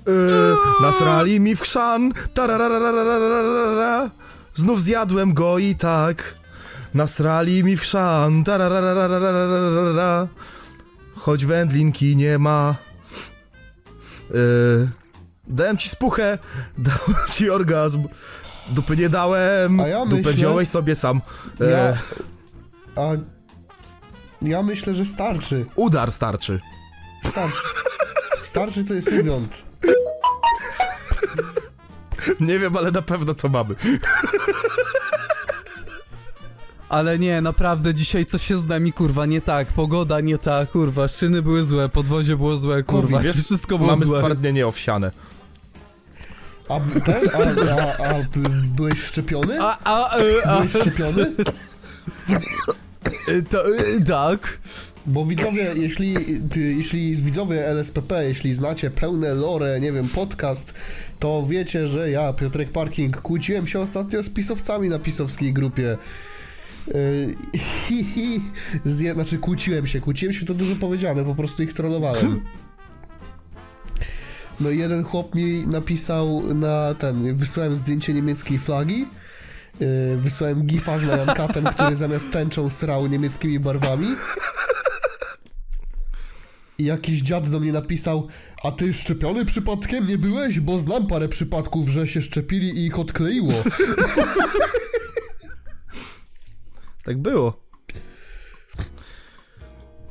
e, 0.07 0.55
nasrali 0.81 1.39
mi 1.39 1.55
w 1.55 1.61
chrzan. 1.61 2.13
Tararararararara. 2.33 4.09
Znów 4.53 4.81
zjadłem 4.81 5.33
go 5.33 5.57
i 5.59 5.75
tak. 5.75 6.35
Nasrali 6.93 7.63
mi 7.63 7.77
w 7.77 7.81
chrzan. 7.81 8.43
Tararararararara. 8.43 10.27
Choć 11.15 11.45
wędlinki 11.45 12.15
nie 12.15 12.37
ma. 12.37 12.84
Yy, 14.33 14.89
dałem 15.47 15.77
ci 15.77 15.89
spuchę, 15.89 16.37
dałem 16.77 17.15
ci 17.31 17.49
orgazm. 17.49 18.07
Dupy 18.69 18.97
nie 18.97 19.09
dałem, 19.09 19.79
A 19.79 19.87
ja 19.87 20.05
dupę 20.05 20.15
myślę- 20.17 20.33
wziąłeś 20.33 20.69
sobie 20.69 20.95
sam. 20.95 21.21
E, 21.61 21.69
Ja... 21.69 21.93
A... 22.95 23.01
Ja 24.41 24.63
myślę, 24.63 24.93
że 24.93 25.05
starczy. 25.05 25.65
Udar 25.75 26.11
starczy. 26.11 26.59
Starczy. 27.23 27.61
Starczy 28.43 28.83
to 28.83 28.93
jest 28.93 29.11
uwiąd. 29.11 29.63
Nie 32.39 32.59
wiem, 32.59 32.77
ale 32.77 32.91
na 32.91 33.01
pewno 33.01 33.33
to 33.33 33.49
mamy. 33.49 33.75
Ale 36.95 37.19
nie, 37.19 37.41
naprawdę 37.41 37.93
dzisiaj 37.93 38.25
coś 38.25 38.41
się 38.47 38.57
z 38.61 38.65
nami, 38.65 38.93
kurwa, 38.93 39.25
nie 39.25 39.41
tak. 39.41 39.67
Pogoda 39.67 40.21
nie 40.21 40.37
ta, 40.37 40.65
kurwa, 40.65 41.07
szyny 41.07 41.41
były 41.41 41.65
złe, 41.65 41.89
podwozie 41.89 42.37
było 42.37 42.57
złe, 42.57 42.83
kurwa, 42.83 43.19
Wiesz, 43.19 43.35
wszystko 43.45 43.77
było 43.77 43.91
mamy 43.91 44.05
złe. 44.05 44.17
stwardnienie 44.17 44.67
owsiane. 44.67 45.11
A, 46.69 46.79
ten, 47.05 47.21
a, 47.69 48.03
a, 48.03 48.09
a 48.09 48.13
byłeś 48.75 49.01
szczepiony? 49.03 49.61
A, 49.61 49.77
a, 49.83 50.17
e, 50.17 50.47
a, 50.47 50.55
Byłeś 50.57 50.71
szczepiony? 50.71 51.31
e, 53.27 53.41
to, 53.41 53.67
e, 53.67 54.01
tak. 54.07 54.59
Bo 55.05 55.25
widzowie, 55.25 55.73
jeśli, 55.75 56.15
jeśli 56.55 57.15
widzowie 57.15 57.67
LSPP, 57.67 58.25
jeśli 58.25 58.53
znacie 58.53 58.91
pełne 58.91 59.33
lore, 59.33 59.79
nie 59.79 59.91
wiem, 59.91 60.09
podcast, 60.09 60.73
to 61.19 61.45
wiecie, 61.49 61.87
że 61.87 62.09
ja, 62.09 62.33
Piotrek 62.33 62.71
Parking, 62.71 63.21
kłóciłem 63.21 63.67
się 63.67 63.79
ostatnio 63.79 64.23
z 64.23 64.29
pisowcami 64.29 64.89
na 64.89 64.99
pisowskiej 64.99 65.53
grupie. 65.53 65.97
Yy, 66.87 67.33
zje, 68.95 69.13
znaczy 69.13 69.37
kłóciłem 69.37 69.87
się, 69.87 69.99
kłóciłem 69.99 70.33
się 70.33 70.45
to 70.45 70.53
dużo 70.53 70.75
powiedziane, 70.75 71.25
po 71.25 71.35
prostu 71.35 71.63
ich 71.63 71.73
trollowałem. 71.73 72.41
No 74.59 74.69
i 74.69 74.79
jeden 74.79 75.03
chłop 75.03 75.35
mi 75.35 75.67
napisał 75.67 76.53
na 76.53 76.93
ten, 76.93 77.35
wysłałem 77.35 77.75
zdjęcie 77.75 78.13
niemieckiej 78.13 78.59
flagi, 78.59 79.05
yy, 79.79 79.87
wysłałem 80.17 80.65
gifa 80.65 80.99
z 80.99 81.03
Lion 81.03 81.29
który 81.73 81.95
zamiast 81.95 82.31
tęczą 82.31 82.69
srał 82.69 83.07
niemieckimi 83.07 83.59
barwami. 83.59 84.07
I 86.77 86.85
jakiś 86.85 87.21
dziad 87.21 87.49
do 87.49 87.59
mnie 87.59 87.71
napisał, 87.71 88.27
a 88.63 88.71
ty 88.71 88.93
szczepiony 88.93 89.45
przypadkiem 89.45 90.07
nie 90.07 90.17
byłeś? 90.17 90.59
Bo 90.59 90.79
znam 90.79 91.07
parę 91.07 91.27
przypadków, 91.27 91.89
że 91.89 92.07
się 92.07 92.21
szczepili 92.21 92.69
i 92.69 92.85
ich 92.85 92.99
odkleiło. 92.99 93.53
Tak 97.05 97.17
było. 97.17 97.65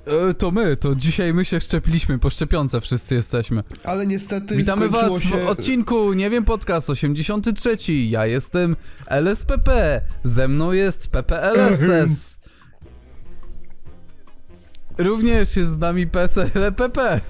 E, 0.06 0.34
to 0.34 0.50
my, 0.50 0.76
to 0.76 0.94
dzisiaj 0.94 1.34
my 1.34 1.44
się 1.44 1.60
szczepiliśmy, 1.60 2.18
po 2.18 2.30
szczepionce 2.30 2.80
wszyscy 2.80 3.14
jesteśmy. 3.14 3.62
Ale 3.84 4.06
niestety 4.06 4.56
Witamy 4.56 4.88
was 4.88 5.00
skończyło 5.06 5.36
w 5.36 5.40
się... 5.40 5.48
odcinku 5.48 6.12
Nie 6.12 6.30
wiem 6.30 6.44
podcast 6.44 6.90
83. 6.90 7.92
Ja 7.92 8.26
jestem 8.26 8.76
LSPP. 9.06 10.00
Ze 10.22 10.48
mną 10.48 10.72
jest 10.72 11.08
PPLSS. 11.08 12.38
Również 14.98 15.56
jest 15.56 15.72
z 15.72 15.78
nami 15.78 16.06
PSLPP. 16.06 17.20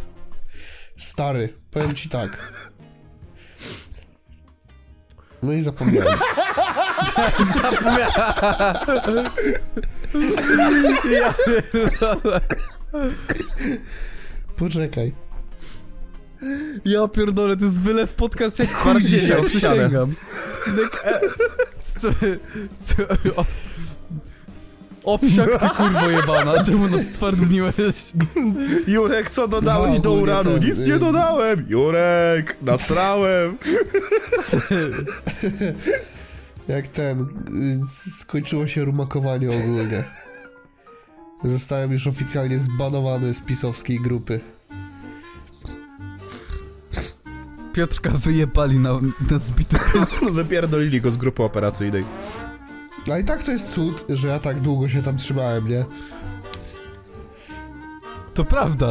Stary, 0.97 1.49
powiem 1.71 1.95
ci 1.95 2.09
tak. 2.09 2.53
No 5.45 5.53
i 5.53 5.63
zapomniałem. 5.63 6.19
Ja 11.11 11.35
pierdolę. 11.47 12.41
Poczekaj. 14.57 15.13
Ja 16.85 17.09
pierdolę, 17.09 17.57
to 17.57 17.65
jest 17.65 17.81
wylew 17.81 18.15
podcast 18.15 18.59
jak 18.59 18.69
dzisiaj, 19.03 19.39
owsiane. 19.39 19.49
przysięgam. 19.49 20.15
E, 21.05 21.21
co, 21.81 22.09
co, 22.85 23.03
o, 23.37 23.45
owsiak 25.05 25.59
ty 25.61 25.69
kurwo 25.69 26.11
jebana, 26.11 26.63
czemu 26.65 26.89
nas 26.89 27.05
twardniłeś? 27.13 27.75
Jurek, 28.87 29.31
co 29.31 29.49
dodałeś 29.49 29.95
No, 29.97 29.99
do 30.01 30.11
ogólnie 30.11 30.23
uranu? 30.33 30.51
ten, 30.59 30.69
Nic 30.69 30.87
nie 30.87 30.99
dodałem. 30.99 31.67
Jurek, 31.69 32.57
nasrałem. 32.63 33.57
Jak 36.69 36.89
ten... 36.89 37.21
y, 37.21 37.81
Skończyło 38.21 38.67
się 38.67 38.85
rumakowanie 38.85 39.49
ogólnie. 39.49 40.05
Zostałem 41.45 41.93
już 41.93 42.07
oficjalnie 42.07 42.59
zbanowany 42.59 43.35
z 43.35 43.41
pisowskiej 43.41 44.01
grupy. 44.01 44.41
Piotrka 47.73 48.11
wyjebali 48.11 48.79
na, 48.79 48.93
na 49.31 49.39
zbity. 49.39 49.77
No, 50.23 50.31
Wypierdolili 50.31 51.01
go 51.01 51.11
z 51.11 51.17
grupy 51.17 51.43
operacyjnej. 51.43 52.03
A 53.13 53.19
i 53.19 53.25
tak 53.25 53.43
to 53.43 53.51
jest 53.51 53.75
cud, 53.75 54.05
że 54.09 54.29
ja 54.29 54.39
tak 54.39 54.61
długo 54.61 54.89
się 54.89 55.03
tam 55.03 55.17
trzymałem, 55.17 55.69
nie? 55.69 55.85
To 58.35 58.45
prawda. 58.45 58.87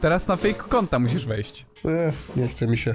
Teraz 0.00 0.28
na 0.28 0.36
fake 0.36 0.54
konta 0.54 0.98
musisz 0.98 1.26
wejść. 1.26 1.66
Eh, 1.84 2.14
nie 2.36 2.48
chce 2.48 2.66
mi 2.66 2.76
się. 2.78 2.94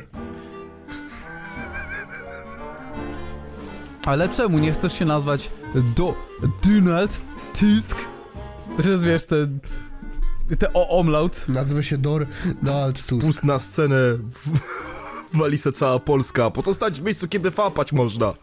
Ale 4.06 4.30
czemu 4.30 4.60
nie 4.60 4.72
chcesz 4.72 4.94
się 5.00 5.06
nazwać 5.06 5.50
do 5.96 6.14
Donald 6.64 7.22
Tusk? 7.60 7.98
To 8.84 8.90
jest, 8.90 9.04
wiesz, 9.04 9.26
te... 9.26 9.36
Te 10.60 10.74
o 10.74 11.00
omlaut. 11.00 11.46
Nazwę 11.48 11.84
się 11.84 11.98
Dor 11.98 12.26
Donald 12.62 13.06
Tusk. 13.06 13.26
Pust 13.26 13.44
na 13.44 13.60
scenę. 13.60 13.96
w- 14.14 14.60
Wali 15.34 15.58
se 15.58 15.72
cała 15.72 16.00
Polska. 16.00 16.52
Po 16.52 16.64
co 16.64 16.74
stać 16.74 17.00
w 17.02 17.04
miejscu, 17.04 17.28
kiedy 17.28 17.52
fapać 17.52 17.94
można? 17.94 18.34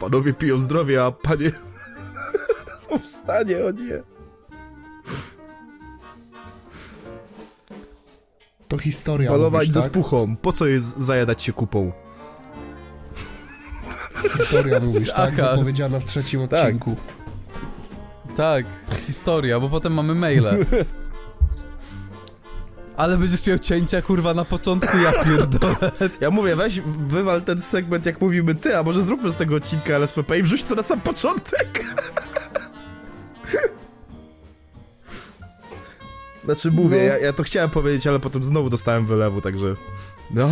Panowie 0.00 0.32
piją 0.32 0.58
zdrowie, 0.58 1.04
a 1.04 1.12
panie 1.12 1.52
są 2.78 2.98
w 2.98 3.06
stanie, 3.06 3.64
o 3.64 3.70
nie. 3.70 4.02
To 8.68 8.78
historia 8.78 9.32
mówisz, 9.38 9.70
ze 9.70 9.80
tak? 9.82 9.90
spuchą. 9.90 10.36
Po 10.36 10.52
co 10.52 10.66
jest 10.66 10.98
zajadać 11.00 11.42
się 11.42 11.52
kupą? 11.52 11.92
Historia 14.32 14.80
mówisz, 14.86 15.12
tak? 15.12 15.36
Zapowiedziana 15.36 16.00
w 16.00 16.04
trzecim 16.04 16.48
Tak. 16.48 16.60
odcinku. 16.60 16.96
Tak, 18.36 18.66
historia, 19.06 19.60
bo 19.60 19.68
potem 19.68 19.94
mamy 19.94 20.14
maile. 20.14 20.44
Ale 22.96 23.16
będziesz 23.16 23.46
miał 23.46 23.58
cięcia, 23.58 24.02
kurwa, 24.02 24.34
na 24.34 24.44
początku, 24.44 24.98
ja 24.98 25.12
pierdolę. 25.24 25.92
Ja 26.20 26.30
mówię, 26.30 26.56
weź 26.56 26.80
wywal 26.80 27.42
ten 27.42 27.60
segment, 27.60 28.06
jak 28.06 28.20
mówimy 28.20 28.54
ty, 28.54 28.76
a 28.78 28.82
może 28.82 29.02
zróbmy 29.02 29.30
z 29.30 29.34
tego 29.34 29.56
odcinka 29.56 29.92
LSPP 29.96 30.38
i 30.38 30.42
wrzuć 30.42 30.64
to 30.64 30.74
na 30.74 30.82
sam 30.82 31.00
początek. 31.00 31.84
Znaczy 36.44 36.70
mówię, 36.70 36.96
No. 36.96 37.02
ja, 37.02 37.18
ja 37.18 37.32
to 37.32 37.42
chciałem 37.42 37.70
powiedzieć, 37.70 38.06
ale 38.06 38.20
potem 38.20 38.44
znowu 38.44 38.70
dostałem 38.70 39.06
wylewu, 39.06 39.40
także... 39.40 39.74
No, 40.30 40.50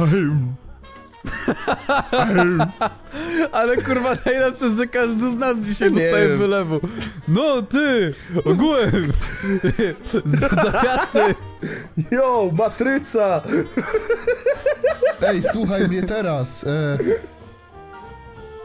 Ale 3.53 3.77
kurwa, 3.77 4.15
najlepsze, 4.27 4.71
że 4.71 4.87
każdy 4.87 5.31
z 5.33 5.35
nas 5.35 5.59
dzisiaj 5.59 5.93
Nie 5.93 6.03
dostaje 6.03 6.29
wiem. 6.29 6.39
wylewu. 6.39 6.81
No, 7.29 7.63
ty, 7.63 8.15
ogółem, 8.45 9.13
z- 10.05 10.41
zawiasy. 10.51 11.35
Yo, 12.11 12.51
matryca! 12.59 13.43
Ej, 15.27 15.43
słuchaj 15.53 15.89
mnie 15.89 16.03
teraz. 16.03 16.65
E... 16.65 16.99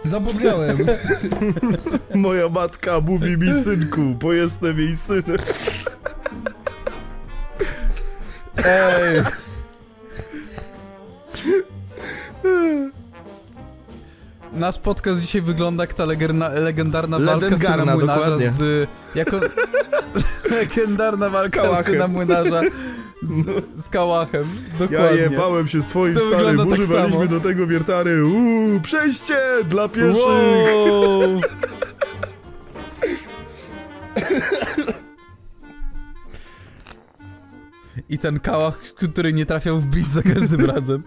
Zapomniałem. 0.03 0.77
Moja 2.15 2.49
matka 2.49 2.99
mówi 2.99 3.37
mi 3.37 3.63
synku, 3.63 4.01
bo 4.01 4.33
jestem 4.33 4.79
jej 4.79 4.95
synem. 4.95 5.37
Ej. 8.65 9.23
Nasz 14.53 14.79
podcast 14.79 15.21
dzisiaj 15.21 15.41
wygląda 15.41 15.83
jak 15.83 15.93
ta 15.93 16.05
legerna, 16.05 16.49
legendarna 16.49 17.19
walka 17.19 17.57
syna 17.57 17.85
młynarza 17.85 18.15
dokładnie. 18.21 18.51
z... 18.51 18.89
Jako... 19.15 19.39
legendarna 20.59 21.29
walka 21.29 21.61
Kałachem. 21.61 21.93
syna 21.93 22.07
młynarza 22.07 22.61
z, 23.23 23.45
z 23.83 23.89
kałachem. 23.89 24.43
Ja 24.71 24.79
Dokładnie. 24.79 25.21
jebałem 25.21 25.67
się 25.67 25.81
swoim 25.81 26.15
To 26.15 26.21
starym, 26.27 26.57
tak 26.57 26.67
używaliśmy 26.79 27.27
do 27.27 27.39
tego 27.39 27.67
wiertary. 27.67 28.25
Uuu, 28.25 28.79
przejście 28.79 29.37
dla 29.69 29.89
pieszych! 29.89 30.15
Wow. 30.25 31.41
I 38.09 38.17
ten 38.17 38.39
kałach, 38.39 38.77
który 38.79 39.33
nie 39.33 39.45
trafiał 39.45 39.79
w 39.79 39.85
bit 39.85 40.11
za 40.11 40.23
każdym 40.23 40.65
razem. 40.65 41.03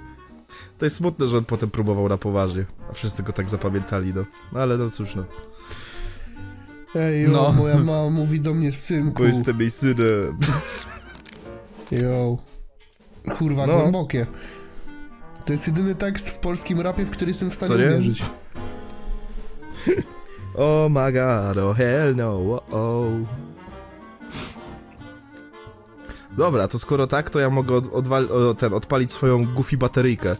To 0.83 0.87
jest 0.87 0.97
smutne, 0.97 1.27
że 1.29 1.39
on 1.39 1.45
potem 1.45 1.71
próbował 1.71 2.09
na 2.09 2.19
poważnie, 2.19 2.65
a 2.91 2.93
wszyscy 2.93 3.23
go 3.23 3.33
tak 3.33 3.49
zapamiętali, 3.49 4.13
no. 4.15 4.25
No 4.53 4.61
ale 4.61 4.79
no 4.79 4.91
cóż, 4.91 5.15
no. 5.15 5.25
Ej, 6.95 7.23
jo, 7.23 7.31
No. 7.31 7.53
moja 7.53 7.79
mama 7.79 8.11
mówi 8.11 8.41
do 8.41 8.55
mnie 8.55 8.73
synku. 8.73 9.23
Bo 9.23 9.29
jestem 9.29 9.61
jej 9.61 9.71
synem. 9.71 10.39
Jo. 11.91 12.39
Kurwa, 13.39 13.67
No. 13.67 13.81
głębokie. 13.81 14.27
To 15.45 15.53
jest 15.53 15.67
jedyny 15.67 15.95
tekst 15.95 16.29
w 16.29 16.39
polskim 16.39 16.81
rapie, 16.81 17.05
w 17.05 17.11
który 17.11 17.31
jestem 17.31 17.51
w 17.51 17.55
stanie 17.55 17.75
nie? 17.77 17.87
uwierzyć. 17.87 18.23
Oh 20.55 20.89
my 20.89 21.13
god, 21.13 21.57
oh 21.59 21.75
hell 21.75 22.17
no, 22.17 22.33
oh, 22.37 22.63
oh. 22.71 23.07
Dobra, 26.37 26.69
to 26.69 26.79
skoro 26.79 27.07
tak, 27.07 27.31
to 27.31 27.41
ja 27.41 27.51
mogę 27.51 27.75
od, 27.75 27.95
odwal, 27.95 28.29
o, 28.33 28.55
ten, 28.55 28.75
odpalić 28.75 29.13
swoją 29.13 29.55
goofy 29.55 29.77
bateryjkę. 29.77 30.37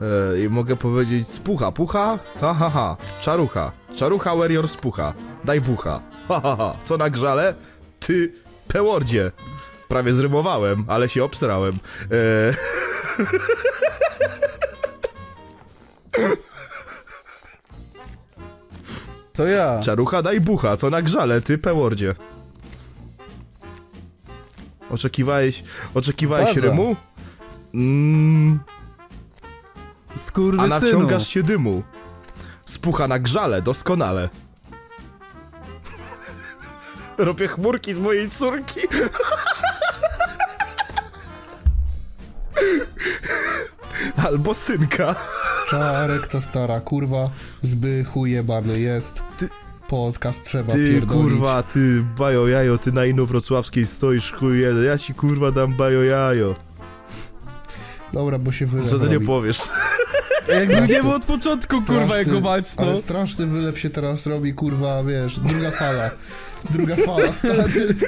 E, 0.00 0.40
I 0.40 0.48
mogę 0.48 0.76
powiedzieć 0.76 1.28
spucha, 1.28 1.72
pucha, 1.72 2.18
ha 2.40 2.54
ha 2.54 2.70
ha, 2.70 2.96
czarucha, 3.20 3.72
czarucha 3.96 4.36
warrior 4.36 4.68
spucha, 4.68 5.14
daj 5.44 5.60
bucha, 5.60 6.00
ha 6.28 6.40
ha 6.40 6.56
ha, 6.56 6.74
co 6.84 6.96
na 6.96 7.10
grzale? 7.10 7.54
Ty, 8.00 8.32
pełordzie. 8.68 9.32
Prawie 9.88 10.14
zrymowałem, 10.14 10.84
ale 10.88 11.08
się 11.08 11.24
obsrałem. 11.24 11.72
E, 12.12 12.54
To 19.32 19.46
ja. 19.46 19.80
Czarucha 19.80 20.22
daj 20.22 20.40
bucha, 20.40 20.76
co 20.76 20.90
na 20.90 21.02
grzale, 21.02 21.40
ty 21.40 21.58
pełordzie. 21.58 22.14
Oczekiwałeś, 24.90 25.64
oczekiwałeś 25.94 26.46
Baza. 26.54 26.60
rymu? 26.60 26.96
Mm, 27.74 28.58
a 30.16 30.18
Skurwysynu. 30.18 30.68
naciągasz 30.80 31.28
się 31.28 31.42
dymu. 31.42 31.82
Spucha 32.66 33.08
na 33.08 33.18
grzale, 33.18 33.62
doskonale. 33.62 34.28
Robię 37.18 37.48
chmurki 37.48 37.94
z 37.94 37.98
mojej 37.98 38.30
córki. 38.30 38.80
Albo 44.16 44.54
synka. 44.54 45.14
Czarek 45.68 46.26
to 46.26 46.40
stara 46.42 46.80
kurwa, 46.80 47.30
zbychu 47.62 48.26
jebany 48.26 48.80
jest. 48.80 49.22
Ty- 49.36 49.48
Podcast 49.88 50.44
trzeba 50.44 50.72
Ty 50.72 50.78
pierdolić. 50.92 51.10
kurwa, 51.30 51.62
ty 51.62 52.04
bajo 52.18 52.48
jajo, 52.48 52.78
ty 52.78 52.92
na 52.92 53.04
inowrocławskiej 53.04 53.86
stoisz 53.86 54.32
chuj 54.32 54.60
jeden. 54.60 54.84
Ja 54.84 54.98
ci 54.98 55.14
kurwa 55.14 55.50
dam 55.52 55.74
bajo 55.76 56.02
jajo. 56.02 56.54
Dobra, 58.12 58.38
bo 58.38 58.52
się 58.52 58.66
wylew 58.66 58.90
Co 58.90 58.98
ty 58.98 59.08
nie 59.08 59.14
robi. 59.14 59.26
powiesz? 59.26 59.58
Jakby 60.48 60.80
nie 60.92 61.02
było 61.02 61.14
od 61.14 61.24
początku, 61.24 61.76
kurwa, 61.82 62.04
Straszny- 62.06 62.18
jego 62.18 62.40
mać, 62.40 62.64
no. 62.78 62.82
Ale 62.86 62.96
straszny 62.96 63.46
wylew 63.46 63.78
się 63.78 63.90
teraz 63.90 64.26
robi, 64.26 64.54
kurwa, 64.54 65.04
wiesz, 65.04 65.40
druga 65.40 65.70
fala. 65.70 66.10
Druga 66.70 66.96
fala, 66.96 67.32
stary. 67.32 67.94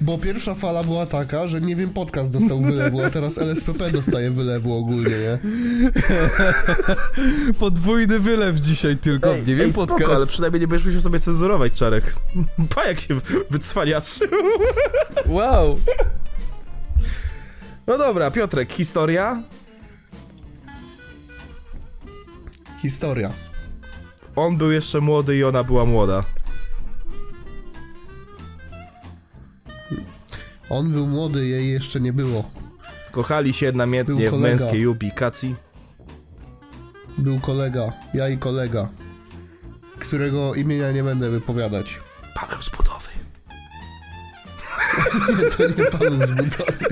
Bo 0.00 0.18
pierwsza 0.18 0.54
fala 0.54 0.82
była 0.82 1.06
taka, 1.06 1.46
że 1.46 1.60
nie 1.60 1.76
wiem, 1.76 1.90
podcast 1.90 2.32
dostał 2.32 2.60
wylewu, 2.60 3.02
a 3.02 3.10
teraz 3.10 3.38
LSPP 3.38 3.90
dostaje 3.90 4.30
wylewu 4.30 4.76
ogólnie, 4.76 5.10
nie? 5.10 5.38
Podwójny 7.60 8.18
wylew 8.18 8.56
dzisiaj 8.60 8.96
tylko, 8.96 9.34
nie 9.46 9.54
wiem, 9.56 9.72
spoko, 9.72 9.86
podcast. 9.86 10.12
ale 10.12 10.26
przynajmniej 10.26 10.60
nie 10.60 10.66
będziesz 10.68 10.86
musiał 10.86 11.00
sobie 11.00 11.18
cenzurować, 11.20 11.72
Czarek. 11.72 12.14
Pa, 12.74 12.84
jak 12.88 13.00
się 13.00 13.14
wycwaniaczy. 13.50 14.28
Wow. 15.26 15.78
No 17.86 17.98
dobra, 17.98 18.30
Piotrek, 18.30 18.72
historia? 18.72 19.42
Historia. 22.82 23.30
On 24.36 24.56
był 24.56 24.72
jeszcze 24.72 25.00
młody 25.00 25.36
i 25.36 25.44
ona 25.44 25.64
była 25.64 25.84
młoda. 25.84 26.24
On 30.70 30.92
był 30.92 31.06
młody, 31.06 31.46
jej 31.46 31.70
jeszcze 31.72 32.00
nie 32.00 32.12
było. 32.12 32.50
Kochali 33.10 33.52
się 33.52 33.72
namiętnie 33.72 34.30
w 34.30 34.38
męskiej 34.38 34.86
ubikacji. 34.86 35.56
Był 37.18 37.40
kolega, 37.40 37.92
ja 38.14 38.28
i 38.28 38.38
kolega, 38.38 38.88
którego 39.98 40.54
imienia 40.54 40.92
nie 40.92 41.02
będę 41.04 41.30
wypowiadać. 41.30 42.00
Paweł 42.34 42.62
z 42.62 42.70
budowy. 42.70 43.11
Nie, 44.98 45.50
to 45.50 45.62
nie 45.82 45.90
Paweł 45.90 46.26
z 46.26 46.30
budowy. 46.30 46.86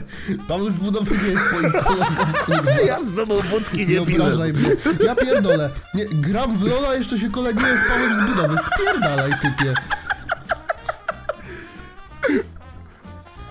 Paweł 0.48 0.70
z 0.70 0.76
budowy 0.76 1.18
nie 1.24 1.28
jest 1.30 1.52
moim 1.52 1.72
kolegą, 1.72 2.32
kurwa. 2.46 2.70
Ja 2.86 3.02
z 3.02 3.16
tobą 3.16 3.34
wódki 3.40 3.86
Nie 3.86 4.02
obrażaj 4.02 4.52
mnie. 4.52 4.70
Ja 5.04 5.14
pierdolę. 5.14 5.70
Nie, 5.94 6.06
gram 6.06 6.58
w 6.58 6.62
Lola, 6.62 6.94
jeszcze 6.94 7.18
się 7.18 7.30
koleguję 7.30 7.78
z 7.78 7.88
Pawłem 7.88 8.16
z 8.16 8.30
budowy. 8.30 8.56
Spierdalaj, 8.74 9.30
typie. 9.42 9.74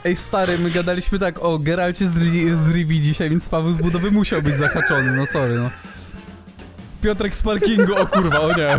Ej, 0.05 0.15
stary, 0.15 0.57
my 0.57 0.69
gadaliśmy 0.71 1.19
tak 1.19 1.39
o 1.39 1.59
Geralcie 1.59 2.09
z, 2.09 2.15
Ri- 2.15 2.55
z 2.55 2.71
Rivi 2.73 3.01
dzisiaj, 3.01 3.29
więc 3.29 3.49
Paweł 3.49 3.73
z 3.73 3.77
budowy 3.77 4.11
musiał 4.11 4.41
być 4.41 4.55
zahaczony, 4.57 5.11
no 5.11 5.25
sorry, 5.25 5.55
no. 5.59 5.69
Piotrek 7.01 7.35
z 7.35 7.41
parkingu, 7.41 7.95
o 7.95 8.07
kurwa, 8.07 8.39
o 8.39 8.53
nie. 8.53 8.77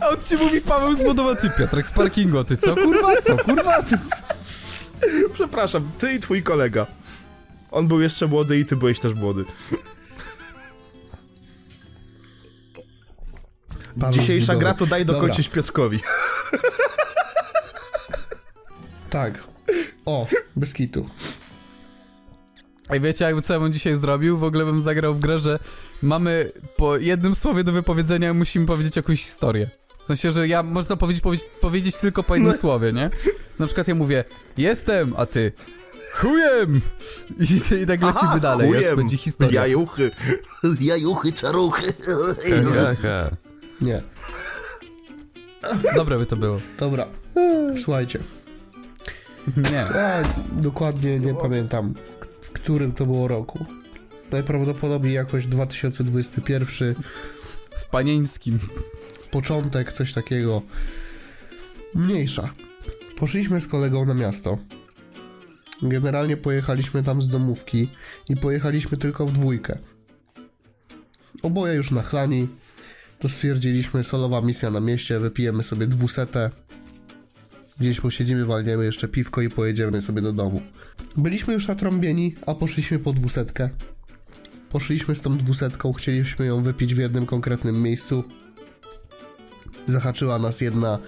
A 0.00 0.08
on 0.08 0.22
ci 0.22 0.36
mówi 0.36 0.60
Paweł 0.60 0.94
z 0.94 1.02
budowy, 1.02 1.36
ty 1.36 1.50
Piotrek 1.50 1.86
z 1.86 1.92
parkingu, 1.92 2.38
a 2.38 2.44
ty 2.44 2.56
co 2.56 2.74
kurwa, 2.74 3.22
co 3.22 3.36
kurwa, 3.36 3.82
ty... 3.82 3.96
Przepraszam, 5.32 5.90
ty 5.98 6.12
i 6.12 6.20
twój 6.20 6.42
kolega. 6.42 6.86
On 7.70 7.88
był 7.88 8.00
jeszcze 8.00 8.26
młody 8.26 8.58
i 8.58 8.66
ty 8.66 8.76
byłeś 8.76 9.00
też 9.00 9.14
młody. 9.14 9.44
Paweł 14.00 14.12
Dzisiejsza 14.12 14.56
gra 14.56 14.74
to 14.74 14.86
daj 14.86 15.06
Dobra. 15.06 15.20
dokończyć 15.20 15.48
Piotrkowi. 15.48 16.00
Tak. 19.10 19.44
O, 20.04 20.26
bez 20.56 20.74
kitu. 20.74 21.08
A 22.88 22.98
wiecie, 23.00 23.24
jakby 23.24 23.42
co 23.42 23.54
ja 23.54 23.60
bym 23.60 23.72
dzisiaj 23.72 23.96
zrobił? 23.96 24.38
W 24.38 24.44
ogóle 24.44 24.64
bym 24.64 24.80
zagrał 24.80 25.14
w 25.14 25.20
grę, 25.20 25.38
że 25.38 25.58
mamy 26.02 26.52
po 26.76 26.96
jednym 26.96 27.34
słowie 27.34 27.64
do 27.64 27.72
wypowiedzenia 27.72 28.34
musimy 28.34 28.66
powiedzieć 28.66 28.96
jakąś 28.96 29.24
historię. 29.24 29.70
W 30.04 30.06
sensie, 30.06 30.32
że 30.32 30.48
ja 30.48 30.62
można 30.62 30.96
powiedzieć, 30.96 31.22
powiedzieć, 31.22 31.46
powiedzieć 31.60 31.96
tylko 31.96 32.22
po 32.22 32.34
jednym 32.34 32.54
słowie, 32.54 32.92
nie? 32.92 33.10
Na 33.58 33.66
przykład 33.66 33.88
ja 33.88 33.94
mówię, 33.94 34.24
jestem, 34.56 35.14
a 35.16 35.26
ty 35.26 35.52
chujem! 36.14 36.80
I, 37.40 37.74
i 37.82 37.86
tak 37.86 38.02
lecimy 38.02 38.30
Aha, 38.30 38.38
dalej, 38.38 38.68
aż 38.70 38.76
chujem. 38.76 38.96
będzie 38.96 39.16
historia. 39.16 39.60
Jajuchy. 39.60 40.10
Jajuchy, 40.80 41.32
czaruchy. 41.32 41.92
Aha. 42.92 43.30
Nie. 43.80 44.02
Dobre 45.94 46.18
by 46.18 46.26
to 46.26 46.36
było. 46.36 46.60
Dobra. 46.78 47.06
Słuchajcie. 47.82 48.18
Nie. 49.56 49.86
Ja 49.94 50.22
dokładnie 50.52 51.18
nie 51.18 51.34
pamiętam, 51.34 51.94
którym 52.52 52.92
to 52.92 53.06
było 53.06 53.28
roku. 53.28 53.64
Najprawdopodobniej 54.30 55.14
jakoś 55.14 55.46
2021, 55.46 56.94
W 57.70 57.86
panieńskim. 57.90 58.58
początek, 59.30 59.92
coś 59.92 60.12
takiego. 60.12 60.62
Mniejsza. 61.94 62.54
Poszliśmy 63.16 63.60
z 63.60 63.66
kolegą 63.66 64.04
na 64.06 64.14
miasto. 64.14 64.58
Generalnie 65.82 66.36
pojechaliśmy 66.36 67.02
tam 67.02 67.22
z 67.22 67.28
domówki 67.28 67.88
i 68.28 68.36
pojechaliśmy 68.36 68.98
tylko 68.98 69.26
w 69.26 69.32
dwójkę. 69.32 69.78
Oboje 71.42 71.74
już 71.74 71.90
nachlani. 71.90 72.48
To 73.18 73.28
stwierdziliśmy, 73.28 74.04
solowa 74.04 74.40
misja 74.40 74.70
na 74.70 74.80
mieście, 74.80 75.18
wypijemy 75.18 75.62
sobie 75.62 75.86
dwusetę. 75.86 76.50
Gdzieś 77.82 78.00
posiedzimy, 78.00 78.44
walniemy 78.44 78.84
jeszcze 78.84 79.08
piwko 79.08 79.40
i 79.40 79.48
pojedziemy 79.48 80.02
sobie 80.02 80.22
do 80.22 80.32
domu. 80.32 80.62
Byliśmy 81.16 81.54
już 81.54 81.68
natrąbieni, 81.68 82.34
a 82.46 82.54
poszliśmy 82.54 82.98
po 82.98 83.12
dwusetkę. 83.12 83.70
Poszliśmy 84.70 85.14
z 85.14 85.20
tą 85.20 85.38
dwusetką, 85.38 85.92
chcieliśmy 85.92 86.46
ją 86.46 86.62
wypić 86.62 86.94
w 86.94 86.98
jednym 86.98 87.26
konkretnym 87.26 87.82
miejscu. 87.82 88.24
Zahaczyła 89.86 90.38
nas 90.38 90.60
jedna, 90.60 90.98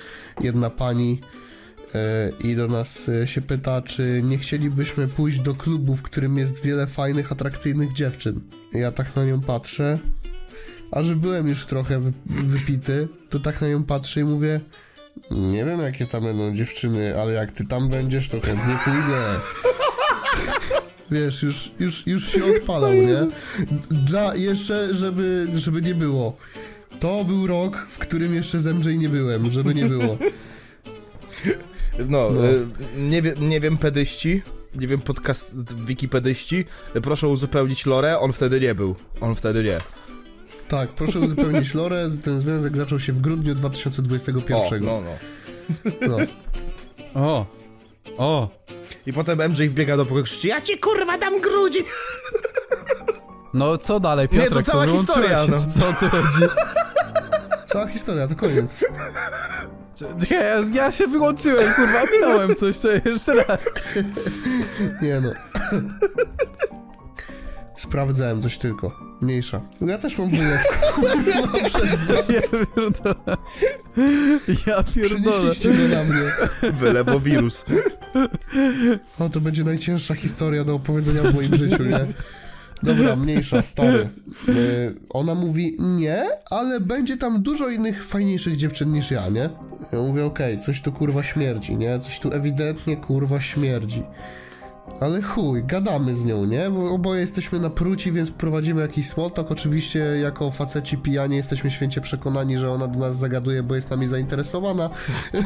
jedna 0.40 0.70
pani 0.70 1.20
e, 1.94 2.30
i 2.30 2.56
do 2.56 2.66
nas 2.66 3.08
e, 3.08 3.28
się 3.28 3.40
pyta, 3.40 3.82
czy 3.82 4.22
nie 4.24 4.38
chcielibyśmy 4.38 5.08
pójść 5.08 5.40
do 5.40 5.54
klubu, 5.54 5.96
w 5.96 6.02
którym 6.02 6.38
jest 6.38 6.64
wiele 6.64 6.86
fajnych, 6.86 7.32
atrakcyjnych 7.32 7.92
dziewczyn. 7.92 8.40
Ja 8.72 8.92
tak 8.92 9.16
na 9.16 9.24
nią 9.24 9.40
patrzę, 9.40 9.98
a 10.90 11.02
że 11.02 11.16
byłem 11.16 11.48
już 11.48 11.66
trochę 11.66 12.00
wy, 12.00 12.12
wypity, 12.26 13.08
to 13.30 13.40
tak 13.40 13.60
na 13.60 13.68
nią 13.68 13.84
patrzę 13.84 14.20
i 14.20 14.24
mówię, 14.24 14.60
nie 15.30 15.64
wiem 15.64 15.80
jakie 15.80 16.06
tam 16.06 16.22
będą 16.22 16.54
dziewczyny, 16.54 17.20
ale 17.20 17.32
jak 17.32 17.52
ty 17.52 17.66
tam 17.66 17.88
będziesz, 17.88 18.28
to 18.28 18.40
chętnie 18.40 18.78
pójdę. 18.84 19.34
Wiesz, 21.10 21.42
już, 21.42 21.70
już, 21.80 22.06
już 22.06 22.32
się 22.32 22.44
odpalał, 22.44 22.92
nie? 22.92 23.26
Dla 23.90 24.34
jeszcze, 24.36 24.94
żeby, 24.94 25.46
żeby 25.54 25.82
nie 25.82 25.94
było. 25.94 26.36
To 27.00 27.24
był 27.24 27.46
rok, 27.46 27.86
w 27.90 27.98
którym 27.98 28.34
jeszcze 28.34 28.58
z 28.58 28.66
MJ 28.66 28.96
nie 28.98 29.08
byłem, 29.08 29.52
żeby 29.52 29.74
nie 29.74 29.86
było. 29.86 30.18
No, 32.08 32.30
No. 32.30 32.46
y, 32.46 32.66
nie, 32.96 33.22
wie, 33.22 33.34
nie 33.40 33.60
wiem, 33.60 33.78
pedyści, 33.78 34.42
nie 34.74 34.86
wiem, 34.86 35.00
podcast 35.00 35.54
wikipedyści, 35.86 36.64
proszę 37.02 37.28
uzupełnić 37.28 37.86
lore, 37.86 38.18
on 38.18 38.32
wtedy 38.32 38.60
nie 38.60 38.74
był, 38.74 38.96
on 39.20 39.34
wtedy 39.34 39.64
nie. 39.64 39.78
Tak, 40.68 40.88
proszę 40.90 41.20
uzupełnić 41.20 41.74
lore, 41.74 42.06
ten 42.24 42.38
związek 42.38 42.76
zaczął 42.76 42.98
się 43.00 43.12
w 43.12 43.20
grudniu 43.20 43.52
O, 43.52 43.54
2021. 43.54 44.84
no, 44.84 45.00
no. 45.00 45.10
No. 46.08 46.16
O! 47.14 47.46
O! 48.18 48.48
I 49.06 49.12
potem 49.12 49.38
MJ 49.50 49.68
wbiega 49.68 49.96
do 49.96 50.04
pokoju 50.04 50.24
krzyczy, 50.24 50.48
ja 50.48 50.60
ci 50.60 50.78
kurwa 50.78 51.18
dam 51.18 51.40
grudzi! 51.40 51.78
No 53.54 53.78
co 53.78 54.00
dalej, 54.00 54.28
Nie, 54.32 54.38
to 54.38 54.44
Piotrek? 54.44 54.66
cała 54.66 54.84
wyłączyłeś 54.86 55.08
historia, 55.30 55.46
się, 55.46 55.50
no. 55.52 55.80
Co, 55.80 55.88
o 55.88 55.92
co 55.92 56.08
chodzi? 56.08 56.52
Cała 57.66 57.86
historia, 57.86 58.28
to 58.28 58.34
koniec. 58.36 58.84
Czekaj, 60.20 60.38
ja, 60.38 60.62
ja 60.84 60.92
się 60.92 61.06
wyłączyłem, 61.06 61.74
kurwa, 61.74 62.02
minąłem 62.12 62.54
coś, 62.54 62.76
co 62.76 62.88
jeszcze 62.90 63.34
raz. 63.34 63.58
Nie 65.02 65.20
no. 65.20 65.30
Sprawdzałem 67.94 68.42
coś 68.42 68.58
tylko. 68.58 68.98
Mniejsza. 69.20 69.60
Ja 69.80 69.98
też 69.98 70.18
mam 70.18 70.30
was. 70.30 70.40
Ja 72.08 72.22
pierdolę. 72.22 73.36
Ja 74.66 74.82
pierdolę. 74.82 75.50
Przynieśliście 75.52 75.68
mnie 75.68 75.88
na 75.88 76.04
mnie. 76.04 76.32
Wylewowirus. 76.72 77.64
O, 79.18 79.28
to 79.28 79.40
będzie 79.40 79.64
najcięższa 79.64 80.14
historia 80.14 80.64
do 80.64 80.74
opowiedzenia 80.74 81.22
w 81.22 81.34
moim 81.34 81.54
życiu, 81.54 81.82
nie? 81.84 82.06
Dobra, 82.82 83.16
mniejsza, 83.16 83.62
stary. 83.62 84.08
Yy, 84.48 84.94
ona 85.10 85.34
mówi 85.34 85.76
nie, 85.78 86.24
ale 86.50 86.80
będzie 86.80 87.16
tam 87.16 87.42
dużo 87.42 87.68
innych 87.68 88.04
fajniejszych 88.04 88.56
dziewczyn 88.56 88.92
niż 88.92 89.10
ja, 89.10 89.28
nie? 89.28 89.50
Ja 89.92 89.98
mówię, 89.98 90.24
okej, 90.24 90.58
coś 90.58 90.80
tu 90.80 90.92
kurwa 90.92 91.22
śmierdzi, 91.22 91.76
nie? 91.76 92.00
Coś 92.00 92.18
tu 92.18 92.30
ewidentnie 92.32 92.96
kurwa 92.96 93.40
śmierdzi. 93.40 94.02
Ale 95.00 95.22
chuj, 95.22 95.64
gadamy 95.64 96.14
z 96.14 96.24
nią, 96.24 96.44
nie? 96.44 96.70
Bo 96.70 96.90
oboje 96.90 97.20
jesteśmy 97.20 97.60
na 97.60 97.70
pruci, 97.70 98.12
więc 98.12 98.30
prowadzimy 98.30 98.80
jakiś 98.80 99.08
small 99.08 99.30
talk. 99.30 99.50
Oczywiście 99.50 99.98
jako 99.98 100.50
faceci 100.50 100.98
pijani 100.98 101.36
jesteśmy 101.36 101.70
święcie 101.70 102.00
przekonani, 102.00 102.58
że 102.58 102.70
ona 102.72 102.86
do 102.86 102.98
nas 102.98 103.16
zagaduje, 103.16 103.62
bo 103.62 103.74
jest 103.74 103.90
nami 103.90 104.06
zainteresowana. 104.06 104.90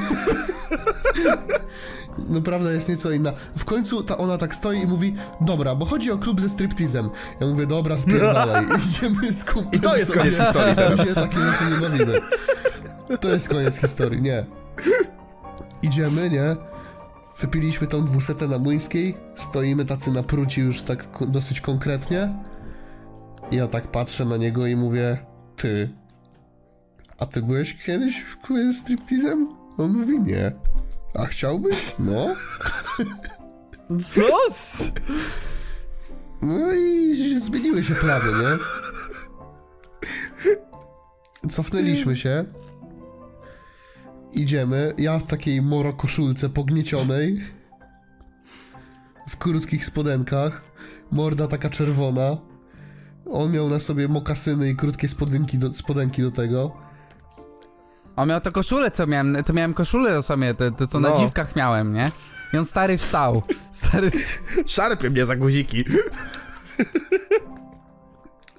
No 2.28 2.43
prawda 2.43 2.72
jest 2.72 2.89
nieco 2.89 3.11
inna. 3.11 3.32
W 3.57 3.64
końcu 3.64 4.03
ta 4.03 4.18
ona 4.18 4.39
tak 4.39 4.55
stoi 4.55 4.80
i 4.80 4.86
mówi, 4.86 5.14
dobra, 5.41 5.74
bo 5.74 5.86
chodzi 5.86 6.11
o 6.11 6.18
klub 6.18 6.41
ze 6.41 6.49
striptizem. 6.49 7.11
Ja 7.41 7.47
mówię, 7.47 7.66
dobra, 7.66 7.97
spierdalaj. 7.97 8.66
Idziemy 8.89 9.32
z 9.32 9.45
I 9.72 9.80
to 9.80 9.97
jest 9.97 10.12
koniec 10.12 10.39
historii 10.39 10.76
teraz. 10.76 10.99
My 10.99 11.05
się 11.05 11.14
takie 11.14 11.39
rzeczy 11.39 11.64
nie 11.70 11.89
bawimy. 11.89 12.20
To 13.20 13.28
jest 13.28 13.49
koniec 13.49 13.76
historii, 13.76 14.22
nie. 14.22 14.45
Idziemy, 15.82 16.30
nie? 16.30 16.57
Wypiliśmy 17.41 17.86
tą 17.86 18.05
dwusetę 18.05 18.49
na 18.49 18.59
Młyńskiej, 18.59 19.16
stoimy 19.36 19.84
tacy 19.84 20.11
na 20.11 20.22
pruci 20.22 20.61
już 20.61 20.82
tak 20.82 21.05
dosyć 21.28 21.61
konkretnie. 21.61 22.34
I 23.51 23.57
ja 23.57 23.66
tak 23.68 23.91
patrzę 23.91 24.24
na 24.24 24.36
niego 24.36 24.66
i 24.66 24.76
mówię, 24.76 25.18
ty, 25.57 25.91
a 27.18 27.26
ty 27.26 27.43
byłeś 27.43 27.84
kiedyś 27.84 28.20
w 28.20 28.49
ze 28.49 28.72
striptizem? 28.72 29.49
On 29.78 29.93
mówi, 29.93 30.18
nie. 30.18 30.53
A 31.14 31.26
chciałbyś? 31.26 31.95
No. 31.99 32.34
Co? 34.01 34.22
No 36.43 36.74
i 36.74 37.39
zmieniły 37.39 37.84
się 37.84 37.95
plany, 37.95 38.32
nie? 38.32 38.59
Cofnęliśmy 41.51 42.16
się. 42.16 42.45
Idziemy. 44.33 44.95
Ja 44.99 45.18
w 45.18 45.26
takiej 45.26 45.62
moro 45.62 45.93
koszulce 45.93 46.49
pogniecionej. 46.49 47.41
W 49.29 49.37
krótkich 49.37 49.85
spodenkach. 49.85 50.62
Morda 51.11 51.47
taka 51.47 51.70
czerwona. 51.70 52.37
On 53.31 53.53
miał 53.53 53.68
na 53.68 53.81
sobie 53.81 54.09
mokasyny 54.09 54.70
i 54.70 54.76
krótkie 54.76 55.09
spodenki 55.09 55.59
do, 55.59 55.72
spodenki 55.72 56.22
do 56.22 56.31
tego. 56.31 56.76
On 58.16 58.29
miał 58.29 58.41
to 58.41 58.53
koszulę, 58.53 58.91
co 58.91 59.07
miałem, 59.07 59.37
to 59.45 59.53
miałem 59.53 59.74
koszulę 59.74 60.18
o 60.18 60.22
sobie, 60.22 60.55
te, 60.55 60.72
te 60.72 60.87
co 60.87 61.01
na 61.01 61.09
No. 61.09 61.18
dziwkach 61.18 61.57
miałem, 61.57 61.93
nie? 61.93 62.11
I 62.55 62.57
on 62.59 62.64
stary 62.64 62.99
wstał. 62.99 63.43
Stary... 63.72 64.11
Szarpie 64.66 65.11
mnie 65.11 65.26
za 65.26 65.37
guziki. 65.37 65.85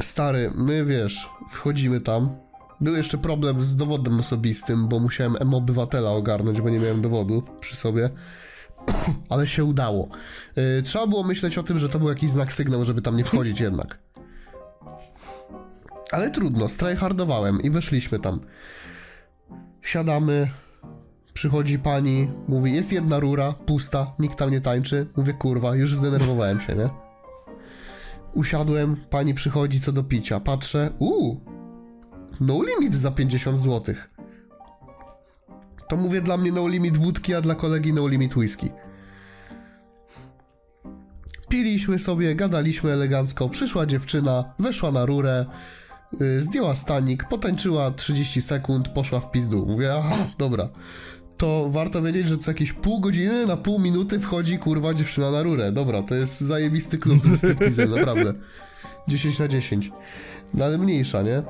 Stary, 0.02 0.52
my 0.56 0.86
wiesz, 0.86 1.30
wchodzimy 1.50 2.02
tam. 2.02 2.30
Był 2.82 2.96
jeszcze 2.96 3.18
problem 3.18 3.62
z 3.62 3.76
dowodem 3.76 4.20
osobistym, 4.20 4.88
bo 4.88 5.00
musiałem 5.00 5.36
M-Obywatela 5.40 6.12
ogarnąć, 6.12 6.62
bo 6.62 6.70
nie 6.70 6.80
miałem 6.80 7.02
dowodu 7.02 7.44
przy 7.60 7.76
sobie. 7.76 8.10
Ale 9.30 9.48
się 9.48 9.64
udało. 9.64 10.10
Yy, 10.56 10.82
trzeba 10.82 11.08
było 11.08 11.24
myśleć 11.24 11.58
o 11.58 11.64
tym, 11.64 11.80
że 11.80 11.90
to 11.90 12.00
był 12.00 12.10
jakiś 12.10 12.30
znak 12.30 12.54
sygnał, 12.54 12.86
żeby 12.86 13.02
tam 13.02 13.18
nie 13.18 13.24
wchodzić 13.24 13.60
jednak. 13.60 14.00
Ale 16.12 16.32
trudno, 16.32 16.70
strajhardowałem 16.70 17.62
i 17.62 17.70
weszliśmy 17.70 18.20
tam. 18.20 18.40
Siadamy, 19.82 20.50
przychodzi 21.34 21.80
pani, 21.80 22.32
mówi, 22.48 22.74
jest 22.74 22.92
jedna 22.92 23.20
rura, 23.20 23.54
pusta, 23.54 24.14
nikt 24.20 24.38
tam 24.38 24.52
nie 24.52 24.62
tańczy. 24.62 25.08
Mówię, 25.16 25.34
kurwa, 25.34 25.76
już 25.76 25.96
zdenerwowałem 25.96 26.62
się, 26.62 26.76
nie? 26.76 26.90
Usiadłem, 28.34 28.96
pani 29.10 29.34
przychodzi 29.34 29.82
co 29.82 29.92
do 29.92 30.04
picia. 30.04 30.40
Patrzę, 30.40 30.92
uuu, 31.00 31.42
no 32.40 32.62
limit 32.64 32.96
za 32.96 33.12
50 33.12 33.60
zł. 33.60 33.96
To 35.90 35.98
mówię 35.98 36.22
dla 36.22 36.38
mnie 36.38 36.52
no 36.52 36.68
limit 36.68 36.98
wódki, 36.98 37.34
a 37.34 37.42
dla 37.42 37.56
kolegi 37.56 37.94
no 37.94 38.08
limit 38.08 38.38
whisky. 38.38 38.70
Piliśmy 41.50 42.00
sobie, 42.00 42.36
gadaliśmy 42.36 42.92
elegancko, 42.92 43.50
przyszła 43.50 43.86
dziewczyna, 43.86 44.54
weszła 44.60 44.92
na 44.92 45.06
rurę, 45.06 45.46
yy, 46.20 46.42
zdjęła 46.42 46.76
stanik, 46.76 47.24
potańczyła 47.24 47.92
30 47.92 48.42
sekund, 48.42 48.90
poszła 48.90 49.20
w 49.20 49.32
pizdu. 49.32 49.66
Mówię, 49.66 49.94
aha, 49.94 50.16
dobra. 50.38 50.70
to 51.38 51.70
warto 51.70 52.02
wiedzieć, 52.02 52.28
że 52.28 52.38
co 52.38 52.52
jakieś 52.52 52.74
pół 52.74 53.00
godziny 53.00 53.46
na 53.46 53.58
pół 53.58 53.80
minuty 53.80 54.20
wchodzi 54.20 54.58
kurwa 54.58 54.94
dziewczyna 54.94 55.32
na 55.32 55.44
rurę. 55.44 55.72
Dobra, 55.72 56.04
to 56.04 56.16
jest 56.16 56.42
zajebisty 56.42 56.98
klub 56.98 57.28
ze 57.28 57.38
striptizem, 57.38 57.90
naprawdę. 57.90 58.34
10 59.08 59.40
na 59.40 59.48
10. 59.48 59.92
No 60.54 60.66
ale 60.66 60.78
mniejsza, 60.78 61.22
nie? 61.22 61.44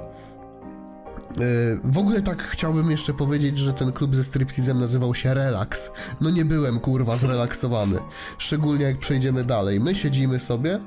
Yy, 1.40 1.80
W 1.84 1.98
ogóle 1.98 2.22
tak 2.22 2.44
chciałbym 2.44 2.92
jeszcze 2.92 3.14
powiedzieć, 3.14 3.58
że 3.58 3.74
ten 3.74 3.92
klub 3.92 4.16
ze 4.16 4.24
striptizem 4.24 4.80
nazywał 4.80 5.16
się 5.16 5.34
Relax. 5.34 5.92
No 6.22 6.30
nie 6.30 6.46
byłem 6.46 6.80
kurwa 6.80 7.18
zrelaksowany. 7.18 8.00
Szczególnie 8.38 8.86
jak 8.86 8.98
przejdziemy 8.98 9.44
dalej. 9.44 9.80
My 9.80 9.96
siedzimy 9.96 10.40
sobie 10.40 10.80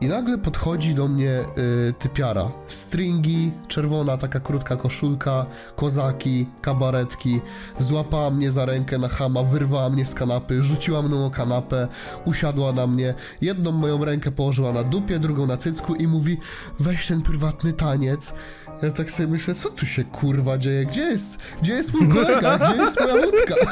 i 0.00 0.06
nagle 0.06 0.38
podchodzi 0.38 0.94
do 0.94 1.08
mnie 1.08 1.40
y, 1.88 1.92
typiara. 1.98 2.52
Stringi, 2.66 3.52
czerwona 3.68 4.16
taka 4.16 4.40
krótka 4.40 4.76
koszulka, 4.76 5.46
kozaki, 5.76 6.46
kabaretki. 6.62 7.40
Złapała 7.78 8.30
mnie 8.30 8.50
za 8.50 8.64
rękę 8.64 8.98
na 8.98 9.08
chama, 9.08 9.42
wyrwała 9.42 9.90
mnie 9.90 10.06
z 10.06 10.14
kanapy, 10.14 10.62
rzuciła 10.62 11.02
mną 11.02 11.26
o 11.26 11.30
kanapę, 11.30 11.88
usiadła 12.24 12.72
na 12.72 12.86
mnie. 12.86 13.14
Jedną 13.40 13.72
moją 13.72 14.04
rękę 14.04 14.30
położyła 14.30 14.72
na 14.72 14.82
dupie, 14.82 15.18
drugą 15.18 15.46
na 15.46 15.56
cycku 15.56 15.94
i 15.94 16.06
mówi 16.06 16.38
weź 16.80 17.06
ten 17.06 17.22
prywatny 17.22 17.72
taniec. 17.72 18.34
Ja 18.82 18.90
tak 18.90 19.10
sobie 19.10 19.28
myślę, 19.28 19.54
co 19.54 19.70
tu 19.70 19.86
się 19.86 20.04
kurwa 20.04 20.58
dzieje? 20.58 20.86
Gdzie 20.86 21.00
jest, 21.00 21.38
gdzie 21.62 21.72
jest 21.72 21.94
mój 21.94 22.08
kolega? 22.08 22.58
Gdzie 22.58 22.82
jest 22.82 23.00
moja 23.00 23.14
wódka? 23.14 23.54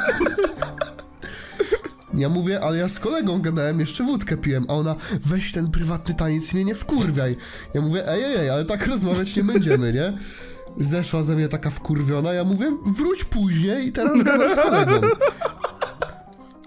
Ja 2.14 2.28
mówię, 2.28 2.60
ale 2.60 2.76
ja 2.78 2.88
z 2.88 2.98
kolegą 2.98 3.40
gadałem, 3.40 3.80
jeszcze 3.80 4.04
wódkę 4.04 4.36
piłem, 4.36 4.64
a 4.68 4.72
ona, 4.72 4.94
weź 5.24 5.52
ten 5.52 5.70
prywatny 5.70 6.14
taniec 6.14 6.52
i 6.52 6.54
mnie 6.56 6.64
nie 6.64 6.74
wkurwiaj. 6.74 7.36
Ja 7.74 7.80
mówię, 7.80 8.08
ej, 8.08 8.24
ej, 8.24 8.36
ej, 8.36 8.50
ale 8.50 8.64
tak 8.64 8.86
rozmawiać 8.86 9.36
nie 9.36 9.44
będziemy, 9.44 9.92
nie? 9.92 10.18
Zeszła 10.80 11.22
ze 11.22 11.34
mnie 11.34 11.48
taka 11.48 11.70
wkurwiona, 11.70 12.32
ja 12.32 12.44
mówię, 12.44 12.76
wróć 12.86 13.24
później 13.24 13.86
i 13.88 13.92
teraz 13.92 14.22
gadam 14.22 14.50
z 14.50 14.54
kolegą. 14.54 15.00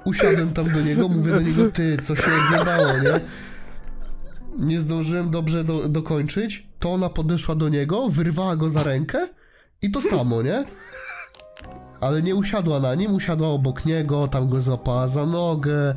Usiadłem 0.06 0.54
tam 0.54 0.70
do 0.74 0.82
niego, 0.82 1.10
mówię 1.10 1.32
do 1.32 1.42
niego, 1.42 1.72
ty, 1.72 1.98
co 1.98 2.16
się 2.16 2.32
odjebało, 2.46 2.98
nie? 2.98 3.20
Nie 4.58 4.80
zdążyłem 4.80 5.32
dobrze 5.32 5.64
do, 5.64 5.90
dokończyć, 5.90 6.68
to 6.80 6.94
ona 6.94 7.10
podeszła 7.10 7.56
do 7.56 7.70
niego, 7.70 8.10
wyrwała 8.10 8.56
go 8.56 8.70
za 8.70 8.84
rękę 8.84 9.28
i 9.82 9.92
to 9.92 10.02
samo, 10.02 10.42
nie? 10.42 10.64
Ale 12.02 12.22
nie 12.22 12.36
usiadła 12.36 12.80
na 12.80 12.96
nim, 12.96 13.14
usiadła 13.14 13.48
obok 13.48 13.86
niego, 13.86 14.28
tam 14.28 14.50
go 14.50 14.62
złapała 14.62 15.08
za 15.08 15.26
nogę. 15.26 15.96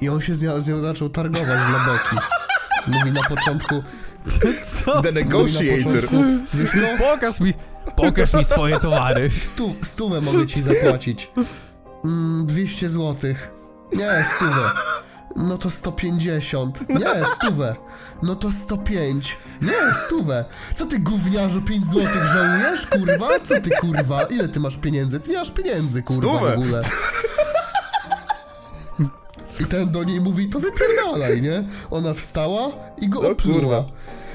I 0.00 0.08
on 0.08 0.20
się 0.20 0.34
z 0.34 0.42
nią, 0.42 0.60
z 0.60 0.68
nią 0.68 0.80
zaczął 0.80 1.08
targować 1.08 1.60
dla 1.68 1.78
beki. 1.86 2.26
Mówi 2.86 3.12
na 3.12 3.28
początku... 3.28 3.82
Co? 4.62 5.02
The 5.02 5.12
negotiator. 5.12 5.92
wiesz 6.54 6.70
co? 6.70 6.98
Pokaż 6.98 7.40
mi, 7.40 7.54
pokaż 7.96 8.34
mi 8.34 8.44
swoje 8.44 8.80
towary. 8.80 9.30
Stu, 9.30 9.74
stówę 9.82 10.20
mogę 10.20 10.46
ci 10.46 10.62
zapłacić. 10.62 11.30
Mm, 12.04 12.46
200 12.46 12.88
złotych. 12.88 13.50
Nie, 13.92 14.24
stówę. 14.36 14.70
No 15.36 15.58
to 15.58 15.70
150. 15.70 16.88
Nie, 16.88 17.24
stówę. 17.36 17.76
No 18.22 18.34
to 18.36 18.52
105. 18.52 19.36
Nie, 19.62 19.94
stówę. 20.06 20.44
Co 20.74 20.86
ty 20.86 20.98
gówniarzu 20.98 21.62
5 21.62 21.86
złotych 21.86 22.24
żałujesz, 22.34 22.86
kurwa? 22.86 23.28
Co 23.42 23.60
ty 23.60 23.70
kurwa? 23.80 24.22
Ile 24.22 24.48
ty 24.48 24.60
masz 24.60 24.76
pieniędzy? 24.76 25.20
Ty 25.20 25.30
nie 25.30 25.38
masz 25.38 25.50
pieniędzy, 25.50 26.02
kurwa, 26.02 26.36
Stówę. 26.36 26.56
w 26.56 26.58
ogóle. 26.58 26.82
I 29.60 29.64
ten 29.64 29.90
do 29.92 30.04
niej 30.04 30.20
mówi, 30.20 30.50
to 30.50 30.60
wypierdalaj, 30.60 31.42
nie? 31.42 31.64
Ona 31.90 32.14
wstała 32.14 32.68
i 33.00 33.08
go 33.08 33.22
No, 33.22 33.28
opluła. 33.28 33.58
kurwa. 33.60 33.84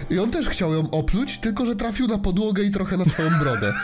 I 0.10 0.20
on 0.20 0.32
też 0.32 0.50
chciał 0.50 0.74
ją 0.74 0.92
opluć, 0.92 1.38
tylko 1.38 1.66
że 1.66 1.76
trafił 1.76 2.08
na 2.08 2.18
podłogę 2.18 2.64
i 2.64 2.72
trochę 2.72 2.98
na 2.98 3.06
swoją 3.06 3.40
brodę. 3.40 3.74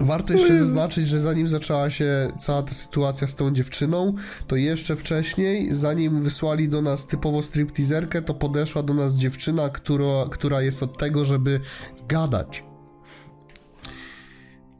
Warto 0.00 0.32
jeszcze 0.32 0.58
zaznaczyć, 0.58 1.08
że 1.08 1.20
zanim 1.20 1.48
zaczęła 1.48 1.90
się 1.90 2.32
cała 2.38 2.62
ta 2.62 2.72
sytuacja 2.72 3.26
z 3.26 3.34
tą 3.34 3.50
dziewczyną, 3.50 4.14
to 4.46 4.56
jeszcze 4.56 4.96
wcześniej, 4.96 5.74
zanim 5.74 6.22
wysłali 6.22 6.68
do 6.68 6.82
nas 6.82 7.06
typowo 7.06 7.42
stripteaserkę, 7.42 8.22
to 8.22 8.34
podeszła 8.34 8.82
do 8.82 8.94
nas 8.94 9.14
dziewczyna, 9.14 9.68
która, 9.68 10.24
która 10.30 10.62
jest 10.62 10.82
od 10.82 10.98
tego, 10.98 11.24
żeby 11.24 11.60
gadać. 12.08 12.64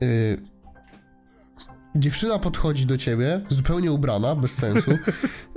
Yy, 0.00 0.42
dziewczyna 1.96 2.38
podchodzi 2.38 2.86
do 2.86 2.98
ciebie, 2.98 3.40
zupełnie 3.48 3.92
ubrana, 3.92 4.36
bez 4.36 4.54
sensu, 4.54 4.90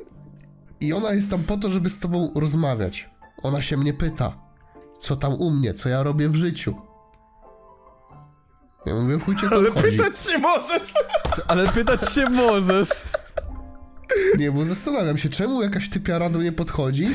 i 0.82 0.94
ona 0.94 1.14
jest 1.14 1.32
tam 1.32 1.44
po 1.44 1.58
to, 1.58 1.70
żeby 1.70 1.90
z 1.90 2.00
tobą 2.00 2.32
rozmawiać. 2.36 3.10
Ona 3.44 3.62
się 3.62 3.78
mnie 3.78 3.94
pyta, 3.94 4.38
co 5.00 5.16
tam 5.16 5.34
u 5.34 5.52
mnie, 5.52 5.74
co 5.74 5.90
ja 5.90 6.04
robię 6.04 6.30
w 6.30 6.36
życiu. 6.36 6.76
Ja 8.88 8.96
mówię, 8.96 9.20
chuj 9.20 9.36
cię 9.36 9.50
to 9.50 9.56
Ale 9.56 9.70
obchodzi. 9.70 9.98
pytać 9.98 10.18
się 10.20 10.38
możesz! 10.38 10.94
Ale 11.48 11.68
pytać 11.68 12.14
się 12.14 12.30
możesz. 12.30 12.90
Nie, 14.38 14.52
bo 14.52 14.66
zastanawiam 14.66 15.18
się, 15.18 15.30
czemu 15.30 15.62
jakaś 15.64 15.90
typiara 15.90 16.30
do 16.30 16.40
mnie 16.40 16.52
podchodzi 16.52 17.06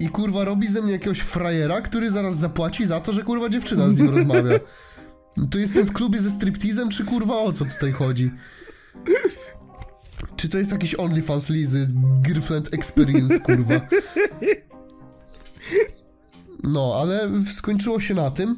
i 0.00 0.08
kurwa 0.08 0.44
robi 0.44 0.68
ze 0.68 0.82
mnie 0.82 0.92
jakiegoś 0.92 1.18
frajera, 1.20 1.80
który 1.80 2.10
zaraz 2.10 2.36
zapłaci 2.36 2.86
za 2.86 3.00
to, 3.00 3.12
że 3.12 3.22
kurwa 3.22 3.48
dziewczyna 3.48 3.90
z 3.90 3.98
nim 3.98 4.10
rozmawia. 4.10 4.60
No 5.36 5.46
To 5.50 5.58
jestem 5.58 5.84
w 5.86 5.92
klubie 5.92 6.20
ze 6.20 6.30
striptizem, 6.30 6.88
czy 6.90 7.04
kurwa 7.04 7.36
o 7.36 7.52
co 7.52 7.64
tutaj 7.64 7.92
chodzi? 7.92 8.30
Czy 10.36 10.48
to 10.48 10.58
jest 10.58 10.72
jakiś 10.72 10.94
OnlyFans 10.94 11.50
Lizy, 11.50 11.88
Girlfriend 12.22 12.74
Experience, 12.74 13.40
kurwa? 13.40 13.74
No, 16.62 16.96
ale 17.00 17.30
skończyło 17.56 18.00
się 18.00 18.14
na 18.14 18.30
tym, 18.30 18.56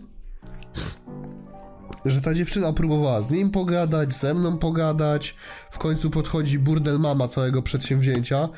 że 2.04 2.20
ta 2.20 2.34
dziewczyna 2.34 2.72
próbowała 2.72 3.22
z 3.22 3.30
nim 3.30 3.50
pogadać, 3.50 4.14
ze 4.14 4.34
mną 4.34 4.58
pogadać. 4.58 5.34
W 5.70 5.78
końcu 5.78 6.10
podchodzi 6.10 6.58
burdel 6.58 6.98
mama 6.98 7.28
całego 7.28 7.62
przedsięwzięcia. 7.62 8.48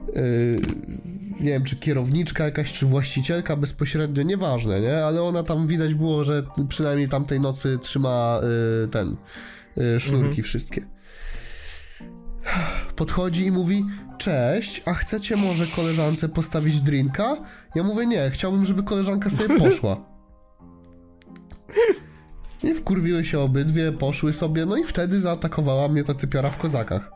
Yy, 0.00 0.60
nie 1.40 1.50
wiem, 1.50 1.64
czy 1.64 1.76
kierowniczka 1.76 2.44
jakaś, 2.44 2.72
czy 2.72 2.86
właścicielka 2.86 3.56
bezpośrednio, 3.56 4.22
nieważne, 4.22 4.80
nie? 4.80 5.04
Ale 5.04 5.22
ona 5.22 5.42
tam 5.42 5.66
widać 5.66 5.94
było, 5.94 6.24
że 6.24 6.42
przynajmniej 6.68 7.08
tamtej 7.08 7.40
nocy 7.40 7.78
trzyma 7.82 8.40
yy, 8.82 8.88
ten 8.88 9.16
yy, 9.76 10.00
sznurki 10.00 10.42
wszystkie. 10.42 10.86
Podchodzi 12.96 13.46
i 13.46 13.50
mówi: 13.50 13.84
Cześć, 14.18 14.82
a 14.84 14.94
chcecie 14.94 15.36
może 15.36 15.66
koleżance 15.66 16.28
postawić 16.28 16.80
drinka? 16.80 17.36
Ja 17.74 17.82
mówię: 17.82 18.06
Nie, 18.06 18.30
chciałbym, 18.30 18.64
żeby 18.64 18.82
koleżanka 18.82 19.30
sobie 19.30 19.58
poszła. 19.64 20.16
I 22.62 22.74
wkurwiły 22.74 23.24
się 23.24 23.40
obydwie, 23.40 23.92
poszły 23.92 24.32
sobie, 24.32 24.66
no 24.66 24.76
i 24.76 24.84
wtedy 24.84 25.20
zaatakowała 25.20 25.88
mnie 25.88 26.04
ta 26.04 26.14
typiara 26.14 26.50
w 26.50 26.56
kozakach. 26.56 27.10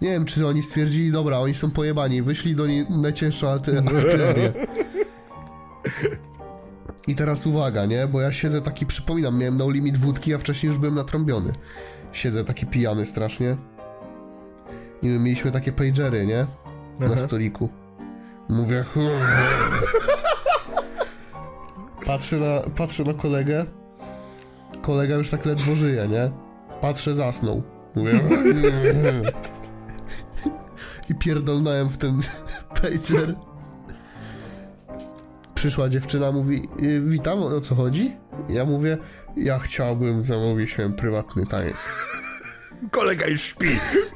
Nie 0.00 0.10
wiem, 0.10 0.24
czy 0.24 0.46
oni 0.46 0.62
stwierdzili, 0.62 1.12
dobra, 1.12 1.38
oni 1.38 1.54
są 1.54 1.70
pojebani, 1.70 2.22
wyszli 2.22 2.54
do 2.54 2.66
niej 2.66 2.86
najcięższą 2.90 3.46
arty- 3.46 3.78
artylerię. 3.98 4.52
I 7.08 7.14
teraz 7.14 7.46
uwaga, 7.46 7.86
nie? 7.86 8.06
Bo 8.06 8.20
ja 8.20 8.32
siedzę 8.32 8.60
taki, 8.60 8.86
przypominam, 8.86 9.38
miałem 9.38 9.56
no 9.56 9.70
limit 9.70 9.96
wódki, 9.96 10.34
a 10.34 10.38
wcześniej 10.38 10.68
już 10.68 10.78
byłem 10.78 10.94
natrąbiony. 10.94 11.52
Siedzę 12.12 12.44
taki 12.44 12.66
pijany 12.66 13.06
strasznie. 13.06 13.56
I 15.02 15.08
my 15.08 15.18
mieliśmy 15.18 15.50
takie 15.50 15.72
pagery, 15.72 16.26
nie? 16.26 16.46
Na 17.00 17.06
Aha. 17.06 17.16
stoliku. 17.16 17.68
Mówię... 18.48 18.84
Patrzę 22.06 22.36
na, 22.36 22.60
patrzę 22.76 23.04
na 23.04 23.14
kolegę. 23.14 23.66
Kolega 24.82 25.14
już 25.14 25.30
tak 25.30 25.46
ledwo 25.46 25.74
żyje, 25.74 26.08
nie? 26.08 26.30
Patrzę, 26.80 27.14
zasnął. 27.14 27.62
Mówię... 27.96 28.20
I 31.10 31.14
pierdolnąłem 31.14 31.88
w 31.88 31.96
ten 31.96 32.20
pager. 32.82 33.34
Przyszła 35.54 35.88
dziewczyna, 35.88 36.32
mówi, 36.32 36.68
"Y, 36.82 37.00
witam, 37.00 37.42
o 37.42 37.60
co 37.60 37.74
chodzi? 37.74 38.16
Ja 38.48 38.64
mówię, 38.64 38.98
ja 39.36 39.58
chciałbym 39.58 40.24
zamówić 40.24 40.70
się 40.70 40.92
prywatny 40.96 41.46
taniec. 41.46 41.76
Kolega 42.90 43.26
już 43.26 43.42
śpi. 43.42 43.66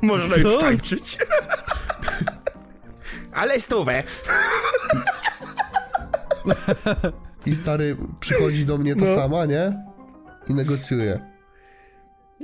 Można 0.03 0.37
już 0.37 0.61
tańczyć. 0.61 1.19
Ale 3.33 3.61
stówę. 3.61 4.03
I 7.47 7.55
stary 7.55 7.97
przychodzi 8.21 8.67
do 8.67 8.79
mnie 8.79 8.97
ta 8.97 9.07
sama, 9.07 9.47
nie? 9.47 9.85
I 10.49 10.55
negocjuje. 10.55 11.21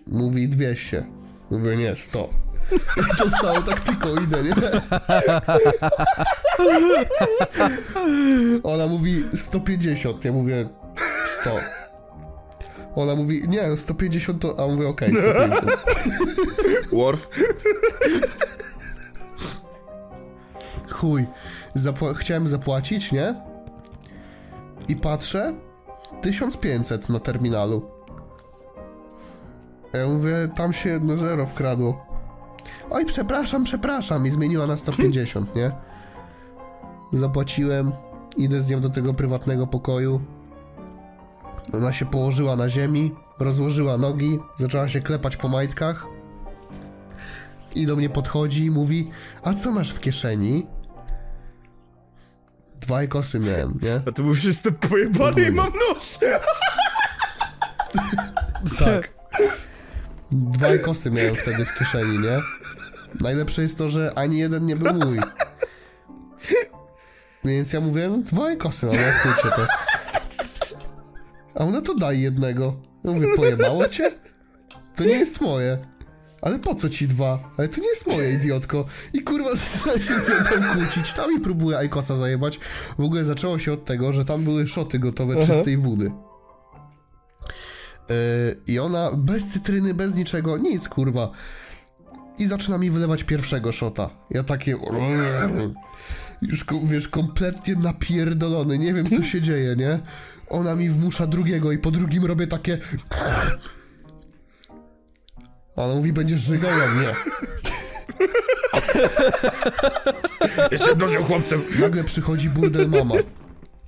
Mówi 0.06 0.48
200. 0.48 1.06
Mówię, 1.50 1.76
nie, 1.76 1.96
100. 1.96 2.28
I 2.96 3.16
tą 3.18 3.30
całą 3.40 3.62
taktyką 3.62 4.08
idę, 4.16 4.42
nie? 4.42 4.54
Ona 8.62 8.86
mówi 8.86 9.22
150, 9.34 10.24
ja 10.24 10.32
mówię 10.32 10.68
100. 11.40 11.50
Ona 12.94 13.14
mówi, 13.14 13.48
nie, 13.48 13.76
150 13.76 14.42
to... 14.42 14.64
A 14.64 14.66
mówię, 14.68 14.88
okej, 14.88 15.14
150. 15.16 15.64
Worf. 16.92 17.28
Chuj. 20.90 21.26
Zapła- 21.76 22.14
chciałem 22.14 22.48
zapłacić, 22.48 23.12
nie? 23.12 23.34
I 24.88 24.96
patrzę, 24.96 25.52
1500 26.20 27.08
na 27.08 27.18
terminalu. 27.18 27.82
Ja 29.92 30.08
mówię, 30.08 30.48
tam 30.54 30.72
się 30.72 30.88
jedno 30.88 31.16
zero 31.16 31.46
wkradło. 31.46 32.06
Oj, 32.90 33.04
przepraszam, 33.04 33.64
przepraszam. 33.64 34.26
I 34.26 34.30
zmieniła 34.30 34.66
na 34.66 34.76
150, 34.76 35.54
nie? 35.54 35.72
Zapłaciłem, 37.12 37.92
idę 38.36 38.62
z 38.62 38.70
nią 38.70 38.80
do 38.80 38.90
tego 38.90 39.14
prywatnego 39.14 39.66
pokoju. 39.66 40.20
Ona 41.74 41.92
się 41.92 42.06
położyła 42.06 42.56
na 42.56 42.68
ziemi, 42.68 43.14
rozłożyła 43.40 43.98
nogi, 43.98 44.38
zaczęła 44.56 44.88
się 44.88 45.00
klepać 45.00 45.36
po 45.36 45.48
majtkach. 45.48 46.06
I 47.74 47.86
do 47.86 47.96
mnie 47.96 48.10
podchodzi 48.10 48.64
i 48.64 48.70
mówi, 48.70 49.10
a 49.42 49.54
co 49.54 49.72
masz 49.72 49.92
w 49.92 50.00
kieszeni? 50.00 50.66
Dwa 52.82 53.06
kosy 53.06 53.38
miałem, 53.38 53.78
nie? 53.82 54.00
A 54.08 54.12
ty 54.12 54.22
mówisz, 54.22 54.44
jestem 54.44 54.74
pojebany 54.74 55.42
i 55.42 55.50
mam 55.50 55.72
nóż! 55.72 56.18
Tak. 58.78 59.10
Dwa 60.30 60.78
kosy 60.78 61.10
miałem 61.10 61.34
wtedy 61.34 61.64
w 61.64 61.78
kieszeni, 61.78 62.18
nie? 62.18 62.40
Najlepsze 63.20 63.62
jest 63.62 63.78
to, 63.78 63.88
że 63.88 64.12
ani 64.16 64.38
jeden 64.38 64.66
nie 64.66 64.76
był 64.76 64.94
mój. 64.94 65.18
Więc 67.44 67.72
ja 67.72 67.80
mówię, 67.80 68.08
no 68.10 68.18
dwa 68.18 68.56
kosy 68.56 68.86
mam, 68.86 68.94
jak 68.94 69.14
chcecie 69.14 69.48
to. 69.56 69.66
A 71.54 71.58
ona 71.58 71.80
to 71.82 71.94
daj 71.94 72.20
jednego. 72.20 72.76
Ja 73.04 73.10
mówię, 73.10 73.26
pojebało 73.36 73.88
cię? 73.88 74.12
To 74.96 75.04
nie 75.04 75.18
jest 75.18 75.40
moje. 75.40 75.78
Ale 76.42 76.58
po 76.58 76.74
co 76.74 76.88
ci 76.88 77.08
dwa? 77.08 77.38
Ale 77.58 77.68
to 77.68 77.80
nie 77.80 77.88
jest 77.88 78.06
moje, 78.06 78.34
idiotko. 78.34 78.84
I 79.12 79.22
kurwa, 79.22 79.50
zaczyna 79.56 79.92
się 79.92 80.20
z 80.20 80.28
nią 80.28 80.34
tam 80.44 80.76
kłócić. 80.76 81.12
Tam 81.12 81.34
mi 81.34 81.40
próbuje 81.40 81.78
Ajkosa 81.78 82.16
zajebać. 82.16 82.60
W 82.98 83.00
ogóle 83.00 83.24
zaczęło 83.24 83.58
się 83.58 83.72
od 83.72 83.84
tego, 83.84 84.12
że 84.12 84.24
tam 84.24 84.44
były 84.44 84.68
szoty 84.68 84.98
gotowe 84.98 85.46
czystej 85.46 85.76
wody. 85.76 86.12
Yy, 88.08 88.16
I 88.66 88.78
ona 88.78 89.10
bez 89.16 89.48
cytryny, 89.48 89.94
bez 89.94 90.14
niczego, 90.14 90.58
nic 90.58 90.88
kurwa. 90.88 91.30
I 92.38 92.46
zaczyna 92.46 92.78
mi 92.78 92.90
wylewać 92.90 93.24
pierwszego 93.24 93.72
szota. 93.72 94.10
Ja 94.30 94.44
takie. 94.44 94.76
Już 96.42 96.64
wiesz, 96.84 97.08
kompletnie 97.08 97.74
napierdolony, 97.74 98.78
nie 98.78 98.94
wiem 98.94 99.10
co 99.10 99.22
się 99.22 99.40
dzieje, 99.40 99.76
nie? 99.76 100.00
Ona 100.48 100.74
mi 100.74 100.88
wmusza 100.88 101.26
drugiego 101.26 101.72
i 101.72 101.78
po 101.78 101.90
drugim 101.90 102.24
robię 102.24 102.46
takie. 102.46 102.78
Ona 105.76 105.94
mówi, 105.94 106.12
będziesz 106.12 106.40
żygał, 106.40 106.78
ja 106.78 106.94
nie. 106.94 107.14
Jestem 110.72 110.98
dużym 110.98 111.22
chłopcem. 111.22 111.62
Nagle 111.80 112.04
przychodzi 112.04 112.50
burdel 112.50 112.88
mama 112.88 113.14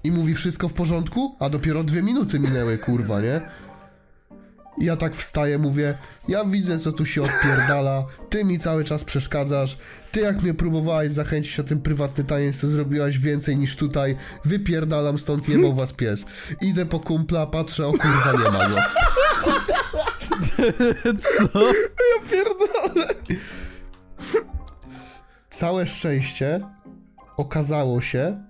i 0.05 0.13
mówi 0.13 0.35
wszystko 0.35 0.69
w 0.69 0.73
porządku, 0.73 1.37
a 1.41 1.49
dopiero 1.51 1.85
dwie 1.85 2.03
minuty 2.03 2.41
minęły, 2.41 2.79
kurwa, 2.79 3.21
nie? 3.21 3.41
I 4.79 4.85
ja 4.85 4.97
tak 4.97 5.15
wstaję, 5.15 5.59
mówię, 5.59 5.99
ja 6.29 6.45
widzę, 6.45 6.79
co 6.79 6.93
tu 6.93 7.07
się 7.07 7.23
odpierdala, 7.23 8.05
ty 8.29 8.45
mi 8.45 8.59
cały 8.59 8.85
czas 8.85 9.05
przeszkadzasz, 9.05 9.79
ty 10.13 10.21
jak 10.21 10.43
mnie 10.43 10.55
próbowałeś 10.55 11.13
zachęcić 11.13 11.59
na 11.59 11.65
ten 11.65 11.81
prywatny 11.81 12.25
taniec, 12.25 12.61
to 12.61 12.67
zrobiłaś 12.67 13.19
więcej 13.19 13.57
niż 13.57 13.77
tutaj, 13.77 14.17
wypierdalam 14.45 15.19
stąd, 15.19 15.49
jebał 15.49 15.75
was 15.75 15.93
pies. 15.93 16.25
Idę 16.61 16.87
po 16.87 17.01
kumpla, 17.01 17.47
patrzę, 17.47 17.87
o 17.87 17.93
kurwa, 17.93 18.33
nie 18.33 18.59
ma 18.59 18.69
go. 18.69 18.77
Całe 25.51 25.87
szczęście 25.87 26.61
okazało 27.37 28.01
się, 28.01 28.45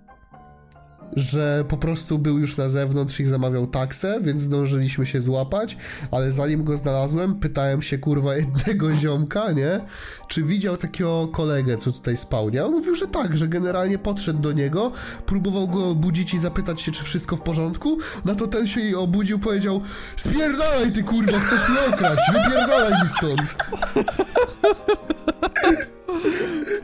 że 1.15 1.65
po 1.67 1.77
prostu 1.77 2.19
był 2.19 2.39
już 2.39 2.57
na 2.57 2.69
zewnątrz 2.69 3.19
i 3.19 3.25
zamawiał 3.25 3.67
taksę, 3.67 4.19
więc 4.21 4.41
zdążyliśmy 4.41 5.05
się 5.05 5.21
złapać, 5.21 5.77
ale 6.11 6.31
zanim 6.31 6.63
go 6.63 6.77
znalazłem, 6.77 7.35
pytałem 7.35 7.81
się 7.81 7.97
kurwa 7.97 8.35
jednego 8.45 8.95
ziomka, 8.95 9.51
nie? 9.51 9.81
Czy 10.27 10.43
widział 10.43 10.77
takiego 10.77 11.27
kolegę, 11.27 11.77
co 11.77 11.91
tutaj 11.91 12.17
spał, 12.17 12.49
nie? 12.49 12.65
On 12.65 12.71
mówił, 12.71 12.95
że 12.95 13.07
tak, 13.07 13.37
że 13.37 13.47
generalnie 13.47 13.97
podszedł 13.97 14.39
do 14.39 14.51
niego, 14.51 14.91
próbował 15.25 15.67
go 15.67 15.89
obudzić 15.89 16.33
i 16.33 16.39
zapytać 16.39 16.81
się, 16.81 16.91
czy 16.91 17.03
wszystko 17.03 17.35
w 17.35 17.41
porządku, 17.41 17.97
na 18.25 18.35
to 18.35 18.47
ten 18.47 18.67
się 18.67 18.81
jej 18.81 18.95
obudził, 18.95 19.39
powiedział 19.39 19.81
spierdalaj 20.15 20.91
ty 20.91 21.03
kurwa, 21.03 21.39
chcesz 21.39 21.69
mnie 21.69 21.79
okraść, 21.93 22.21
wypierdalaj 22.33 23.03
mi 23.03 23.09
stąd. 23.09 23.55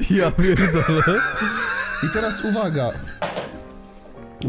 Ja 0.10 0.32
pierdolę. 0.32 1.22
I 2.04 2.10
teraz 2.10 2.46
uwaga. 2.46 2.92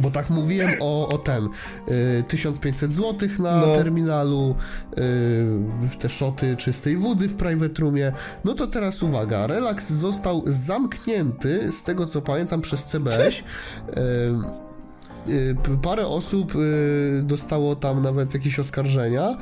Bo 0.00 0.10
tak 0.10 0.30
mówiłem 0.30 0.70
o, 0.80 1.08
o 1.08 1.18
ten 1.18 1.48
y, 1.90 2.24
1500 2.28 2.92
zł 2.92 3.28
na 3.38 3.56
No. 3.56 3.74
terminalu, 3.74 4.54
y, 4.98 5.98
te 5.98 6.08
szoty 6.08 6.56
czystej 6.56 6.96
wody 6.96 7.28
w 7.28 7.36
private 7.36 7.80
roomie. 7.82 8.12
No 8.44 8.54
to 8.54 8.66
teraz 8.66 9.02
uwaga, 9.02 9.46
relaks 9.46 9.92
został 9.92 10.42
zamknięty, 10.46 11.72
z 11.72 11.82
tego 11.84 12.06
co 12.06 12.22
pamiętam, 12.22 12.60
przez 12.60 12.84
CBS. 12.84 13.34
Y, 13.98 14.71
Parę 15.82 16.06
osób 16.06 16.54
y, 16.56 17.22
dostało 17.24 17.76
tam 17.76 18.02
nawet 18.02 18.34
jakieś 18.34 18.58
oskarżenia, 18.58 19.38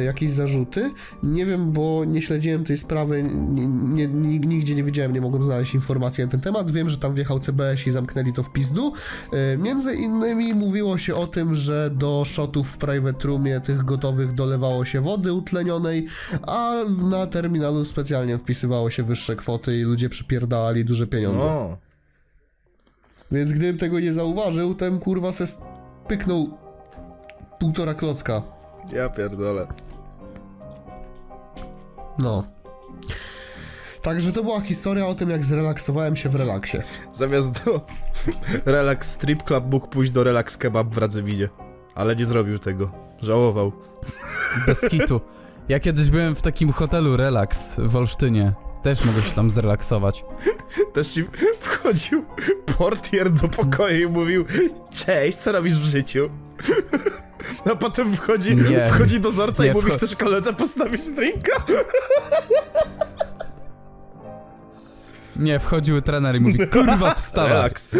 y, 0.00 0.04
jakieś 0.04 0.30
zarzuty. 0.30 0.90
Nie 1.22 1.46
wiem, 1.46 1.72
bo 1.72 2.04
nie 2.04 2.22
śledziłem 2.22 2.64
tej 2.64 2.76
sprawy, 2.76 3.22
nie, 3.48 3.66
nie, 3.66 4.08
ni- 4.08 4.40
nigdzie 4.40 4.74
nie 4.74 4.84
widziałem, 4.84 5.12
nie 5.12 5.20
mogłem 5.20 5.42
znaleźć 5.42 5.74
informacji 5.74 6.24
na 6.24 6.30
ten 6.30 6.40
temat. 6.40 6.70
Wiem, 6.70 6.88
że 6.88 6.98
tam 6.98 7.14
wjechał 7.14 7.38
CBS 7.38 7.86
i 7.86 7.90
zamknęli 7.90 8.32
to 8.32 8.42
w 8.42 8.52
pizdu. 8.52 8.92
Y, 9.54 9.58
Między 9.58 9.94
innymi 9.94 10.54
mówiło 10.54 10.98
się 10.98 11.14
o 11.14 11.26
tym, 11.26 11.54
że 11.54 11.90
do 11.94 12.22
shotów 12.26 12.68
w 12.68 12.78
private 12.78 13.28
roomie 13.28 13.60
tych 13.60 13.84
gotowych 13.84 14.34
dolewało 14.34 14.84
się 14.84 15.00
wody 15.00 15.32
utlenionej, 15.32 16.06
a 16.42 16.72
na 17.10 17.26
terminalu 17.26 17.84
specjalnie 17.84 18.38
wpisywało 18.38 18.90
się 18.90 19.02
wyższe 19.02 19.36
kwoty 19.36 19.78
i 19.78 19.82
ludzie 19.82 20.08
przypierdalali 20.08 20.84
duże 20.84 21.06
pieniądze. 21.06 21.46
O, 21.46 21.76
Więc 23.32 23.52
gdybym 23.52 23.78
tego 23.78 24.00
nie 24.00 24.12
zauważył, 24.12 24.74
ten 24.74 24.98
kurwa 24.98 25.32
se 25.32 25.44
pyknął 26.08 26.58
półtora 27.58 27.94
klocka. 27.94 28.42
ja 28.92 29.08
pierdolę. 29.08 29.66
No. 32.18 32.44
Także 34.02 34.32
to 34.32 34.42
była 34.42 34.60
historia 34.60 35.06
o 35.06 35.14
tym, 35.14 35.30
jak 35.30 35.44
zrelaksowałem 35.44 36.16
się 36.16 36.28
w 36.28 36.34
relaksie. 36.34 36.78
Zamiast 37.12 37.64
do 37.64 37.80
Relax 38.72 39.10
Strip 39.10 39.42
Club 39.42 39.64
mógł 39.70 39.88
pójść 39.88 40.12
do 40.12 40.24
Relax 40.24 40.56
Kebab 40.56 40.94
w 40.94 40.98
Radzywinie. 40.98 41.48
Ale 41.94 42.16
nie 42.16 42.26
zrobił 42.26 42.58
tego. 42.58 42.90
Żałował. 43.20 43.72
Bez 44.66 44.80
kitu. 44.80 45.20
Ja 45.68 45.80
kiedyś 45.80 46.10
byłem 46.10 46.34
w 46.34 46.42
takim 46.42 46.72
hotelu 46.72 47.16
Relax 47.16 47.80
w 47.80 47.96
Olsztynie. 47.96 48.52
Też 48.82 49.04
mogę 49.04 49.22
się 49.22 49.30
tam 49.34 49.50
zrelaksować. 49.50 50.24
Też 50.92 51.08
ci 51.08 51.24
wchodził 51.60 52.24
portier 52.78 53.30
do 53.30 53.48
pokoju 53.48 54.08
i 54.08 54.12
mówił 54.12 54.44
Cześć, 55.06 55.38
co 55.38 55.52
robisz 55.52 55.74
w 55.78 55.84
życiu? 55.84 56.30
A 57.72 57.76
potem 57.76 58.16
wchodzi, 58.16 58.56
Nie. 58.56 58.86
wchodzi 58.86 59.20
dozorca 59.20 59.64
Nie, 59.64 59.70
i 59.70 59.72
mówi 59.72 59.90
wcho- 59.90 59.96
Chcesz 59.96 60.16
koledze 60.16 60.52
postawić 60.52 61.08
drinka? 61.08 61.52
Nie, 65.36 65.60
wchodził 65.60 66.02
trener 66.02 66.36
i 66.36 66.40
mówi, 66.40 66.68
kurwa 66.68 67.14
wstawaj. 67.14 67.48
Relax. 67.52 67.90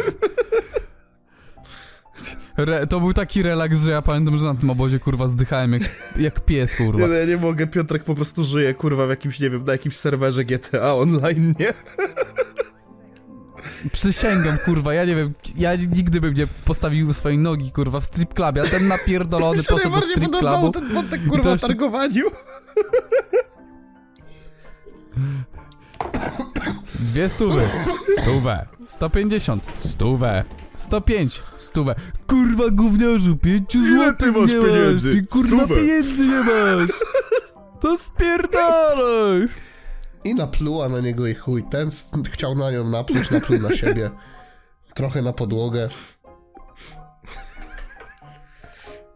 Re, 2.63 2.87
to 2.87 3.01
był 3.01 3.13
taki 3.13 3.43
relaks, 3.43 3.79
że 3.81 3.91
ja 3.91 4.03
pamiętam, 4.03 4.37
że 4.37 4.45
na 4.45 4.55
tym 4.55 4.71
obozie 4.71 4.99
kurwa 4.99 5.29
zdychałem 5.29 5.73
jak, 5.73 5.83
jak 6.17 6.41
pies 6.45 6.77
kurwa. 6.77 7.01
Nie, 7.01 7.07
no, 7.09 7.15
ja 7.15 7.25
nie 7.27 7.37
mogę, 7.37 7.67
Piotrek 7.67 8.05
po 8.05 8.15
prostu 8.15 8.45
żyje, 8.45 8.75
kurwa, 8.75 9.07
w 9.07 9.11
jakimś, 9.11 9.41
nie 9.41 9.51
wiem, 9.51 9.65
na 9.65 9.73
jakimś 9.73 9.97
serwerze 9.97 10.45
GTA 10.45 10.95
online, 10.95 11.55
nie? 11.61 11.75
Przysięgam 13.93 14.59
kurwa, 14.59 14.95
ja 14.95 15.05
nie 15.05 15.17
wiem, 15.17 15.33
ja 15.57 15.75
nigdy 15.75 16.21
bym 16.21 16.35
nie 16.35 16.47
postawił 16.47 17.13
swojej 17.13 17.39
nogi 17.39 17.73
kurwa 17.73 18.01
w 18.01 18.05
strip 18.05 18.35
clubie, 18.35 18.63
a 18.63 18.65
ten 18.65 18.89
napierdolony 18.89 19.59
Mi 19.59 19.65
się 19.65 19.69
poszedł 19.73 19.95
do 19.95 20.01
strip 20.01 20.37
clubu. 20.39 20.71
ten 20.73 20.95
wątek, 20.95 21.27
kurwa, 21.29 21.51
jeszcze- 21.51 21.67
targowaniu. 21.67 22.25
Dwie 27.01 27.29
stówy, 27.29 27.63
stówę, 28.23 28.67
150, 28.89 29.63
stówę, 29.85 30.45
105, 30.77 31.43
stówę. 31.57 31.95
Kurwa 32.27 32.65
gówniarzu, 32.71 33.37
pięciu 33.37 33.79
Ile 33.79 33.89
złotych 33.97 34.17
ty 34.19 34.33
masz 34.41 34.51
nie 34.53 34.61
pieniędzy? 34.61 35.09
masz, 35.09 35.17
ty 35.17 35.27
kurwa 35.27 35.57
Stówę. 35.65 35.75
pieniędzy 35.77 36.27
nie 36.27 36.41
masz. 36.41 36.91
To 37.81 37.99
spierdalaj. 37.99 39.49
I 40.25 40.35
napluła 40.35 40.89
na 40.89 41.01
niego 41.01 41.27
i 41.27 41.35
chuj. 41.35 41.65
Ten 41.71 41.89
s- 41.89 42.11
chciał 42.31 42.55
na 42.55 42.71
nią 42.71 42.85
napluć, 42.91 43.31
napluł 43.31 43.59
na 43.59 43.73
siebie. 43.77 44.11
Trochę 44.95 45.23
na 45.23 45.33
podłogę. 45.33 45.89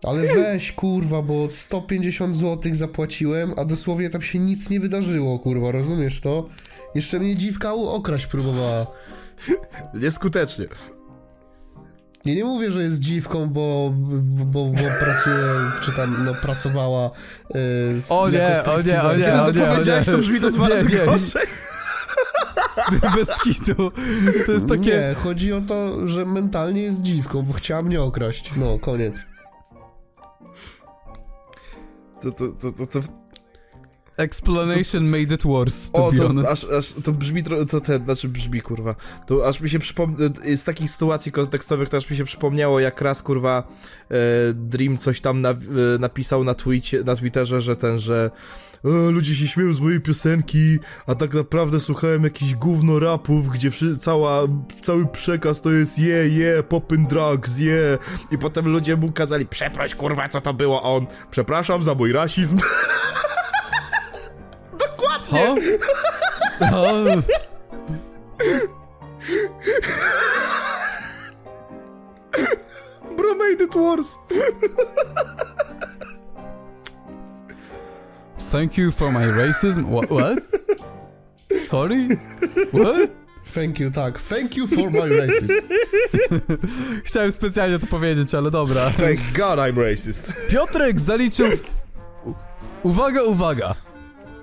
Ale 0.07 0.34
weź, 0.34 0.72
kurwa, 0.72 1.22
bo 1.22 1.50
150 1.50 2.36
zł 2.36 2.74
zapłaciłem, 2.74 3.54
a 3.57 3.64
dosłownie 3.64 4.11
tam 4.11 4.22
się 4.22 4.38
nic 4.38 4.70
nie 4.70 4.80
wydarzyło, 4.80 5.38
kurwa, 5.38 5.72
rozumiesz 5.72 6.20
to? 6.20 6.48
Jeszcze 6.94 7.18
mnie 7.18 7.36
dziwka 7.36 7.72
okraść 7.72 8.26
próbowała. 8.26 8.86
Nieskutecznie. 9.94 10.66
Ja 12.26 12.34
nie 12.34 12.44
mówię, 12.44 12.72
że 12.72 12.82
jest 12.82 12.98
dziwką, 12.98 13.50
bo, 13.50 13.92
bo, 14.22 14.64
bo 14.64 14.72
pracuje, 15.00 15.36
czy 15.82 15.92
tam, 15.92 16.24
no, 16.24 16.34
pracowała 16.34 17.02
yy, 17.04 17.60
w- 18.02 18.06
O 18.08 18.28
nie, 18.30 18.38
jako 18.38 18.74
o 18.74 18.80
nie, 18.82 19.02
o 19.02 19.16
nie, 19.16 19.24
Kiedy 19.24 19.40
o 19.42 19.50
nie, 19.50 19.68
o 19.70 19.72
powiedziałeś, 19.72 20.06
to 20.06 20.18
brzmi 20.18 20.40
to 20.40 20.50
dwa 20.50 20.68
Nie, 20.68 20.74
razy 20.74 20.88
nie. 20.96 21.04
gorzej. 21.06 21.46
Bez 23.16 23.28
kitu. 23.38 23.92
To 24.46 24.52
jest 24.52 24.68
takie... 24.68 24.90
Nie, 24.90 25.14
chodzi 25.22 25.52
o 25.52 25.60
to, 25.60 26.08
że 26.08 26.24
mentalnie 26.24 26.82
jest 26.82 27.02
dziwką, 27.02 27.42
bo 27.42 27.52
chciała 27.52 27.82
mnie 27.82 28.02
okraść. 28.02 28.50
No, 28.56 28.78
koniec. 28.78 29.26
To, 32.22 32.32
to, 32.32 32.48
to, 32.48 32.72
to, 32.72 32.86
to, 32.86 33.00
Explanation 34.18 35.10
made 35.10 35.34
it 35.34 35.44
worse, 35.44 35.92
to 35.92 36.06
o, 36.06 36.10
be 36.10 36.18
to 36.18 36.26
honest. 36.26 36.50
aż, 36.50 36.64
aż 36.64 36.92
to 37.04 37.12
brzmi, 37.12 37.42
to 37.42 37.80
ten, 37.80 38.04
znaczy 38.04 38.28
brzmi, 38.28 38.60
kurwa, 38.60 38.94
to 39.26 39.48
aż 39.48 39.60
mi 39.60 39.70
się 39.70 39.78
przypomniało, 39.78 40.32
z 40.56 40.64
takich 40.64 40.90
sytuacji 40.90 41.32
kontekstowych 41.32 41.88
to 41.88 41.96
aż 41.96 42.10
mi 42.10 42.16
się 42.16 42.24
przypomniało, 42.24 42.80
jak 42.80 43.00
raz, 43.00 43.22
kurwa, 43.22 43.68
e, 44.10 44.14
Dream 44.54 44.98
coś 44.98 45.20
tam 45.20 45.40
na, 45.40 45.50
e, 45.50 45.54
napisał 45.98 46.44
na, 46.44 46.54
twicie, 46.54 47.04
na 47.04 47.16
Twitterze, 47.16 47.60
że 47.60 47.76
ten, 47.76 47.98
że 47.98 48.30
e, 48.84 49.10
ludzie 49.10 49.34
się 49.34 49.48
śmieją 49.48 49.72
z 49.72 49.80
mojej 49.80 50.00
piosenki, 50.00 50.78
a 51.06 51.14
tak 51.14 51.34
naprawdę 51.34 51.80
słuchałem 51.80 52.24
jakichś 52.24 52.54
gówno 52.54 52.98
rapów, 52.98 53.48
gdzie 53.48 53.70
cała, 54.00 54.42
cały 54.82 55.06
przekaz 55.06 55.62
to 55.62 55.72
jest 55.72 55.98
je, 55.98 56.28
je, 56.28 56.62
pop 56.62 56.92
and 56.92 57.10
drugs, 57.10 57.58
je, 57.58 57.98
i 58.30 58.38
potem 58.38 58.68
ludzie 58.68 58.96
mu 58.96 59.12
kazali, 59.12 59.46
przeproś, 59.46 59.94
kurwa, 59.94 60.28
co 60.28 60.40
to 60.40 60.54
było, 60.54 60.82
a 60.82 60.88
on, 60.88 61.06
przepraszam 61.30 61.82
za 61.82 61.94
mój 61.94 62.12
rasizm. 62.12 62.58
Ho? 65.30 65.56
Ho? 66.60 67.22
Bro 73.16 73.34
made 73.34 73.60
it 73.60 73.74
worse. 73.74 74.18
Thank 78.38 78.78
you 78.78 78.90
for 78.90 79.10
my 79.10 79.24
racism. 79.24 79.86
What? 79.86 80.10
what? 80.10 80.38
Sorry? 81.64 82.08
What? 82.72 83.10
Thank 83.44 83.80
you, 83.80 83.90
tak. 83.90 84.18
Thank 84.18 84.56
you 84.56 84.66
for 84.66 84.90
my 84.90 85.08
racism. 85.08 85.60
Chciałem 87.04 87.32
specjalnie 87.32 87.78
to 87.78 87.86
powiedzieć, 87.86 88.34
ale 88.34 88.50
dobra. 88.50 88.90
Thank 88.90 89.20
God 89.34 89.58
I'm 89.58 89.90
racist. 89.90 90.32
Piotrek 90.48 91.00
zaliczył... 91.00 91.46
Uwaga, 92.82 93.22
uwaga. 93.22 93.74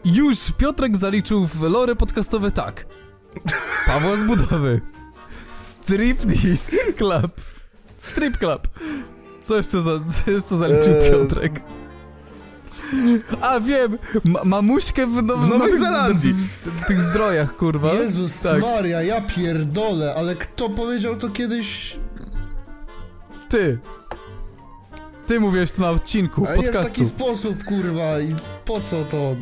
Już 0.06 0.52
Piotrek 0.58 0.98
zaliczył 0.98 1.46
w 1.48 1.62
lore 1.62 1.96
podcastowe 1.96 2.52
tak. 2.52 2.86
Pawła 3.88 4.18
z 4.18 4.24
budowy. 4.24 4.82
Striptease 5.54 6.94
Club. 6.98 7.32
Strip 7.98 8.38
Club. 8.38 8.68
Co 9.44 9.58
jeszcze, 9.58 9.82
za, 9.82 9.92
co 10.26 10.32
jeszcze 10.32 10.58
zaliczył 10.58 10.94
Eee. 10.94 11.12
Piotrek? 11.12 11.62
A 13.42 13.60
wiem! 13.60 13.98
Ma 14.24 14.44
mamuśkę 14.44 15.08
w, 15.08 15.24
now, 15.24 15.40
W 15.40 15.48
Nowej 15.50 15.80
Zelandii. 15.80 16.34
W, 16.34 16.48
w 16.82 16.86
tych 16.86 17.02
zdrojach, 17.02 17.56
kurwa. 17.56 17.94
Jezus 17.94 18.42
Tak. 18.42 18.62
Maria, 18.62 19.02
ja 19.02 19.22
pierdolę, 19.22 20.16
ale 20.18 20.36
kto 20.36 20.70
powiedział 20.70 21.16
to 21.16 21.30
kiedyś? 21.30 21.96
Ty. 23.50 23.80
Ty 25.28 25.40
mówiłeś 25.40 25.72
to 25.72 25.82
na 25.82 25.90
odcinku 25.90 26.46
A 26.48 26.56
nie 26.56 26.62
w 26.62 26.66
podcastu. 26.66 26.92
taki 26.92 27.06
sposób, 27.06 27.64
kurwa, 27.64 28.20
i 28.20 28.36
po 28.66 28.80
co 28.82 29.04
to 29.06 29.36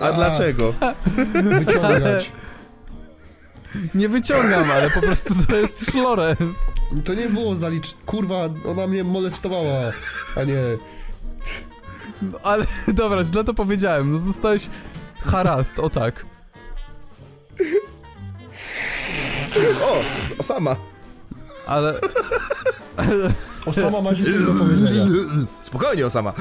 A 0.00 0.12
dlaczego? 0.12 0.74
wyciągać? 1.58 2.30
Nie 3.94 4.08
wyciągam, 4.08 4.70
ale 4.70 4.90
po 4.90 5.00
prostu 5.00 5.34
to 5.48 5.56
jest 5.56 5.94
lore. 5.94 6.36
To 7.04 7.14
nie 7.14 7.28
było 7.28 7.56
zalicz... 7.56 7.94
Kurwa, 8.06 8.48
ona 8.68 8.86
mnie 8.86 9.04
molestowała, 9.04 9.92
a 10.36 10.44
nie... 10.44 10.58
No, 12.22 12.38
ale 12.42 12.66
dobra, 12.88 13.24
źle 13.24 13.44
to 13.44 13.54
powiedziałem. 13.54 14.12
No 14.12 14.18
zostałeś 14.18 14.68
harast, 15.24 15.78
o 15.78 15.90
tak. 15.90 16.26
O, 19.82 20.02
Osama. 20.38 20.76
Ale... 21.66 22.00
Osama 23.66 24.00
ma 24.00 24.10
coś 24.10 24.34
do 24.34 24.54
powiedzenia. 24.54 25.06
Spokojnie, 25.62 26.06
Osama. 26.06 26.32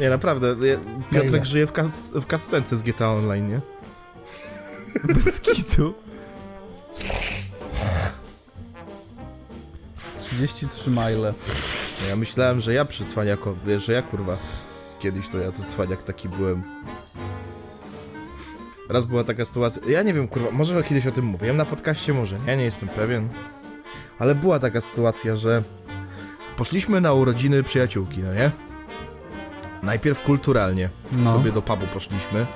Nie, 0.00 0.10
naprawdę. 0.10 0.56
Piotrek 1.12 1.44
żyje 1.44 1.66
w, 1.66 1.72
kas 1.72 2.10
w 2.14 2.26
kascence 2.26 2.76
z 2.76 2.82
GTA 2.82 3.12
Online, 3.12 3.48
nie? 3.48 3.60
Bez 5.14 5.40
kitu. 5.40 5.94
33 10.16 10.90
mile. 10.90 11.34
Ja 12.08 12.16
myślałem, 12.16 12.60
że 12.60 12.74
ja 12.74 12.84
przy 12.84 13.04
cwaniako, 13.04 13.54
wiesz, 13.66 13.86
że 13.86 13.92
ja 13.92 14.02
kurwa 14.02 14.36
kiedyś 15.00 15.28
to 15.28 15.38
ja 15.38 15.52
to 15.52 15.62
cwaniak 15.62 16.02
taki 16.02 16.28
byłem. 16.28 16.62
Raz 18.88 19.04
była 19.04 19.24
taka 19.24 19.44
sytuacja, 19.44 19.82
ja 19.88 20.02
nie 20.02 20.14
wiem 20.14 20.28
kurwa, 20.28 20.50
może 20.50 20.82
kiedyś 20.82 21.06
o 21.06 21.12
tym 21.12 21.24
mówiłem 21.24 21.56
na 21.56 21.64
podcaście, 21.64 22.14
może, 22.14 22.36
ja 22.46 22.54
nie 22.54 22.64
jestem 22.64 22.88
pewien. 22.88 23.28
Ale 24.18 24.34
była 24.34 24.58
taka 24.58 24.80
sytuacja, 24.80 25.36
że 25.36 25.62
poszliśmy 26.56 27.00
na 27.00 27.12
urodziny 27.12 27.62
przyjaciółki, 27.62 28.22
no 28.22 28.34
nie? 28.34 28.50
Najpierw 29.84 30.22
kulturalnie 30.22 30.88
No. 31.12 31.32
sobie 31.32 31.52
do 31.52 31.62
pubu 31.62 31.86
poszliśmy, 31.86 32.46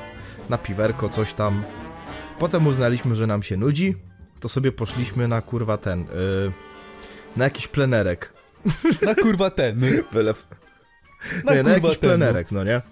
na 0.48 0.58
piwerko, 0.58 1.08
coś 1.08 1.32
tam. 1.34 1.62
Potem 2.38 2.66
uznaliśmy, 2.66 3.14
że 3.14 3.26
nam 3.26 3.42
się 3.42 3.56
nudzi, 3.56 3.96
to 4.40 4.48
sobie 4.48 4.72
poszliśmy 4.72 5.28
na 5.28 5.42
kurwa 5.42 5.76
ten, 5.76 6.00
yy, 6.00 6.52
na 7.36 7.44
jakiś 7.44 7.68
plenerek. 7.68 8.32
Na 9.06 9.14
kurwa 9.14 9.50
ten. 9.50 9.80
Wylew. 10.12 10.46
Na 11.44 11.54
nie, 11.54 11.62
na 11.62 11.70
jakiś 11.70 11.90
ten, 11.90 11.98
plenerek, 11.98 12.52
no 12.52 12.64
nie? 12.64 12.82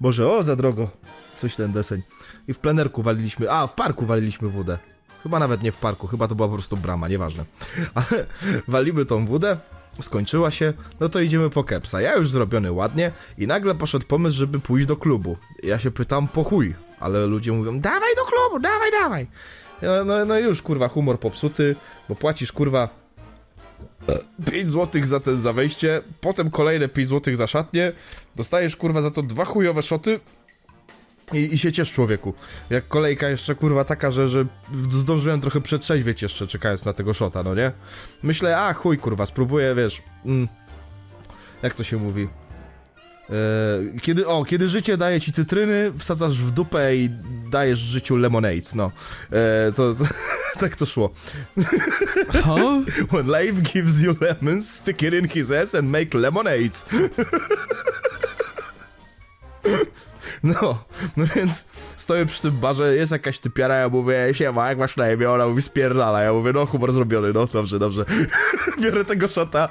Boże, 0.00 0.28
o, 0.30 0.42
za 0.42 0.56
drogo. 0.56 0.90
Coś 1.36 1.56
ten 1.56 1.72
deseń. 1.72 2.02
I 2.48 2.52
w 2.52 2.58
plenerku 2.58 3.02
waliliśmy, 3.02 3.50
a, 3.50 3.66
w 3.66 3.74
parku 3.74 4.06
waliliśmy 4.06 4.48
wódę. 4.48 4.78
Chyba 5.22 5.38
nawet 5.38 5.62
nie 5.62 5.72
w 5.72 5.76
parku, 5.76 6.06
chyba 6.06 6.28
to 6.28 6.34
była 6.34 6.48
po 6.48 6.54
prostu 6.54 6.76
brama, 6.76 7.08
nieważne. 7.08 7.44
Ale 7.94 8.26
walimy 8.68 9.04
tą 9.04 9.26
wódę, 9.26 9.56
skończyła 10.00 10.50
się, 10.50 10.72
no 11.00 11.08
to 11.08 11.20
idziemy 11.20 11.50
po 11.50 11.64
kepsa. 11.64 12.00
Ja 12.00 12.16
już 12.16 12.30
zrobiony 12.30 12.72
ładnie 12.72 13.12
i 13.38 13.46
nagle 13.46 13.74
poszedł 13.74 14.06
pomysł, 14.06 14.38
żeby 14.38 14.60
pójść 14.60 14.86
do 14.86 14.96
klubu. 14.96 15.36
Ja 15.62 15.78
się 15.78 15.90
pytam, 15.90 16.28
po 16.28 16.44
chuj, 16.44 16.74
ale 17.00 17.26
ludzie 17.26 17.52
mówią, 17.52 17.80
dawaj 17.80 18.14
do 18.16 18.24
klubu, 18.24 18.62
dawaj, 18.62 18.90
dawaj. 18.90 19.26
No, 19.82 20.04
no, 20.04 20.24
no 20.24 20.38
już, 20.38 20.62
kurwa, 20.62 20.88
humor 20.88 21.20
popsuty, 21.20 21.76
bo 22.08 22.14
płacisz, 22.14 22.52
kurwa, 22.52 22.88
5 24.50 24.70
zł 24.70 25.06
za, 25.06 25.20
te, 25.20 25.36
za 25.36 25.52
wejście, 25.52 26.02
potem 26.20 26.50
kolejne 26.50 26.88
5 26.88 27.08
zł 27.08 27.36
za 27.36 27.46
szatnię, 27.46 27.92
dostajesz 28.36 28.76
kurwa 28.76 29.02
za 29.02 29.10
to 29.10 29.22
dwa 29.22 29.44
chujowe 29.44 29.82
szoty 29.82 30.20
i, 31.34 31.54
i 31.54 31.58
się 31.58 31.72
ciesz 31.72 31.92
człowieku. 31.92 32.34
Jak 32.70 32.88
kolejka 32.88 33.28
jeszcze 33.28 33.54
kurwa 33.54 33.84
taka, 33.84 34.10
że, 34.10 34.28
że 34.28 34.44
zdążyłem 34.90 35.40
trochę 35.40 35.60
przetrzeźwieć 35.60 36.22
jeszcze 36.22 36.46
czekając 36.46 36.84
na 36.84 36.92
tego 36.92 37.14
szota, 37.14 37.42
no 37.42 37.54
nie? 37.54 37.72
Myślę, 38.22 38.58
a 38.58 38.72
chuj 38.72 38.98
kurwa, 38.98 39.26
spróbuję, 39.26 39.74
wiesz, 39.74 40.02
mm, 40.24 40.48
jak 41.62 41.74
to 41.74 41.84
się 41.84 41.96
mówi? 41.96 42.28
E, 43.30 44.00
kiedy, 44.00 44.26
o, 44.26 44.44
kiedy 44.44 44.68
życie 44.68 44.96
daje 44.96 45.20
ci 45.20 45.32
cytryny, 45.32 45.92
wsadzasz 45.98 46.38
w 46.38 46.50
dupę 46.50 46.96
i 46.96 47.10
dajesz 47.50 47.78
życiu 47.78 48.16
lemonades, 48.16 48.74
no. 48.74 48.90
E, 49.32 49.72
to, 49.72 49.94
to 49.94 50.04
tak 50.60 50.76
to 50.76 50.86
szło. 50.86 51.10
Ho? 52.44 52.80
When 53.12 53.26
life 53.26 53.62
gives 53.62 54.00
you 54.00 54.16
lemons, 54.20 54.70
stick 54.70 55.02
it 55.02 55.14
in 55.14 55.28
his 55.28 55.52
ass 55.52 55.74
and 55.74 55.90
make 55.90 56.14
lemonades. 56.14 56.86
No, 60.42 60.84
no 61.16 61.24
więc 61.36 61.64
stoję 61.96 62.26
przy 62.26 62.42
tym 62.42 62.50
barze, 62.50 62.96
jest 62.96 63.12
jakaś 63.12 63.38
typiara, 63.38 63.74
ja 63.74 63.88
mówię, 63.88 64.28
siema, 64.32 64.68
jak 64.68 64.78
masz 64.78 64.96
na 64.96 65.12
imię? 65.12 65.30
Ona 65.30 65.46
mówi, 65.46 65.62
spierdala. 65.62 66.22
Ja 66.22 66.32
mówię, 66.32 66.52
no 66.52 66.66
humor 66.66 66.92
zrobiony, 66.92 67.32
no 67.32 67.46
dobrze, 67.46 67.78
dobrze. 67.78 68.04
Biorę 68.82 69.04
tego 69.04 69.28
szota, 69.28 69.68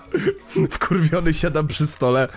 wkurwiony 0.72 1.34
siadam 1.34 1.68
przy 1.68 1.88
stole. 1.88 2.28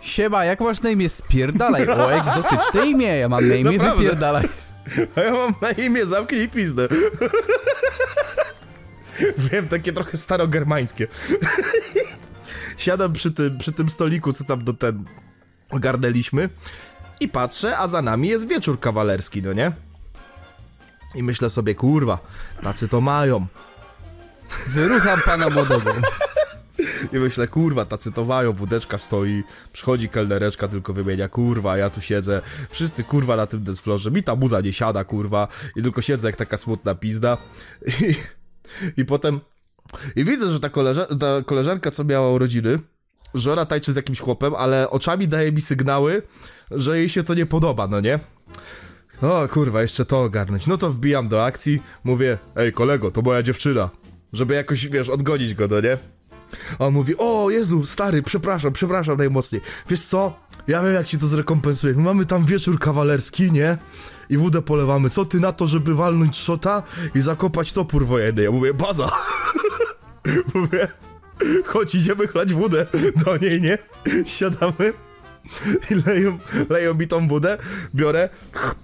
Siema, 0.00 0.44
jak 0.44 0.60
masz 0.60 0.82
na 0.82 0.90
imię? 0.90 1.08
Spierdalaj. 1.08 1.88
O, 1.88 2.12
egzotyczne 2.12 2.86
imię. 2.86 3.16
Ja 3.16 3.28
mam 3.28 3.48
na 3.48 3.54
imię 3.54 3.70
Naprawdę. 3.70 4.02
Wypierdalaj. 4.02 4.48
A 5.16 5.20
ja 5.20 5.32
mam 5.32 5.54
na 5.62 5.70
imię, 5.70 6.06
zamknij 6.06 6.48
pizdę. 6.48 6.88
Wiem, 9.52 9.68
takie 9.68 9.92
trochę 9.92 10.16
starogermańskie. 10.16 11.06
Siadam 12.76 13.12
przy 13.12 13.30
tym, 13.30 13.58
przy 13.58 13.72
tym 13.72 13.88
stoliku, 13.88 14.32
co 14.32 14.44
tam 14.44 14.64
do 14.64 14.72
ten 14.72 15.04
ogarnęliśmy 15.70 16.48
i 17.20 17.28
patrzę, 17.28 17.78
a 17.78 17.88
za 17.88 18.02
nami 18.02 18.28
jest 18.28 18.48
wieczór 18.48 18.80
kawalerski, 18.80 19.42
no 19.42 19.52
nie? 19.52 19.72
I 21.14 21.22
myślę 21.22 21.50
sobie, 21.50 21.74
kurwa, 21.74 22.18
tacy 22.62 22.88
to 22.88 23.00
mają. 23.00 23.46
Wyrucham 24.68 25.20
pana 25.20 25.48
młodego. 25.48 25.92
I 27.12 27.16
myślę, 27.16 27.48
kurwa, 27.48 27.84
tacy 27.84 28.12
to 28.12 28.24
mają, 28.24 28.52
wódeczka 28.52 28.98
stoi, 28.98 29.44
przychodzi 29.72 30.08
kelnereczka, 30.08 30.68
tylko 30.68 30.92
wymienia, 30.92 31.28
kurwa, 31.28 31.76
ja 31.76 31.90
tu 31.90 32.00
siedzę, 32.00 32.42
wszyscy, 32.70 33.04
kurwa, 33.04 33.36
na 33.36 33.46
tym 33.46 33.64
dancefloorze, 33.64 34.10
mi 34.10 34.22
ta 34.22 34.36
muza 34.36 34.60
nie 34.60 34.72
siada, 34.72 35.04
kurwa, 35.04 35.48
i 35.76 35.82
tylko 35.82 36.02
siedzę 36.02 36.28
jak 36.28 36.36
taka 36.36 36.56
smutna 36.56 36.94
pizda. 36.94 37.38
I, 37.86 38.14
i 38.96 39.04
potem, 39.04 39.40
i 40.16 40.24
widzę, 40.24 40.52
że 40.52 40.60
ta, 40.60 40.68
koleża, 40.68 41.06
ta 41.06 41.42
koleżanka, 41.46 41.90
co 41.90 42.04
miała 42.04 42.30
urodziny, 42.30 42.78
że 43.34 43.66
tańczy 43.66 43.92
z 43.92 43.96
jakimś 43.96 44.20
chłopem, 44.20 44.54
ale 44.54 44.90
oczami 44.90 45.28
daje 45.28 45.52
mi 45.52 45.60
sygnały, 45.60 46.22
że 46.70 46.98
jej 46.98 47.08
się 47.08 47.22
to 47.22 47.34
nie 47.34 47.46
podoba, 47.46 47.88
no 47.88 48.00
nie? 48.00 48.18
O 49.22 49.48
kurwa, 49.48 49.82
jeszcze 49.82 50.04
to 50.04 50.22
ogarnąć. 50.22 50.66
No 50.66 50.76
to 50.76 50.90
wbijam 50.90 51.28
do 51.28 51.44
akcji, 51.44 51.82
mówię, 52.04 52.38
ej 52.56 52.72
kolego, 52.72 53.10
to 53.10 53.22
moja 53.22 53.42
dziewczyna. 53.42 53.90
Żeby 54.32 54.54
jakoś, 54.54 54.88
wiesz, 54.88 55.08
odgonić 55.08 55.54
go, 55.54 55.68
no 55.68 55.80
nie? 55.80 55.98
A 56.78 56.86
on 56.86 56.94
mówi, 56.94 57.14
o 57.18 57.50
Jezu, 57.50 57.86
stary, 57.86 58.22
przepraszam, 58.22 58.72
przepraszam 58.72 59.18
najmocniej. 59.18 59.62
Wiesz 59.88 60.02
co, 60.02 60.32
ja 60.68 60.82
wiem 60.82 60.94
jak 60.94 61.06
ci 61.06 61.18
to 61.18 61.26
zrekompensuję. 61.26 61.94
My 61.94 62.02
mamy 62.02 62.26
tam 62.26 62.44
wieczór 62.44 62.78
kawalerski, 62.78 63.52
nie? 63.52 63.78
I 64.30 64.36
wódę 64.36 64.62
polewamy. 64.62 65.10
Co 65.10 65.24
ty 65.24 65.40
na 65.40 65.52
to, 65.52 65.66
żeby 65.66 65.94
walnąć 65.94 66.36
szota 66.36 66.82
i 67.14 67.20
zakopać 67.20 67.72
topór 67.72 68.06
wojenny? 68.06 68.42
Ja 68.42 68.50
mówię, 68.50 68.74
baza. 68.74 69.10
mówię, 70.54 70.88
chodź, 71.64 71.94
idziemy 71.94 72.26
chlać 72.26 72.54
wódę 72.54 72.86
do 73.24 73.36
niej, 73.36 73.60
nie? 73.60 73.78
Siadamy 74.24 74.92
i 75.90 75.94
leją, 76.06 76.38
leją 76.68 76.94
mi 76.94 77.08
tą 77.08 77.28
wódę, 77.28 77.58
biorę, 77.94 78.28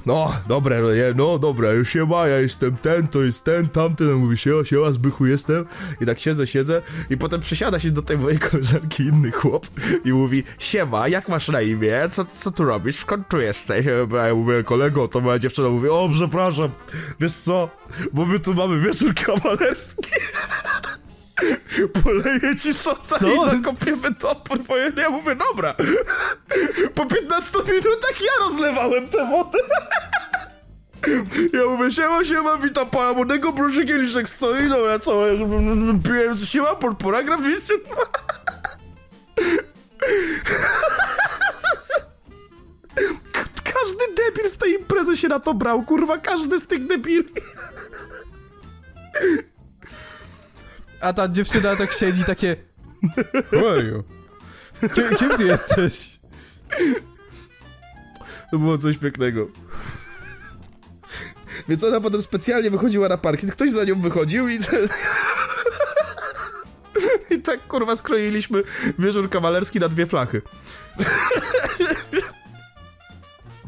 no, 0.07 0.33
dobre, 0.49 0.83
no, 0.83 0.89
no, 1.15 1.39
dobra, 1.39 1.73
już 1.73 1.89
się 1.89 2.07
ma, 2.07 2.29
ja 2.29 2.39
jestem 2.39 2.77
ten, 2.77 3.09
to 3.09 3.23
jest 3.23 3.45
ten, 3.45 3.69
tamten, 3.69 4.09
on 4.09 4.15
mówi, 4.15 4.37
siema, 4.37 4.65
siema, 4.65 4.91
zbychu 4.91 5.27
jestem. 5.27 5.65
I 6.01 6.07
tak 6.07 6.19
siedzę, 6.19 6.47
siedzę. 6.47 6.83
I 7.11 7.17
potem 7.17 7.41
przysiada 7.41 7.79
się 7.79 7.91
do 7.91 8.03
tej 8.03 8.19
mojej 8.19 8.39
koleżanki 8.51 9.03
inny 9.03 9.31
chłop 9.31 9.67
i 10.05 10.13
mówi, 10.13 10.43
siema, 10.59 11.09
jak 11.09 11.29
masz 11.29 11.49
na 11.49 11.63
imię, 11.63 12.09
co, 12.13 12.25
co 12.25 12.51
tu 12.51 12.65
robisz, 12.65 12.97
skąd 12.97 13.29
tu 13.29 13.41
jesteś? 13.41 13.87
Ja 13.87 14.35
mówię, 14.35 14.65
kolego, 14.65 15.09
to 15.09 15.21
moja 15.21 15.39
dziewczyna. 15.39 15.69
Mówi, 15.69 15.89
o, 15.89 16.09
przepraszam, 16.15 16.71
wiesz 17.21 17.33
co, 17.33 17.71
bo 18.13 18.27
my 18.27 18.39
tu 18.39 18.55
mamy 18.55 18.81
wieczór 18.81 19.15
kawalerski. 19.15 20.11
Poleję 22.05 22.57
ci 22.63 22.75
szota 22.75 23.19
Co? 23.19 23.29
i 23.29 23.57
zakopiemy 23.57 24.15
topór, 24.15 24.59
bo 24.59 24.77
ja 24.77 24.89
nie 24.89 25.09
mówię, 25.09 25.37
dobra. 25.37 25.75
Po 26.95 27.07
15 27.07 27.59
minutach 27.59 28.21
ja 28.21 28.45
rozlewałem 28.47 29.09
tę 29.09 29.31
wodę. 29.31 29.59
Ja 31.53 31.67
mówię, 31.67 31.91
siema, 31.91 32.25
siema, 32.25 32.57
witam 32.57 32.91
pana 32.91 33.13
młodego, 33.13 33.53
proszę 33.53 33.85
kieliszek 33.85 34.29
stoi, 34.29 34.69
dobra, 34.69 34.99
co, 34.99 35.23
piłem, 36.05 36.39
siema, 36.39 36.75
por, 36.75 36.97
paragraf 36.97 37.41
200... 37.41 37.75
Każdy 43.65 44.15
debil 44.17 44.51
z 44.51 44.59
tej 44.59 44.73
imprezy 44.73 45.17
się 45.17 45.29
na 45.29 45.41
to 45.41 45.55
brał, 45.55 45.83
kurwa, 45.83 46.19
każdy 46.19 46.59
z 46.59 46.67
tych 46.67 46.87
debili. 46.87 47.29
A 51.07 51.13
ta 51.13 51.29
dziewczyna 51.29 51.77
tak 51.77 51.93
siedzi 51.93 52.25
takie... 52.25 52.57
Who 53.53 53.71
are 53.71 53.83
you? 53.83 54.05
Kim, 54.95 55.17
kim 55.17 55.37
ty 55.37 55.45
jesteś? 55.45 56.21
To 58.51 58.59
było 58.59 58.79
coś 58.79 58.99
pięknego. 58.99 59.49
Więc 61.69 61.85
ona 61.85 62.01
potem 62.01 62.23
specjalnie 62.23 62.71
wychodziła 62.71 63.09
na 63.09 63.19
parking, 63.19 63.53
ktoś 63.53 63.71
za 63.71 63.85
nią 63.85 64.01
wychodził 64.01 64.49
i... 64.49 64.59
I 67.31 67.43
tak 67.43 67.67
kurwa 67.67 67.97
skroiliśmy 67.97 68.63
wieczór 68.99 69.31
kawalerski 69.31 69.81
na 69.81 69.89
dwie 69.89 70.07
flachy. 70.07 70.43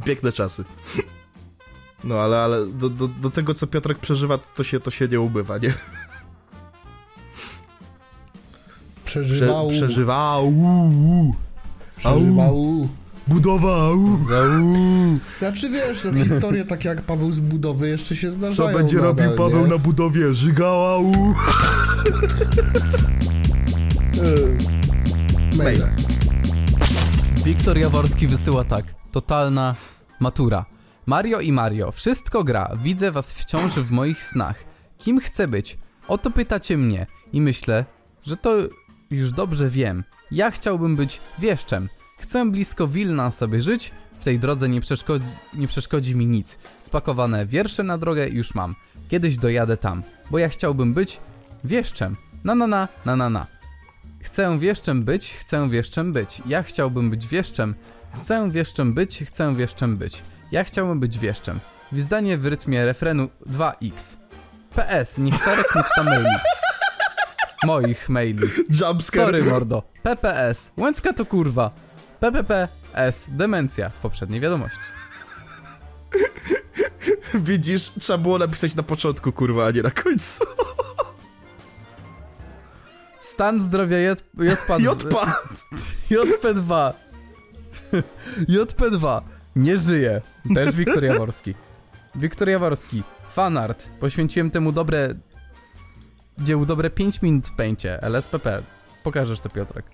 Piękne 0.07 0.33
czasy. 0.33 0.65
No 2.05 2.21
ale, 2.21 2.39
ale 2.39 2.67
do, 2.67 2.89
do, 2.89 3.09
do 3.09 3.31
tego 3.31 3.55
co 3.55 3.67
Piotrek 3.67 3.99
przeżywa, 3.99 4.39
to 4.39 4.65
się, 4.65 4.81
to 4.81 4.91
się 4.91 5.09
nie 5.09 5.21
ubywa, 5.21 5.59
nie? 5.59 5.75
Prze, 9.09 9.21
Przeżywał. 9.21 9.69
przeżywał. 9.69 10.53
Przeżywał. 11.97 12.89
Budowa. 13.29 13.77
Au. 13.87 13.99
Znaczy 15.39 15.71
wiesz, 15.71 16.05
no, 16.05 16.25
historie 16.25 16.65
takie 16.65 16.89
jak 16.89 17.03
Paweł 17.03 17.33
z 17.33 17.41
budowy 17.41 17.89
jeszcze 17.89 18.17
się 18.17 18.29
Co 18.29 18.35
zdarzają. 18.35 18.79
będzie 18.79 18.97
nadal, 18.97 19.09
robił 19.17 19.31
Paweł 19.37 19.63
nie? 19.63 19.67
na 19.71 19.79
budowie? 19.79 20.33
Żygała. 20.35 20.99
u. 20.99 21.15
Maile. 25.59 25.89
Wiktor 27.45 27.79
Jaworski 27.79 28.27
wysyła 28.27 28.65
tak. 28.65 28.85
Totalna 29.13 29.75
matura. 30.21 30.65
Mario 31.07 31.41
i 31.41 31.53
Mario, 31.53 31.93
wszystko 31.93 32.45
gra. 32.45 32.71
Widzę 32.83 33.11
was 33.11 33.33
wciąż 33.33 33.73
w 33.73 33.91
moich 33.91 34.23
snach. 34.23 34.65
Kim 34.99 35.21
chcę 35.21 35.49
być? 35.49 35.79
O 36.09 36.19
to 36.19 36.31
pytacie 36.31 36.77
mnie. 36.79 37.07
I 37.33 37.41
myślę, 37.41 37.85
że 38.23 38.37
to 38.37 38.51
już 39.11 39.33
dobrze 39.33 39.69
wiem. 39.69 40.05
Ja 40.31 40.51
chciałbym 40.51 40.97
być 40.97 41.21
wieszczem. 41.39 41.89
Chcę 42.19 42.51
blisko 42.51 42.89
Wilna 42.89 43.31
sobie 43.31 43.63
żyć. 43.63 43.91
W 44.21 44.25
tej 44.25 44.39
drodze 44.39 44.69
nie 44.69 44.81
przeszkodzi, 44.81 45.31
nie 45.55 45.69
przeszkodzi 45.69 46.17
mi 46.17 46.27
nic. 46.27 46.59
Spakowane 46.81 47.47
wiersze 47.47 47.83
na 47.83 47.99
drogę 47.99 48.29
już 48.29 48.55
mam. 48.55 48.75
Kiedyś 49.09 49.37
dojadę 49.37 49.77
tam, 49.77 50.03
bo 50.31 50.39
ja 50.39 50.49
chciałbym 50.49 50.95
być 50.95 51.21
wieszczem. 51.65 52.17
Na 52.45 52.55
na 52.55 52.67
na 52.67 52.89
na 53.05 53.17
na 53.17 53.31
na. 53.31 53.47
Chcę 54.21 54.59
wieszczem 54.59 55.03
być, 55.03 55.33
chcę 55.33 55.69
wieszczem 55.69 56.13
być. 56.13 56.43
Ja 56.47 56.63
chciałbym 56.63 57.11
być 57.11 57.27
wieszczem. 57.27 57.75
Chcę 58.15 58.51
wieszczem 58.51 58.93
być, 58.95 59.25
chcę 59.27 59.55
wieszczem 59.55 59.97
być. 59.97 60.23
Ja 60.53 60.65
chciałbym 60.65 61.01
być 61.01 61.19
wieszczem. 61.19 61.61
Wizdanie 61.93 62.39
w 62.39 62.47
rytmie 62.47 62.85
refrenu 62.85 63.29
2x. 63.47 64.17
PS, 64.75 65.19
niech 65.19 65.41
Czarek 65.41 65.67
nie 65.77 65.83
czyta. 65.83 66.41
Moich 67.65 68.09
maili. 68.09 68.47
Jumpscare. 68.71 69.25
Sorry 69.25 69.45
mordo. 69.45 69.83
PPS. 70.03 70.73
Łęcka 70.77 71.13
to 71.13 71.27
kurwa. 71.27 71.71
PPPS. 72.21 73.27
Demencja. 73.29 73.91
W 73.91 74.01
poprzedniej 74.01 74.41
wiadomości. 74.41 74.79
Widzisz, 77.35 77.93
trzeba 78.01 78.19
było 78.19 78.39
napisać 78.39 78.75
na 78.75 78.83
początku, 78.83 79.33
kurwa, 79.33 79.67
a 79.67 79.71
nie 79.71 79.83
na 79.83 79.91
końcu. 79.91 80.45
Stan 83.21 83.61
zdrowia 83.61 83.99
J, 83.99 84.25
JPAD, 84.39 84.81
Jodpa. 84.81 85.43
JP2. 86.11 86.93
JP2. 88.49 89.21
Nie 89.57 89.79
żyje. 89.79 90.21
Też 90.55 90.75
Wiktor 90.75 91.05
Jaworski. 91.05 91.55
Wiktor 92.15 92.49
Jaworski. 92.49 93.03
Fanart. 93.33 93.91
Poświęciłem 94.01 94.51
temu 94.51 94.73
dobre... 94.73 95.15
Dziełu 96.41 96.67
dobre 96.67 96.91
5 96.91 97.23
minut 97.23 97.49
w 97.49 97.53
pęcie. 97.53 98.03
LSPP. 98.03 98.63
Pokażesz 99.05 99.41
to, 99.41 99.49
Piotrek. 99.49 99.85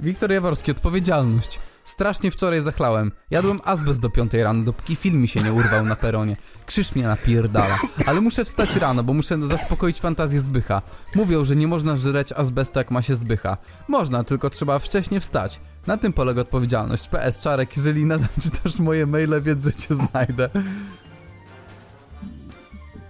Wiktor 0.00 0.32
Jaworski. 0.32 0.70
Odpowiedzialność. 0.70 1.58
Strasznie 1.84 2.30
wczoraj 2.30 2.60
zachlałem. 2.60 3.12
Jadłem 3.30 3.60
azbest 3.64 4.00
do 4.00 4.10
5 4.10 4.34
rano, 4.34 4.64
dopóki 4.64 4.96
film 4.96 5.20
mi 5.20 5.28
się 5.28 5.40
nie 5.40 5.52
urwał 5.52 5.84
na 5.84 5.96
peronie. 5.96 6.36
Krzyż 6.66 6.94
mnie 6.94 7.04
napierdala. 7.04 7.78
Ale 8.06 8.20
muszę 8.20 8.44
wstać 8.44 8.76
rano, 8.76 9.02
bo 9.02 9.12
muszę 9.14 9.42
zaspokoić 9.42 10.00
fantazję 10.00 10.40
Zbycha. 10.40 10.82
Mówią, 11.14 11.44
że 11.44 11.56
nie 11.56 11.68
można 11.68 11.96
żreć 11.96 12.32
azbestu 12.32 12.78
jak 12.78 12.90
ma 12.90 13.02
się 13.02 13.14
Zbycha. 13.14 13.56
Można, 13.88 14.24
tylko 14.24 14.50
trzeba 14.50 14.78
wcześnie 14.78 15.20
wstać. 15.20 15.60
Na 15.86 15.96
tym 15.96 16.12
polega 16.12 16.40
odpowiedzialność. 16.40 17.08
PS 17.08 17.40
Czarek, 17.40 17.76
jeżeli 17.76 18.04
nadal 18.04 18.28
czytasz 18.42 18.78
moje 18.78 19.06
maile, 19.06 19.42
wiedz, 19.42 19.64
że 19.64 19.72
cię 19.72 19.94
znajdę. 19.94 20.50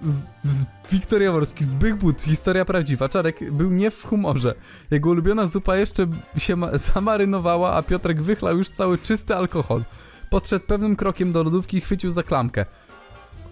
Z, 0.04 0.26
z 0.42 0.64
Wiktor 0.92 1.22
Jaworski, 1.22 1.64
Zbych 1.64 1.96
But, 1.96 2.22
historia 2.22 2.64
prawdziwa. 2.64 3.08
Czarek 3.08 3.52
był 3.52 3.70
nie 3.70 3.90
w 3.90 4.04
humorze. 4.04 4.54
Jego 4.90 5.10
ulubiona 5.10 5.46
zupa 5.46 5.76
jeszcze 5.76 6.06
się 6.38 6.56
ma- 6.56 6.78
zamarynowała, 6.94 7.74
a 7.74 7.82
Piotrek 7.82 8.22
wychlał 8.22 8.58
już 8.58 8.70
cały 8.70 8.98
czysty 8.98 9.34
alkohol. 9.36 9.82
Podszedł 10.30 10.66
pewnym 10.66 10.96
krokiem 10.96 11.32
do 11.32 11.42
lodówki 11.42 11.76
i 11.76 11.80
chwycił 11.80 12.10
za 12.10 12.22
klamkę. 12.22 12.66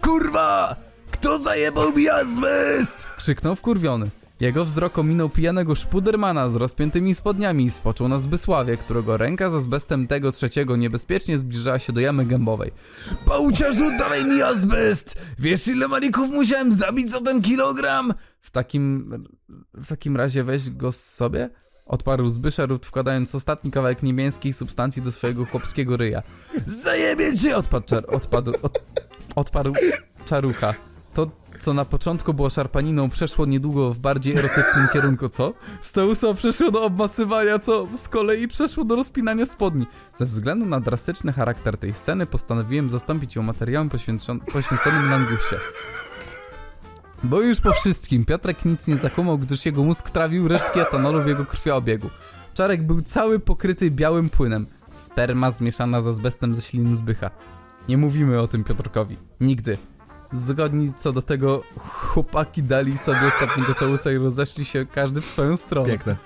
Kurwa! 0.01 0.77
Kto 1.11 1.39
zajebał 1.39 1.93
mi 1.93 2.09
azbest? 2.09 3.09
Krzyknął 3.17 3.57
wkurwiony. 3.57 4.09
Jego 4.41 4.65
wzrok 4.65 4.99
ominął 4.99 5.29
pijanego 5.29 5.75
szpudermana 5.75 6.49
z 6.49 6.57
rozpiętymi 6.57 7.15
spodniami 7.15 7.65
i 7.65 7.71
spoczął 7.71 8.09
na 8.09 8.19
Zbysławie, 8.19 8.77
którego 8.77 9.17
ręka 9.17 9.51
z 9.51 9.55
azbestem 9.55 10.07
tego 10.07 10.33
trzeciego 10.33 10.77
niebezpiecznie 10.77 11.39
zbliżała 11.39 11.79
się 11.79 11.93
do 11.93 12.01
jamy 12.01 12.27
gębowej. 12.27 12.71
Pałciarzu, 13.27 13.99
dawaj 13.99 14.25
mi 14.25 14.43
azbest! 14.43 15.19
Wiesz 15.39 15.69
ile 15.69 15.89
maników 15.89 16.31
musiałem 16.31 16.73
zabić 16.73 17.11
za 17.11 17.21
ten 17.21 17.43
kilogram? 17.43 18.15
W 18.41 18.51
takim... 18.51 19.13
w 19.75 19.89
takim 19.89 20.17
razie 20.17 20.45
weź 20.45 20.71
go 20.71 20.93
z 20.93 21.05
sobie? 21.05 21.51
Odparł 21.87 22.29
Zbyszerut, 22.29 22.87
wkładając 22.87 23.35
ostatni 23.35 23.71
kawałek 23.71 24.03
niebieskiej 24.03 24.53
substancji 24.53 25.03
do 25.03 25.13
swojego 25.13 25.45
chłopskiego 25.45 25.97
ryja. 25.97 26.23
Zajebie 26.67 27.37
cię! 27.37 27.57
Odpadł, 27.57 27.87
czar, 27.87 28.05
odpadł, 28.09 28.53
od, 28.63 28.83
odparł 29.37 29.73
czarucha. 30.25 30.75
Co 31.61 31.75
na 31.75 31.85
początku 31.85 32.35
było 32.35 32.51
szarpaniną, 32.51 33.09
przeszło 33.11 33.47
niedługo 33.47 33.95
w 33.95 33.99
bardziej 33.99 34.39
erotycznym 34.39 34.89
kierunku, 34.93 35.29
co? 35.29 35.53
Z 35.81 35.93
Teusa 35.93 36.35
przeszło 36.35 36.71
do 36.71 36.85
obmacywania, 36.85 37.59
co 37.59 37.89
z 37.95 38.09
kolei 38.09 38.49
przeszło 38.49 38.85
do 38.85 38.97
rozpinania 38.97 39.47
spodni. 39.47 39.87
Ze 40.15 40.27
względu 40.27 40.67
na 40.67 40.81
drastyczny 40.81 41.33
charakter 41.33 41.79
tej 41.79 41.95
sceny 41.95 42.27
postanowiłem 42.27 42.89
zastąpić 42.91 43.37
ją 43.37 43.43
materiałem 43.43 43.89
poświęcon- 43.89 44.41
poświęconym 44.53 45.11
languście. 45.11 45.57
Bo 47.25 47.41
już 47.41 47.61
po 47.61 47.73
wszystkim 47.73 48.25
Piotrek 48.25 48.65
nic 48.65 48.87
nie 48.89 48.97
zakumał, 48.97 49.39
gdyż 49.39 49.67
jego 49.67 49.85
mózg 49.85 50.11
trawił 50.11 50.49
resztki 50.49 50.81
etanolu 50.81 51.23
w 51.23 51.27
jego 51.27 51.45
krwioobiegu. 51.47 52.11
Czarek 52.55 52.87
był 52.87 53.01
cały 53.01 53.39
pokryty 53.41 53.91
białym 53.91 54.31
płynem. 54.31 54.67
Sperma 54.91 55.51
zmieszana 55.51 56.01
z 56.01 56.07
azbestem 56.07 56.55
ze 56.55 56.63
ślin 56.63 56.97
zbycha. 56.97 57.31
Nie 57.89 57.97
mówimy 57.99 58.41
o 58.41 58.49
tym 58.49 58.65
Piotrkowi. 58.65 59.17
Nigdy. 59.41 59.79
Zgodni 60.33 60.95
co 60.95 61.13
do 61.13 61.23
tego, 61.23 61.63
chłopaki 61.79 62.63
dali 62.63 62.99
sobie 62.99 63.21
ostatniego 63.27 63.75
całusa 63.75 64.13
i 64.13 64.17
rozeszli 64.17 64.65
się 64.65 64.87
każdy 64.87 65.21
w 65.21 65.27
swoją 65.27 65.57
stronę. 65.57 65.89
Piękne. 65.89 66.17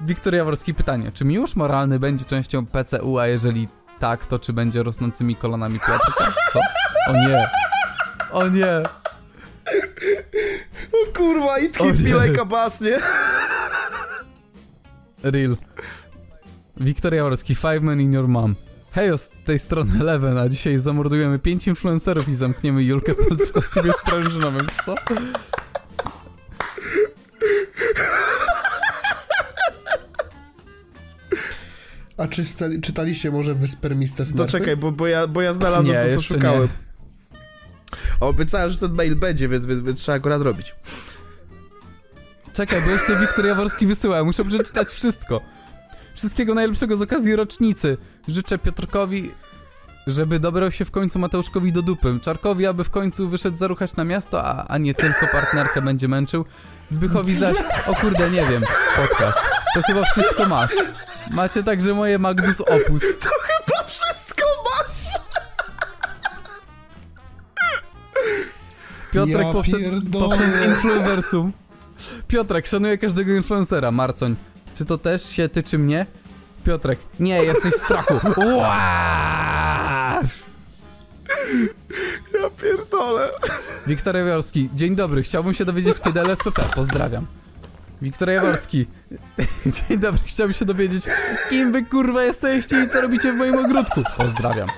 Wiktor 0.00 0.34
Jaworski 0.34 0.74
pytanie. 0.74 1.12
Czy 1.12 1.24
miłość 1.24 1.56
moralny 1.56 1.98
będzie 1.98 2.24
częścią 2.24 2.66
PCU, 2.66 3.18
a 3.18 3.26
jeżeli 3.26 3.68
tak, 3.98 4.26
to 4.26 4.38
czy 4.38 4.52
będzie 4.52 4.82
rosnącymi 4.82 5.36
kolonami 5.36 5.80
Piotrka? 5.80 6.32
Co? 6.52 6.60
O 7.08 7.12
nie. 7.12 7.48
O 8.32 8.48
nie. 8.48 8.82
O 10.92 11.12
kurwa, 11.16 11.58
it 11.58 11.80
O 11.80 11.84
hit 11.84 12.00
me 12.00 12.26
like 12.26 12.42
a 12.42 12.44
bass, 12.44 12.80
nie? 12.80 12.98
Real. 15.22 15.56
Wiktor 16.76 17.14
Jaworski, 17.14 17.54
Five 17.54 17.80
Men 17.80 18.00
in 18.00 18.12
Your 18.12 18.28
Mom. 18.28 18.54
Hejo, 18.94 19.18
z 19.18 19.30
tej 19.44 19.58
strony 19.58 20.00
Eleven, 20.00 20.38
a 20.38 20.48
dzisiaj 20.48 20.78
zamordujemy 20.78 21.38
pięć 21.38 21.66
influencerów 21.66 22.28
i 22.28 22.34
zamkniemy 22.34 22.82
Julkę 22.82 23.14
Pelc 23.14 23.48
w 23.48 23.52
kostiumie 23.52 23.92
sprężynowym. 23.92 24.66
Co? 24.84 24.94
A 32.16 32.28
czy 32.28 32.44
stali, 32.44 32.80
czytaliście 32.80 33.30
może 33.30 33.54
Wyspermiste 33.54 34.24
To 34.24 34.24
Smurfy? 34.24 34.52
czekaj, 34.52 34.76
bo, 34.76 34.92
bo, 34.92 35.06
ja, 35.06 35.26
bo 35.26 35.42
ja 35.42 35.52
znalazłem 35.52 35.96
Nie, 35.96 36.14
to, 36.14 36.16
co 36.16 36.22
szukałem. 36.22 36.68
A 38.20 38.26
Obiecałem, 38.26 38.70
że 38.70 38.78
ten 38.78 38.92
mail 38.92 39.16
będzie, 39.16 39.48
więc, 39.48 39.66
więc, 39.66 39.80
więc 39.80 40.00
trzeba 40.00 40.16
akurat 40.16 40.42
robić. 40.42 40.74
Czekaj, 42.52 42.82
bo 42.82 42.90
jeszcze 42.90 43.20
Wiktor 43.20 43.46
Jaworski 43.46 43.86
wysyła, 43.86 44.24
muszę 44.24 44.44
przeczytać 44.44 44.88
wszystko. 44.88 45.40
Wszystkiego 46.14 46.54
najlepszego 46.54 46.96
z 46.96 47.02
okazji 47.02 47.36
rocznicy. 47.36 47.96
Życzę 48.28 48.58
Piotrkowi, 48.58 49.30
żeby 50.06 50.38
dobrał 50.38 50.72
się 50.72 50.84
w 50.84 50.90
końcu 50.90 51.18
Mateuszkowi 51.18 51.72
do 51.72 51.82
dupy. 51.82 52.18
Czarkowi, 52.22 52.66
aby 52.66 52.84
w 52.84 52.90
końcu 52.90 53.28
wyszedł 53.28 53.56
zaruchać 53.56 53.96
na 53.96 54.04
miasto, 54.04 54.44
a, 54.44 54.66
a 54.68 54.78
nie 54.78 54.94
tylko 54.94 55.26
partnerkę 55.26 55.82
będzie 55.82 56.08
męczył. 56.08 56.44
Zbychowi 56.88 57.36
zaś, 57.36 57.56
o 57.86 57.94
kurde, 57.94 58.30
nie 58.30 58.46
wiem, 58.46 58.62
podcast. 58.96 59.38
To 59.74 59.82
chyba 59.82 60.04
wszystko 60.04 60.48
masz. 60.48 60.70
Macie 61.30 61.62
także 61.62 61.94
moje 61.94 62.18
Magnus 62.18 62.60
Opus. 62.60 63.02
To 63.20 63.30
chyba 63.40 63.84
wszystko 63.86 64.44
masz! 64.64 65.14
Piotrek 69.12 69.46
Ja 69.46 69.52
poprzez, 69.52 69.82
poprzez 70.12 70.66
influencersum. 70.66 71.52
Piotrek, 72.28 72.66
szanuję 72.66 72.98
każdego 72.98 73.32
influencera. 73.32 73.90
Marcoń, 73.90 74.36
czy 74.74 74.84
to 74.84 74.98
też 74.98 75.28
się 75.28 75.48
tyczy 75.48 75.78
mnie? 75.78 76.06
Piotrek, 76.64 76.98
nie, 77.20 77.44
jesteś 77.44 77.74
w 77.74 77.80
strachu. 77.80 78.14
Ła! 78.40 80.20
Ja 82.34 82.50
pierdolę. 82.62 83.30
Wiktor 83.86 84.16
Jaworski, 84.16 84.70
dzień 84.74 84.96
dobry, 84.96 85.22
chciałbym 85.22 85.54
się 85.54 85.64
dowiedzieć, 85.64 86.00
kiedy 86.00 86.20
LSPP. 86.20 86.62
Pozdrawiam. 86.74 87.26
Wiktor 88.02 88.30
Jaworski, 88.30 88.86
dzień 89.66 89.98
dobry, 89.98 90.20
chciałbym 90.24 90.54
się 90.54 90.64
dowiedzieć, 90.64 91.04
kim 91.50 91.72
wy 91.72 91.84
kurwa 91.84 92.22
jesteście 92.22 92.84
i 92.84 92.88
co 92.88 93.00
robicie 93.00 93.32
w 93.32 93.36
moim 93.36 93.58
ogródku. 93.58 94.02
Pozdrawiam. 94.16 94.68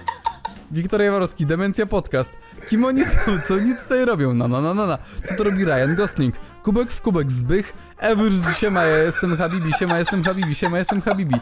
Wiktor 0.70 1.02
Jaworski, 1.02 1.47
Demencja 1.47 1.86
Podcast. 1.86 2.32
Kim 2.68 2.85
oni 2.85 3.05
są? 3.05 3.18
Co 3.48 3.55
oni 3.55 3.77
tutaj 3.77 4.05
robią? 4.05 4.35
No, 4.35 4.48
no, 4.48 4.60
no, 4.60 4.74
no, 4.74 4.86
no. 4.86 4.98
Co 5.28 5.35
to 5.35 5.44
robi 5.44 5.64
Ryan 5.64 5.94
Gosling? 5.94 6.35
Kubek 6.62 6.90
w 6.93 7.01
kubek, 7.01 7.31
Zbych, 7.31 7.73
Evers, 7.98 8.59
siema, 8.59 8.85
ja 8.85 8.98
jestem 8.98 9.36
Habibi, 9.36 9.73
siema, 9.78 9.98
jestem 9.98 10.24
Habibi, 10.24 10.55
siema, 10.55 10.78
jestem 10.78 11.02
Habibi. 11.02 11.35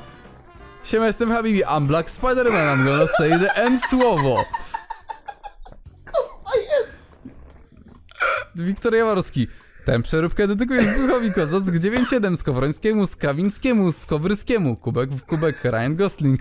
Siema, 0.84 1.06
jestem 1.06 1.30
Habibi, 1.30 1.64
I'm 1.64 1.86
Black 1.86 2.10
Spider-Man, 2.10 2.78
I'm 2.78 2.84
gonna 2.84 3.06
say 3.06 3.38
the 3.38 3.54
N 3.54 3.78
słowo. 3.90 4.44
Wiktor 8.54 8.94
Jaworski. 8.94 9.48
Tę 9.84 10.02
przeróbkę 10.02 10.48
dedykuje 10.48 10.82
Zbychowi 10.82 11.32
Kozack 11.32 11.78
97, 11.78 12.36
Skowrońskiemu, 12.36 13.06
Skawińskiemu, 13.06 13.92
Skowryskiemu, 13.92 14.76
Kubek 14.76 15.10
w 15.10 15.24
kubek, 15.24 15.64
Ryan 15.64 15.96
Gosling. 15.96 16.40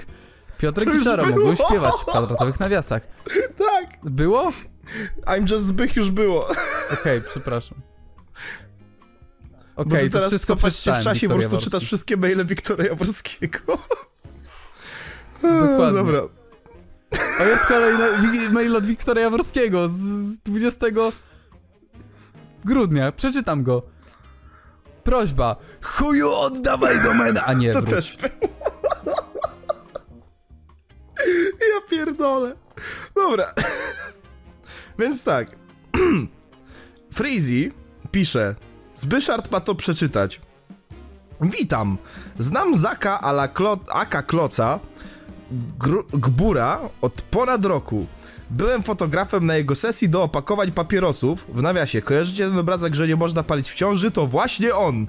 Piotrek 0.57 0.95
i 0.95 1.03
Czaro 1.03 1.25
mogą 1.25 1.55
śpiewać 1.55 1.93
w 2.01 2.05
kwadratowych 2.05 2.59
nawiasach. 2.59 3.07
Tak, 3.57 3.97
Było? 4.03 4.51
I'm 5.25 5.51
just 5.51 5.65
zbych 5.65 5.95
już 5.95 6.11
było. 6.11 6.49
Okej, 6.93 7.21
przepraszam. 7.21 7.81
Okej, 9.75 10.01
ty 10.01 10.09
to 10.09 10.17
teraz 10.17 10.29
wszystko 10.31 10.69
się 10.69 10.93
w 10.93 11.03
czasie 11.03 11.27
po 11.27 11.35
prostu 11.35 11.57
czytasz 11.57 11.83
wszystkie 11.83 12.17
maile 12.17 12.45
Wiktora 12.45 12.85
Jaworskiego. 12.85 13.59
Dokładnie. 15.43 15.99
Dobra. 15.99 16.21
O, 17.39 17.43
jest 17.43 17.65
kolejny 17.65 18.49
mail 18.49 18.75
od 18.75 18.85
Wiktora 18.85 19.21
Jaworskiego 19.21 19.89
z 19.89 19.93
z 19.93 20.39
20 20.39 20.87
grudnia. 22.65 23.11
Przeczytam 23.11 23.63
go. 23.63 23.83
Prośba. 25.03 25.55
Chuju, 25.81 26.31
oddawaj 26.31 27.03
domenę! 27.03 27.43
A 27.43 27.53
nie, 27.53 27.73
To 27.73 27.81
wróć. 27.81 27.93
też 27.95 28.17
było. 28.17 28.53
Ja 31.73 31.81
pierdolę. 31.89 32.55
Dobra. 33.15 33.53
Więc 34.99 35.23
tak. 35.23 35.55
Freezy 37.13 37.71
pisze. 38.11 38.55
Zbyszard 38.95 39.51
ma 39.51 39.59
to 39.59 39.75
przeczytać. 39.75 40.41
Witam. 41.41 41.97
Znam 42.39 42.75
Zaka 42.75 43.21
ala 43.21 43.47
Klo 43.47 43.77
Aka 43.89 44.21
Kloca 44.21 44.79
Gr 45.79 46.03
Gbura 46.13 46.79
od 47.01 47.21
ponad 47.21 47.65
roku. 47.65 48.05
Byłem 48.49 48.83
fotografem 48.83 49.45
na 49.45 49.55
jego 49.55 49.75
sesji 49.75 50.09
do 50.09 50.23
opakowań 50.23 50.71
papierosów. 50.71 51.45
W 51.53 51.61
nawiasie, 51.61 52.01
kojarzycie 52.01 52.49
ten 52.49 52.59
obrazek, 52.59 52.95
że 52.95 53.07
nie 53.07 53.15
można 53.15 53.43
palić 53.43 53.71
w 53.71 53.75
ciąży? 53.75 54.11
To 54.11 54.27
właśnie 54.27 54.75
on! 54.75 55.07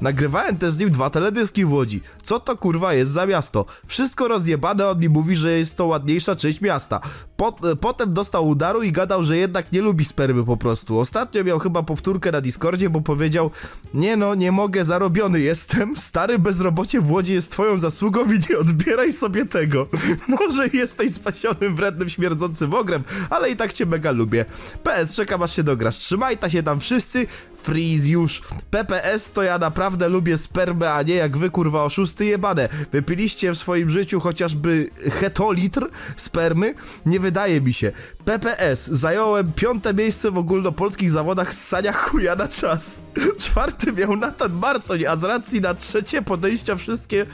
Nagrywałem 0.00 0.58
też 0.58 0.74
z 0.74 0.78
nim 0.78 0.90
dwa 0.90 1.10
teledyski 1.10 1.64
w 1.64 1.72
Łodzi. 1.72 2.00
Co 2.22 2.40
to 2.40 2.56
kurwa 2.56 2.94
jest 2.94 3.10
za 3.10 3.26
miasto? 3.26 3.66
Wszystko 3.86 4.28
rozjebane, 4.28 4.88
on 4.88 4.98
mi 4.98 5.08
mówi, 5.08 5.36
że 5.36 5.52
jest 5.52 5.76
to 5.76 5.86
ładniejsza 5.86 6.36
część 6.36 6.60
miasta. 6.60 7.00
Pot, 7.42 7.60
potem 7.80 8.14
dostał 8.14 8.48
udaru 8.48 8.82
i 8.82 8.92
gadał, 8.92 9.24
że 9.24 9.36
jednak 9.36 9.72
nie 9.72 9.82
lubi 9.82 10.04
spermy 10.04 10.44
po 10.44 10.56
prostu. 10.56 10.98
Ostatnio 10.98 11.44
miał 11.44 11.58
chyba 11.58 11.82
powtórkę 11.82 12.32
na 12.32 12.40
Discordzie, 12.40 12.90
bo 12.90 13.00
powiedział 13.00 13.50
Nie 13.94 14.16
no, 14.16 14.34
nie 14.34 14.52
mogę, 14.52 14.84
zarobiony 14.84 15.40
jestem. 15.40 15.96
Stary 15.96 16.38
bezrobocie 16.38 17.00
w 17.00 17.10
Łodzi 17.10 17.34
jest 17.34 17.52
twoją 17.52 17.78
zasługą 17.78 18.32
i 18.32 18.38
nie 18.50 18.58
odbieraj 18.58 19.12
sobie 19.12 19.46
tego. 19.46 19.86
Może 20.40 20.68
jesteś 20.68 21.14
spasionym, 21.14 21.76
wrednym, 21.76 22.08
śmierdzącym 22.08 22.74
ogrem, 22.74 23.02
ale 23.30 23.50
i 23.50 23.56
tak 23.56 23.72
cię 23.72 23.86
mega 23.86 24.10
lubię. 24.10 24.44
PS, 24.82 25.14
czekam 25.14 25.42
aż 25.42 25.56
się 25.56 25.62
dograsz. 25.62 25.98
Trzymaj 25.98 26.38
ta 26.38 26.50
się 26.50 26.62
tam 26.62 26.80
wszyscy. 26.80 27.26
Freeze 27.62 28.08
już. 28.08 28.42
PPS 28.70 29.32
to 29.32 29.42
ja 29.42 29.58
naprawdę 29.58 30.08
lubię 30.08 30.38
spermę, 30.38 30.92
a 30.92 31.02
nie 31.02 31.14
jak 31.14 31.36
wy 31.36 31.50
kurwa 31.50 31.84
oszusty 31.84 32.24
jebane. 32.24 32.68
Wypiliście 32.92 33.52
w 33.52 33.58
swoim 33.58 33.90
życiu 33.90 34.20
chociażby 34.20 34.90
hetolitr 35.20 35.88
spermy? 36.16 36.74
Nie 37.06 37.20
wydaje 37.20 37.60
mi 37.60 37.72
się. 37.72 37.92
PPS. 38.24 38.86
Zająłem 38.86 39.52
piąte 39.52 39.94
miejsce 39.94 40.30
w 40.30 40.38
ogólnopolskich 40.38 41.10
zawodach 41.10 41.54
ssania 41.54 41.92
chuja 41.92 42.36
na 42.36 42.48
czas. 42.48 43.02
Czwarty 43.38 43.92
miał 43.92 44.16
Nathan 44.16 44.52
Marcoń, 44.52 45.06
a 45.06 45.16
z 45.16 45.24
racji 45.24 45.60
na 45.60 45.74
trzecie 45.74 46.22
podejścia 46.22 46.76
wszystkie... 46.76 47.26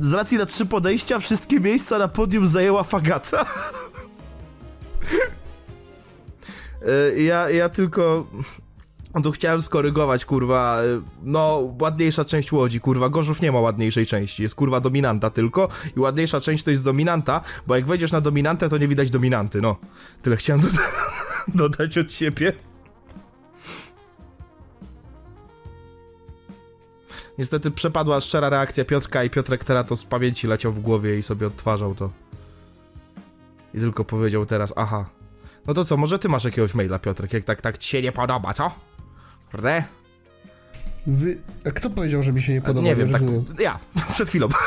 z- 0.00 0.12
racji 0.12 0.38
na 0.38 0.46
trzy 0.46 0.66
podejścia 0.66 1.18
wszystkie 1.18 1.60
miejsca 1.60 1.98
na 1.98 2.08
podium 2.08 2.46
zajęła 2.46 2.82
Fagata. 2.84 3.46
E, 7.14 7.22
Ja, 7.22 7.50
ja 7.50 7.68
tylko... 7.68 8.26
No 9.14 9.20
tu 9.20 9.32
chciałem 9.32 9.62
skorygować, 9.62 10.24
kurwa, 10.24 10.82
y, 10.82 11.02
no, 11.22 11.72
ładniejsza 11.80 12.24
część 12.24 12.52
Łodzi, 12.52 12.80
kurwa, 12.80 13.08
Gorzów 13.08 13.42
nie 13.42 13.52
ma 13.52 13.60
ładniejszej 13.60 14.06
części, 14.06 14.42
jest 14.42 14.54
kurwa 14.54 14.80
dominanta 14.80 15.30
tylko 15.30 15.68
i 15.96 16.00
ładniejsza 16.00 16.40
część 16.40 16.64
to 16.64 16.70
jest 16.70 16.84
dominanta, 16.84 17.40
bo 17.66 17.76
jak 17.76 17.86
wejdziesz 17.86 18.12
na 18.12 18.20
dominantę, 18.20 18.68
to 18.68 18.78
nie 18.78 18.88
widać 18.88 19.10
dominanty, 19.10 19.60
no. 19.60 19.76
Tyle 20.22 20.36
chciałem 20.36 20.62
doda 20.62 20.78
dodać 21.68 21.98
od 21.98 22.12
siebie. 22.12 22.52
Niestety 27.38 27.70
przepadła 27.70 28.20
szczera 28.20 28.48
reakcja 28.48 28.84
Piotrka 28.84 29.24
i 29.24 29.30
Piotrek 29.30 29.64
teraz 29.64 29.86
to 29.86 29.96
z 29.96 30.04
pamięci 30.04 30.46
leciał 30.46 30.72
w 30.72 30.80
głowie 30.80 31.18
i 31.18 31.22
sobie 31.22 31.46
odtwarzał 31.46 31.94
to. 31.94 32.10
I 33.74 33.78
tylko 33.78 34.04
powiedział 34.04 34.46
teraz, 34.46 34.72
aha, 34.76 35.04
No 35.66 35.74
to 35.74 35.84
co, 35.84 35.96
może 35.96 36.18
ty 36.18 36.28
masz 36.28 36.44
jakiegoś 36.44 36.74
maila, 36.74 36.98
Piotrek, 36.98 37.32
jak 37.32 37.44
tak, 37.44 37.60
tak 37.60 37.78
ci 37.78 37.90
się 37.90 38.02
nie 38.02 38.12
podoba, 38.12 38.54
co? 38.54 38.70
Prawda? 39.54 39.84
Wy... 41.06 41.38
A 41.66 41.70
kto 41.70 41.90
powiedział, 41.90 42.22
że 42.22 42.32
mi 42.32 42.42
się 42.42 42.52
nie 42.52 42.60
podoba? 42.60 42.86
nie 42.86 42.96
wiem, 42.96 43.10
tak, 43.10 43.22
ja, 43.58 43.78
przed 44.14 44.28
chwilą. 44.28 44.48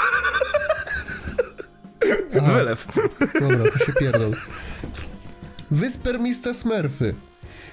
Aha. 2.37 2.53
Wylew. 2.53 2.87
Dobra, 3.39 3.71
to 3.71 3.79
się 3.79 3.93
pierdol. 3.93 4.31
Wyspermiste 5.71 6.53
smerfy. 6.53 7.15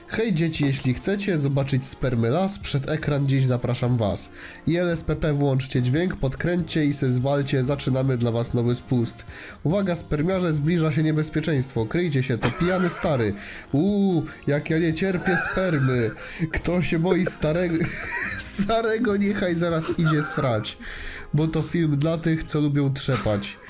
Hej 0.08 0.32
dzieci, 0.32 0.64
jeśli 0.66 0.94
chcecie 0.94 1.38
zobaczyć 1.38 1.86
spermy 1.86 2.30
las, 2.30 2.58
przed 2.58 2.88
ekran 2.88 3.26
dziś 3.26 3.46
zapraszam 3.46 3.96
was. 3.96 4.30
ILSPP 4.66 5.32
włączcie 5.32 5.82
dźwięk, 5.82 6.16
podkręćcie 6.16 6.84
i 6.84 6.92
se 6.92 7.10
zwalcie, 7.10 7.64
zaczynamy 7.64 8.16
dla 8.18 8.30
was 8.30 8.54
nowy 8.54 8.74
spust. 8.74 9.24
Uwaga 9.62 9.96
spermiarze, 9.96 10.52
zbliża 10.52 10.92
się 10.92 11.02
niebezpieczeństwo, 11.02 11.86
kryjcie 11.86 12.22
się, 12.22 12.38
to 12.38 12.50
pijany 12.50 12.90
stary. 12.90 13.34
Uuu, 13.72 14.24
jak 14.46 14.70
ja 14.70 14.78
nie 14.78 14.94
cierpię 14.94 15.38
spermy. 15.52 16.10
Kto 16.52 16.82
się 16.82 16.98
boi 16.98 17.26
starego, 17.26 17.76
starego 18.54 19.16
niechaj 19.16 19.54
zaraz 19.54 19.98
idzie 19.98 20.24
srać. 20.24 20.78
Bo 21.34 21.48
to 21.48 21.62
film 21.62 21.96
dla 21.96 22.18
tych, 22.18 22.44
co 22.44 22.60
lubią 22.60 22.92
trzepać. 22.92 23.63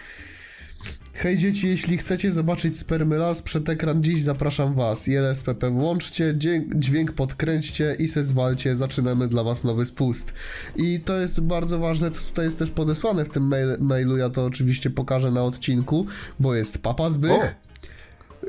Hej 1.16 1.38
dzieci, 1.38 1.68
jeśli 1.68 1.98
chcecie 1.98 2.32
zobaczyć 2.32 2.78
spermy 2.78 3.16
las 3.16 3.42
przed 3.42 3.68
ekran 3.68 4.02
dziś 4.02 4.22
zapraszam 4.22 4.74
was. 4.74 5.08
ILSPP 5.08 5.70
włączcie, 5.70 6.34
dźwięk, 6.36 6.74
dźwięk 6.74 7.12
podkręćcie 7.12 7.96
i 7.98 8.08
se 8.08 8.24
zwalcie, 8.24 8.76
zaczynamy 8.76 9.28
dla 9.28 9.42
was 9.42 9.64
nowy 9.64 9.84
spust. 9.84 10.34
I 10.76 11.00
to 11.00 11.20
jest 11.20 11.40
bardzo 11.40 11.78
ważne, 11.78 12.10
co 12.10 12.20
tutaj 12.20 12.44
jest 12.44 12.58
też 12.58 12.70
podesłane 12.70 13.24
w 13.24 13.28
tym 13.30 13.48
mail, 13.48 13.76
mailu, 13.80 14.16
ja 14.16 14.30
to 14.30 14.44
oczywiście 14.44 14.90
pokażę 14.90 15.30
na 15.30 15.42
odcinku, 15.42 16.06
bo 16.40 16.54
jest 16.54 16.82
Papa 16.82 17.10
Zbych, 17.10 17.54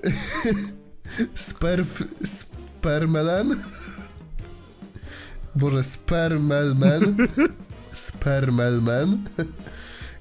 Sperf... 1.35 2.03
Spermelen? 2.23 3.55
Boże, 5.55 5.83
Spermelmen, 5.83 7.17
Spermelmen 7.91 9.23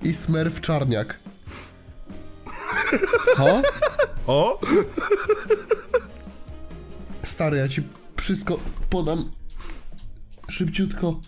i 0.02 0.12
Smerf 0.12 0.60
Czarniak. 0.60 1.23
Ho? 3.36 3.62
O! 4.26 4.60
Stary, 7.24 7.56
ja 7.58 7.68
ci 7.68 7.82
wszystko 8.16 8.58
podam 8.90 9.30
szybciutko 10.48 11.20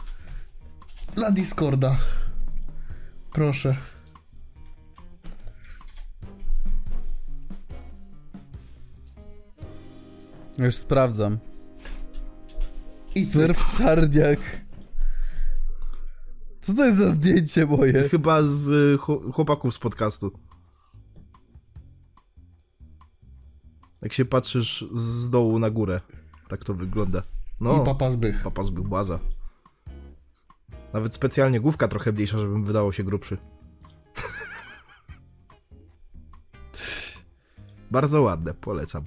na 1.16 1.31
Discorda. 1.31 1.97
Proszę. 3.32 3.77
Już 10.59 10.74
sprawdzam. 10.77 11.39
I. 13.14 13.27
Surf 13.27 13.77
czarniak. 13.78 14.39
Co 16.60 16.74
to 16.74 16.85
jest 16.86 16.98
za 16.98 17.10
zdjęcie 17.10 17.66
moje? 17.66 18.09
Chyba 18.09 18.43
z 18.43 18.68
y, 18.68 18.98
chł- 18.98 19.32
chłopaków 19.32 19.74
z 19.74 19.78
podcastu. 19.78 20.32
Jak 24.07 24.12
się 24.12 24.24
patrzysz 24.24 24.85
z 24.95 25.31
dołu 25.31 25.59
na 25.59 25.70
górę, 25.70 26.01
tak 26.49 26.65
to 26.65 26.74
wygląda. 26.74 27.23
No, 27.61 27.83
I 27.83 27.87
Papa 27.87 28.11
Zbych. 28.11 28.43
papa 28.43 28.65
zbył 28.65 28.85
baza. 28.85 29.19
Nawet 30.93 31.15
specjalnie 31.15 31.61
główka 31.61 31.89
trochę 31.89 32.12
mniejsza, 32.12 32.39
żebym 32.39 32.65
wydawał 32.65 32.93
się 32.93 33.05
grubszy. 33.05 33.39
Bardzo 37.91 38.23
ładne, 38.23 38.55
polecam. 38.55 39.05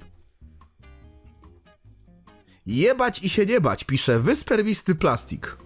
Jebać 2.66 3.22
i 3.22 3.28
się 3.28 3.46
nie 3.46 3.60
bać, 3.60 3.84
pisze 3.84 4.20
wyspermisty 4.20 4.94
plastik. 4.94 5.56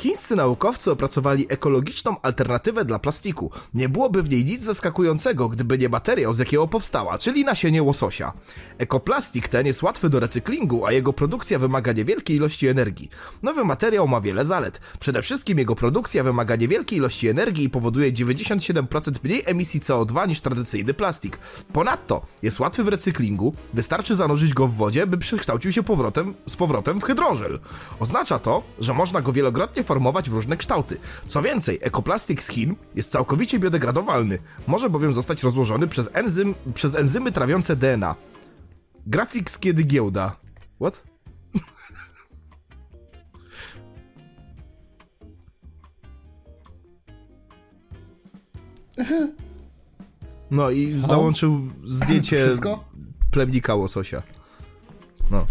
Chińscy 0.00 0.36
naukowcy 0.36 0.90
opracowali 0.90 1.46
ekologiczną 1.48 2.16
alternatywę 2.22 2.84
dla 2.84 2.98
plastiku. 2.98 3.50
Nie 3.74 3.88
byłoby 3.88 4.22
w 4.22 4.30
niej 4.30 4.44
nic 4.44 4.62
zaskakującego, 4.62 5.48
gdyby 5.48 5.78
nie 5.78 5.88
materiał, 5.88 6.34
z 6.34 6.38
jakiego 6.38 6.68
powstała, 6.68 7.18
czyli 7.18 7.44
nasienie 7.44 7.82
łososia. 7.82 8.32
Ekoplastik 8.78 9.48
ten 9.48 9.66
jest 9.66 9.82
łatwy 9.82 10.10
do 10.10 10.20
recyklingu, 10.20 10.86
a 10.86 10.92
jego 10.92 11.12
produkcja 11.12 11.58
wymaga 11.58 11.92
niewielkiej 11.92 12.36
ilości 12.36 12.68
energii. 12.68 13.08
Nowy 13.42 13.64
materiał 13.64 14.08
ma 14.08 14.20
wiele 14.20 14.44
zalet. 14.44 14.80
Przede 15.00 15.22
wszystkim 15.22 15.58
jego 15.58 15.74
produkcja 15.76 16.24
wymaga 16.24 16.56
niewielkiej 16.56 16.98
ilości 16.98 17.28
energii 17.28 17.64
i 17.64 17.70
powoduje 17.70 18.12
97% 18.12 19.12
mniej 19.24 19.42
emisji 19.46 19.80
CO2 19.80 20.28
niż 20.28 20.40
tradycyjny 20.40 20.94
plastik. 20.94 21.38
Ponadto 21.72 22.26
jest 22.42 22.60
łatwy 22.60 22.84
w 22.84 22.88
recyklingu, 22.88 23.54
wystarczy 23.74 24.16
zanurzyć 24.16 24.54
go 24.54 24.66
w 24.66 24.74
wodzie, 24.74 25.06
by 25.06 25.18
przekształcił 25.18 25.72
się 25.72 25.82
powrotem, 25.82 26.34
z 26.46 26.56
powrotem 26.56 27.00
w 27.00 27.04
hydrożel. 27.04 27.60
Oznacza 28.00 28.38
to, 28.38 28.62
że 28.78 28.94
można 28.94 29.22
go 29.22 29.32
wielokrotnie 29.32 29.84
formować 29.90 30.30
w 30.30 30.32
różne 30.32 30.56
kształty. 30.56 30.96
Co 31.26 31.42
więcej, 31.42 31.78
ekoplastik 31.82 32.42
z 32.42 32.48
Chin 32.48 32.74
jest 32.94 33.10
całkowicie 33.10 33.58
biodegradowalny. 33.58 34.38
Może 34.66 34.90
bowiem 34.90 35.12
zostać 35.12 35.42
rozłożony 35.42 35.88
przez, 35.88 36.08
enzym, 36.12 36.54
przez 36.74 36.94
enzymy 36.94 37.32
trawiące 37.32 37.76
DNA. 37.76 38.14
Grafik 39.06 39.50
z 39.50 39.58
kiedy 39.58 39.82
giełda. 39.82 40.36
What? 40.80 41.04
No 50.50 50.70
i 50.70 51.02
załączył 51.06 51.60
zdjęcie 51.84 52.46
Wszystko? 52.46 52.84
plemnika 53.30 53.74
łososia. 53.74 54.22
No. 55.30 55.44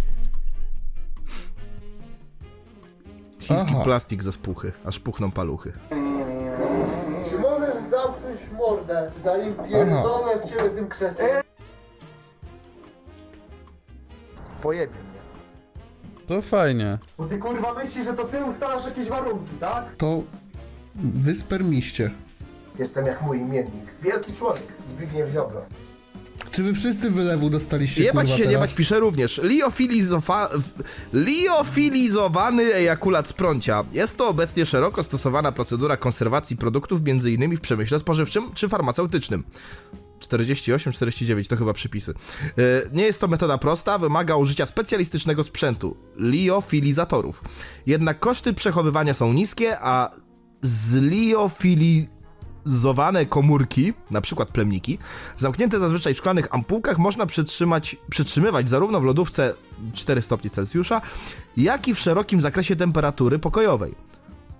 Chiński 3.49 3.71
Aha. 3.75 3.83
plastik 3.83 4.23
ze 4.23 4.31
spuchy, 4.31 4.71
aż 4.85 4.99
puchną 4.99 5.31
paluchy. 5.31 5.73
Czy 7.29 7.39
możesz 7.39 7.83
zamknąć 7.83 8.39
mordę, 8.57 9.11
zanim 9.23 9.53
pierdolę 9.55 10.39
w 10.39 10.49
ciebie 10.49 10.69
tym 10.69 10.87
krzesłem? 10.87 11.29
Pojebie 14.61 14.93
mnie. 14.93 15.19
To 16.27 16.41
fajnie. 16.41 16.97
Bo 17.17 17.25
ty 17.25 17.37
kurwa 17.37 17.73
myślisz, 17.73 18.05
że 18.05 18.13
to 18.13 18.23
ty 18.23 18.43
ustalasz 18.45 18.85
jakieś 18.85 19.09
warunki, 19.09 19.55
tak? 19.59 19.95
To 19.97 20.21
wyspermiście. 20.95 22.11
Jestem 22.79 23.05
jak 23.05 23.21
mój 23.21 23.39
imiennik. 23.39 23.91
Wielki 24.01 24.33
człowiek, 24.33 24.67
Zbigniew 24.87 25.29
Ziobro. 25.29 25.61
Czy 26.51 26.63
wy 26.63 26.73
wszyscy 26.73 27.09
wylewu 27.11 27.49
dostaliście 27.49 28.03
Jebać 28.03 28.25
kurwa 28.27 28.37
się, 28.37 28.43
nie 28.43 28.49
teraz? 28.53 28.69
bać, 28.69 28.77
pisze 28.77 28.99
również. 28.99 29.41
Liofilizofa... 29.43 30.49
w- 30.53 30.83
Liofilizowany 31.13 32.63
ejakulat 32.73 33.27
z 33.27 33.33
prącia. 33.33 33.83
Jest 33.93 34.17
to 34.17 34.27
obecnie 34.27 34.65
szeroko 34.65 35.03
stosowana 35.03 35.51
procedura 35.51 35.97
konserwacji 35.97 36.57
produktów, 36.57 37.01
m.in. 37.07 37.55
w 37.57 37.61
przemyśle 37.61 37.99
spożywczym 37.99 38.43
czy 38.55 38.69
farmaceutycznym. 38.69 39.43
48-49 40.19 41.47
to 41.49 41.55
chyba 41.55 41.73
przypisy. 41.73 42.13
Yy, 42.57 42.89
Nie 42.93 43.03
jest 43.03 43.21
to 43.21 43.27
metoda 43.27 43.57
prosta, 43.57 43.97
wymaga 43.97 44.35
użycia 44.35 44.65
specjalistycznego 44.65 45.43
sprzętu 45.43 45.97
liofilizatorów. 46.17 47.41
Jednak 47.85 48.19
koszty 48.19 48.53
przechowywania 48.53 49.13
są 49.13 49.33
niskie, 49.33 49.79
a 49.79 50.09
zliofilizowane 52.69 53.25
komórki, 53.25 53.93
na 54.11 54.21
przykład 54.21 54.49
plemniki, 54.49 54.97
zamknięte 55.37 55.79
zazwyczaj 55.79 56.13
w 56.13 56.17
szklanych 56.17 56.47
ampułkach, 56.51 56.97
można 56.97 57.25
przytrzymać, 57.25 57.95
przytrzymywać 58.09 58.69
zarówno 58.69 59.01
w 59.01 59.03
lodówce 59.03 59.53
4 59.93 60.21
stopni 60.21 60.49
Celsjusza, 60.49 61.01
jak 61.57 61.87
i 61.87 61.93
w 61.93 61.99
szerokim 61.99 62.41
zakresie 62.41 62.75
temperatury 62.75 63.39
pokojowej 63.39 63.95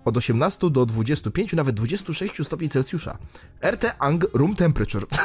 od 0.05 0.17
18 0.17 0.69
do 0.69 0.85
25, 0.85 1.53
nawet 1.53 1.75
26 1.75 2.33
stopni 2.43 2.69
Celsjusza. 2.69 3.17
RT 3.61 3.95
Ang 3.99 4.25
Room 4.33 4.55
Temperature. 4.55 5.05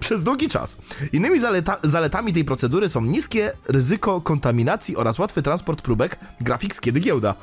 Przez 0.00 0.22
długi 0.22 0.48
czas. 0.48 0.76
Innymi 1.12 1.40
zaleta 1.40 1.78
zaletami 1.82 2.32
tej 2.32 2.44
procedury 2.44 2.88
są 2.88 3.00
niskie 3.00 3.52
ryzyko 3.68 4.20
kontaminacji 4.20 4.96
oraz 4.96 5.18
łatwy 5.18 5.42
transport 5.42 5.82
próbek 5.82 6.18
grafik 6.40 6.74
z 6.74 6.80
kiedy 6.80 7.00
giełda. 7.00 7.34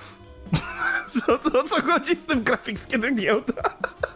Co, 1.26 1.40
co, 1.40 1.64
co 1.64 1.82
chodzi 1.82 2.16
z 2.16 2.26
tym 2.26 2.44
grafik 2.44 2.80
z 2.80 2.86
kiedy 2.88 3.12
giełda? 3.16 3.54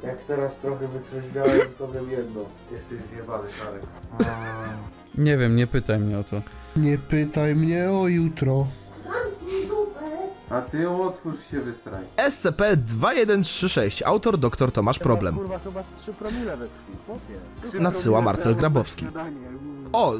Jak 0.03 0.17
teraz 0.23 0.59
trochę 0.59 0.87
wytrzeźwiałem, 0.87 1.67
to 1.77 1.87
wiem 1.87 2.11
jedno. 2.11 2.41
Jesteś 2.71 3.01
zjebany, 3.01 3.49
Szarek. 3.51 3.81
Nie 5.17 5.37
wiem, 5.37 5.55
nie 5.55 5.67
pytaj 5.67 5.99
mnie 5.99 6.19
o 6.19 6.23
to. 6.23 6.41
Nie 6.75 6.97
pytaj 6.97 7.55
mnie 7.55 7.91
o 7.91 8.07
jutro. 8.07 8.67
A 10.49 10.61
ty 10.61 10.81
ją 10.81 11.03
otwórz 11.03 11.45
się 11.51 11.61
wysraj. 11.61 12.03
SCP-2136, 12.17 14.01
autor 14.05 14.37
dr 14.37 14.71
Tomasz 14.71 14.99
Problem. 14.99 15.35
Kurwa 15.35 15.59
chyba 15.59 15.83
z 15.83 15.87
3 15.97 16.13
promile 16.13 16.57
we 16.57 16.67
krwi, 16.67 16.97
chłopie. 17.05 17.79
Nadsyła 17.79 18.21
Marcel 18.21 18.55
Grabowski. 18.55 19.05
O, 19.93 20.13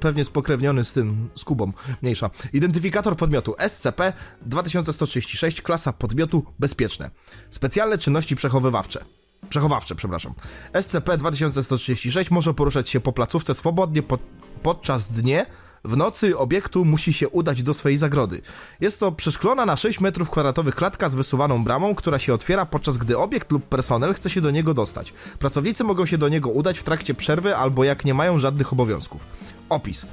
pewnie 0.00 0.24
spokrewniony 0.24 0.84
z 0.84 0.92
tym, 0.92 1.30
z 1.36 1.44
Kubą, 1.44 1.72
mniejsza. 2.02 2.30
Identyfikator 2.52 3.16
podmiotu 3.16 3.52
SCP-2136, 3.52 5.62
klasa 5.62 5.92
podmiotu 5.92 6.44
bezpieczne. 6.58 7.10
Specjalne 7.50 7.98
czynności 7.98 8.36
przechowywawcze. 8.36 9.04
przechowawcze, 9.48 9.94
przepraszam. 9.94 10.34
SCP-2136 10.72 12.32
może 12.32 12.54
poruszać 12.54 12.88
się 12.88 13.00
po 13.00 13.12
placówce 13.12 13.54
swobodnie 13.54 14.02
po, 14.02 14.18
podczas 14.62 15.12
dnie, 15.12 15.46
w 15.84 15.96
nocy 15.96 16.38
obiektu 16.38 16.84
musi 16.84 17.12
się 17.12 17.28
udać 17.28 17.62
do 17.62 17.74
swojej 17.74 17.98
zagrody. 17.98 18.42
Jest 18.80 19.00
to 19.00 19.12
przeszklona 19.12 19.66
na 19.66 19.76
6 19.76 20.00
metrów 20.00 20.30
kwadratowych 20.30 20.74
klatka 20.74 21.08
z 21.08 21.14
wysuwaną 21.14 21.64
bramą, 21.64 21.94
która 21.94 22.18
się 22.18 22.34
otwiera 22.34 22.66
podczas 22.66 22.98
gdy 22.98 23.18
obiekt 23.18 23.52
lub 23.52 23.64
personel 23.64 24.14
chce 24.14 24.30
się 24.30 24.40
do 24.40 24.50
niego 24.50 24.74
dostać. 24.74 25.12
Pracownicy 25.38 25.84
mogą 25.84 26.06
się 26.06 26.18
do 26.18 26.28
niego 26.28 26.50
udać 26.50 26.78
w 26.78 26.84
trakcie 26.84 27.14
przerwy 27.14 27.56
albo 27.56 27.84
jak 27.84 28.04
nie 28.04 28.14
mają 28.14 28.38
żadnych 28.38 28.72
obowiązków. 28.72 29.26
Opis. 29.68 30.06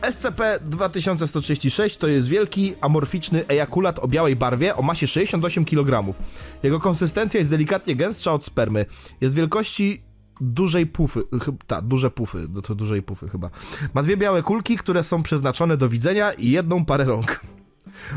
SCP-2136 0.00 1.98
to 1.98 2.08
jest 2.08 2.28
wielki, 2.28 2.74
amorficzny 2.80 3.46
ejakulat 3.46 3.98
o 3.98 4.08
białej 4.08 4.36
barwie 4.36 4.76
o 4.76 4.82
masie 4.82 5.06
68 5.06 5.64
kg. 5.64 6.14
Jego 6.62 6.80
konsystencja 6.80 7.38
jest 7.38 7.50
delikatnie 7.50 7.96
gęstsza 7.96 8.32
od 8.32 8.44
spermy. 8.44 8.86
Jest 9.20 9.34
wielkości 9.34 10.02
dużej 10.42 10.86
pufy, 10.86 11.22
chy- 11.44 11.56
ta, 11.66 11.82
duże 11.82 12.10
pufy, 12.10 12.46
no 12.50 12.62
to 12.62 12.74
dużej 12.74 13.02
pufy 13.02 13.28
chyba. 13.28 13.50
Ma 13.94 14.02
dwie 14.02 14.16
białe 14.16 14.42
kulki, 14.42 14.76
które 14.76 15.02
są 15.02 15.22
przeznaczone 15.22 15.76
do 15.76 15.88
widzenia 15.88 16.32
i 16.32 16.50
jedną 16.50 16.84
parę 16.84 17.04
rąk. 17.04 17.40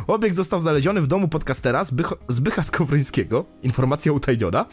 Obiekt 0.07 0.35
został 0.35 0.59
znaleziony 0.59 1.01
w 1.01 1.07
domu 1.07 1.27
podcastera 1.27 1.83
Zbych 1.83 2.13
Zbycha 2.27 2.63
Skowrońskiego. 2.63 3.45
Informacja 3.63 4.11
utajniona. 4.11 4.65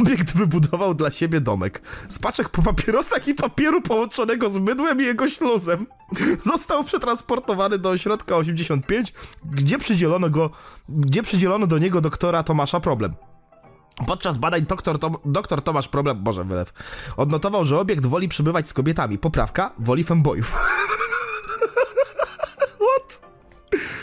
Obiekt 0.00 0.36
wybudował 0.36 0.94
dla 0.94 1.10
siebie 1.10 1.40
domek. 1.40 1.82
Z 2.08 2.18
paczek 2.18 2.48
po 2.48 2.62
papierosach 2.62 3.28
i 3.28 3.34
papieru 3.34 3.82
połączonego 3.82 4.50
z 4.50 4.56
mydłem 4.56 5.00
i 5.00 5.04
jego 5.04 5.30
śluzem. 5.30 5.86
Został 6.42 6.84
przetransportowany 6.84 7.78
do 7.78 7.90
ośrodka 7.90 8.36
85, 8.36 9.12
gdzie 9.44 9.78
przydzielono 9.78 10.30
go, 10.30 10.50
gdzie 10.88 11.22
przydzielono 11.22 11.66
do 11.66 11.78
niego 11.78 12.00
doktora 12.00 12.42
Tomasza 12.42 12.80
Problem. 12.80 13.14
Podczas 14.06 14.36
badań 14.36 14.66
doktor, 14.66 14.98
Tom, 14.98 15.16
doktor 15.24 15.62
Tomasz 15.62 15.88
Problem, 15.88 16.22
Boże 16.22 16.44
wylew, 16.44 16.72
odnotował, 17.16 17.64
że 17.64 17.80
obiekt 17.80 18.06
woli 18.06 18.28
przebywać 18.28 18.68
z 18.68 18.72
kobietami. 18.72 19.18
Poprawka, 19.18 19.72
woli 19.78 20.04
fembojów. 20.04 20.56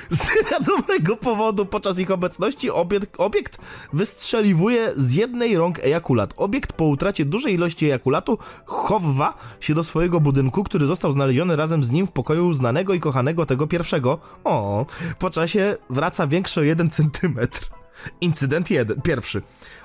Z 0.10 0.52
wiadomego 0.52 1.18
powodu 1.18 1.66
podczas 1.66 2.00
ich 2.00 2.12
obecności 2.12 2.72
obiekt, 2.72 3.16
obiekt 3.18 3.58
wystrzeliwuje 3.94 4.92
z 4.96 5.14
jednej 5.14 5.58
rąk 5.58 5.80
ejakulat. 5.80 6.34
Obiekt 6.38 6.74
po 6.74 6.86
utracie 6.86 7.26
dużej 7.26 7.54
ilości 7.54 7.86
ejakulatu 7.86 8.38
chowa 8.66 9.34
się 9.60 9.74
do 9.74 9.84
swojego 9.84 10.20
budynku, 10.20 10.64
który 10.64 10.88
został 10.88 11.12
znaleziony 11.12 11.56
razem 11.56 11.84
z 11.84 11.92
nim 11.92 12.08
w 12.08 12.12
pokoju 12.12 12.54
znanego 12.54 12.94
i 12.94 13.00
kochanego 13.00 13.46
tego 13.46 13.68
pierwszego. 13.68 14.20
O, 14.44 14.86
po 15.20 15.30
czasie 15.30 15.78
wraca 15.90 16.28
większy 16.28 16.60
o 16.60 16.64
1 16.64 16.90
centymetr. 16.90 17.81
Incydent 18.22 18.72
jeden, 18.72 19.02
pierwszy. 19.02 19.42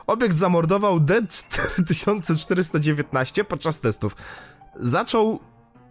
Obiekt 0.06 0.36
zamordował 0.36 1.00
D4419 1.00 3.44
podczas 3.44 3.80
testów. 3.80 4.16
Zaczął 4.76 5.40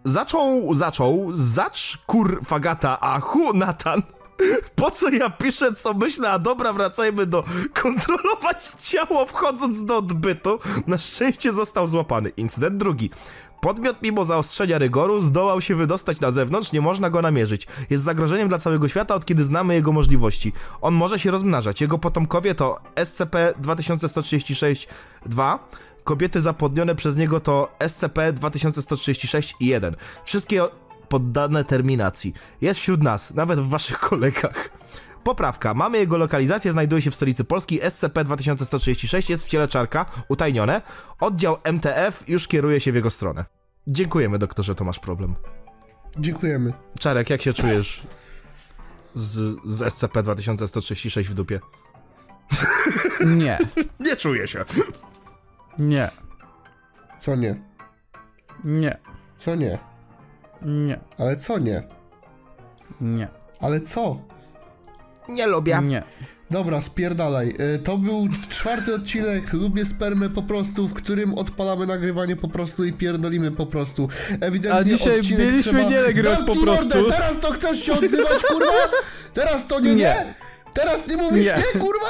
Zaczął, 0.05 0.75
zaczął, 0.75 1.29
zacz 1.33 1.97
kur 2.05 2.39
fagata, 2.43 2.97
a 3.01 3.19
hu 3.19 3.53
Natan. 3.53 4.01
Po 4.75 4.91
co 4.91 5.09
ja 5.09 5.29
piszę, 5.29 5.73
co 5.73 5.93
myślę, 5.93 6.31
a 6.31 6.39
dobra, 6.39 6.73
wracajmy 6.73 7.25
do 7.25 7.43
kontrolować 7.81 8.71
ciało 8.81 9.25
wchodząc 9.25 9.85
do 9.85 9.97
odbytu. 9.97 10.59
Na 10.87 10.97
szczęście 10.97 11.51
został 11.51 11.87
złapany. 11.87 12.29
Incydent 12.29 12.77
drugi. 12.77 13.09
Podmiot 13.61 14.01
mimo 14.01 14.23
zaostrzenia 14.23 14.77
rygoru 14.77 15.21
zdołał 15.21 15.61
się 15.61 15.75
wydostać 15.75 16.19
na 16.19 16.31
zewnątrz, 16.31 16.71
nie 16.71 16.81
można 16.81 17.09
go 17.09 17.21
namierzyć. 17.21 17.67
Jest 17.89 18.03
zagrożeniem 18.03 18.49
dla 18.49 18.57
całego 18.57 18.87
świata, 18.87 19.15
od 19.15 19.25
kiedy 19.25 19.43
znamy 19.43 19.73
jego 19.73 19.91
możliwości. 19.91 20.53
On 20.81 20.93
może 20.93 21.19
się 21.19 21.31
rozmnażać. 21.31 21.81
Jego 21.81 21.97
potomkowie 21.97 22.55
to 22.55 22.79
SCP-2136-2, 22.95 25.59
kobiety 26.03 26.41
zapłodnione 26.41 26.95
przez 26.95 27.17
niego 27.17 27.39
to 27.39 27.71
SCP-2136 27.79 29.53
i 29.59 29.65
1. 29.65 29.95
Wszystkie 30.25 30.63
poddane 31.09 31.63
terminacji. 31.63 32.33
Jest 32.61 32.79
wśród 32.79 33.03
nas, 33.03 33.33
nawet 33.33 33.59
w 33.59 33.69
waszych 33.69 33.99
kolegach. 33.99 34.69
Poprawka. 35.29 35.73
Mamy 35.73 35.97
jego 35.97 36.17
lokalizację, 36.17 36.71
znajduje 36.71 37.01
się 37.01 37.11
w 37.11 37.15
stolicy 37.15 37.43
Polski. 37.43 37.81
SCP-2136 37.81 39.29
jest 39.29 39.45
w 39.45 39.47
ciele 39.47 39.67
czarka, 39.67 40.05
utajnione. 40.27 40.81
Oddział 41.19 41.57
MTF 41.63 42.29
już 42.29 42.47
kieruje 42.47 42.79
się 42.79 42.91
w 42.91 42.95
jego 42.95 43.09
stronę. 43.09 43.45
Dziękujemy, 43.87 44.39
doktorze, 44.39 44.75
to 44.75 44.83
masz 44.85 44.99
problem. 44.99 45.35
Dziękujemy. 46.19 46.73
Czarek, 46.99 47.29
jak 47.29 47.41
się 47.41 47.53
czujesz 47.53 48.07
z, 49.15 49.57
z 49.65 49.81
SCP-2136 49.81 51.23
w 51.23 51.33
dupie? 51.33 51.59
Nie, 53.25 53.57
Nie 53.99 54.15
czuję 54.15 54.47
się. 54.47 54.65
nie, 55.79 56.09
Co 57.19 57.35
nie? 57.35 57.55
nie, 58.63 58.97
Co 59.35 59.55
nie? 59.55 59.79
nie, 60.61 60.99
Ale 61.17 61.35
co 61.35 61.59
nie? 61.59 61.83
nie, 63.01 63.27
Ale 63.59 63.81
co? 63.81 64.17
Nie 65.29 65.47
lubię. 65.47 65.79
nie. 65.83 66.03
Dobra, 66.51 66.81
spierdalaj. 66.81 67.55
Y, 67.75 67.79
To 67.79 67.97
był 67.97 68.27
czwarty 68.49 68.95
odcinek 68.95 69.53
Lubię 69.53 69.85
spermę 69.85 70.29
po 70.29 70.41
prostu, 70.43 70.87
w 70.87 70.93
którym 70.93 71.33
odpalamy 71.33 71.85
nagrywanie 71.85 72.35
po 72.35 72.47
prostu 72.47 72.85
i 72.85 72.93
pierdolimy 72.93 73.51
po 73.51 73.65
prostu. 73.65 74.09
Ewidentnie 74.41 74.79
A 74.79 74.83
dzisiaj 74.97 75.19
odcinek 75.19 75.39
mieliśmy 75.39 75.71
trzeba... 75.73 75.89
nie 75.89 76.01
nagrywać 76.01 76.39
po 76.45 76.55
prostu. 76.55 76.65
Mordę, 76.99 77.11
teraz 77.17 77.39
to 77.39 77.51
chcesz 77.51 77.83
się 77.85 77.93
odzywać, 77.93 78.43
kurwa? 78.43 78.71
Teraz 79.33 79.67
to 79.67 79.79
nie, 79.79 79.89
nie? 79.89 79.95
Nie. 79.95 80.33
Teraz 80.73 81.07
nie 81.07 81.17
mówisz 81.17 81.45
nie, 81.45 81.63
Nie. 81.73 81.79
kurwa? 81.81 82.09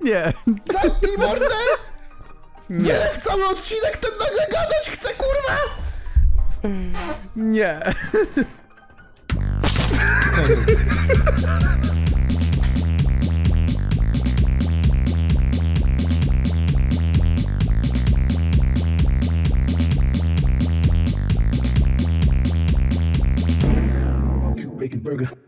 Nie, 0.00 0.32
Zamknij 0.72 1.16
mordę! 1.18 1.54
nie, 2.70 2.78
Wylew 2.78 3.18
cały 3.18 3.46
odcinek 3.46 3.96
ten 3.96 4.10
nagle 4.20 4.46
gadać 4.52 4.90
chce, 4.90 5.08
kurwa! 5.14 5.58
nie. 7.36 7.80
Koniec. 10.36 10.68
Burger. 25.08 25.47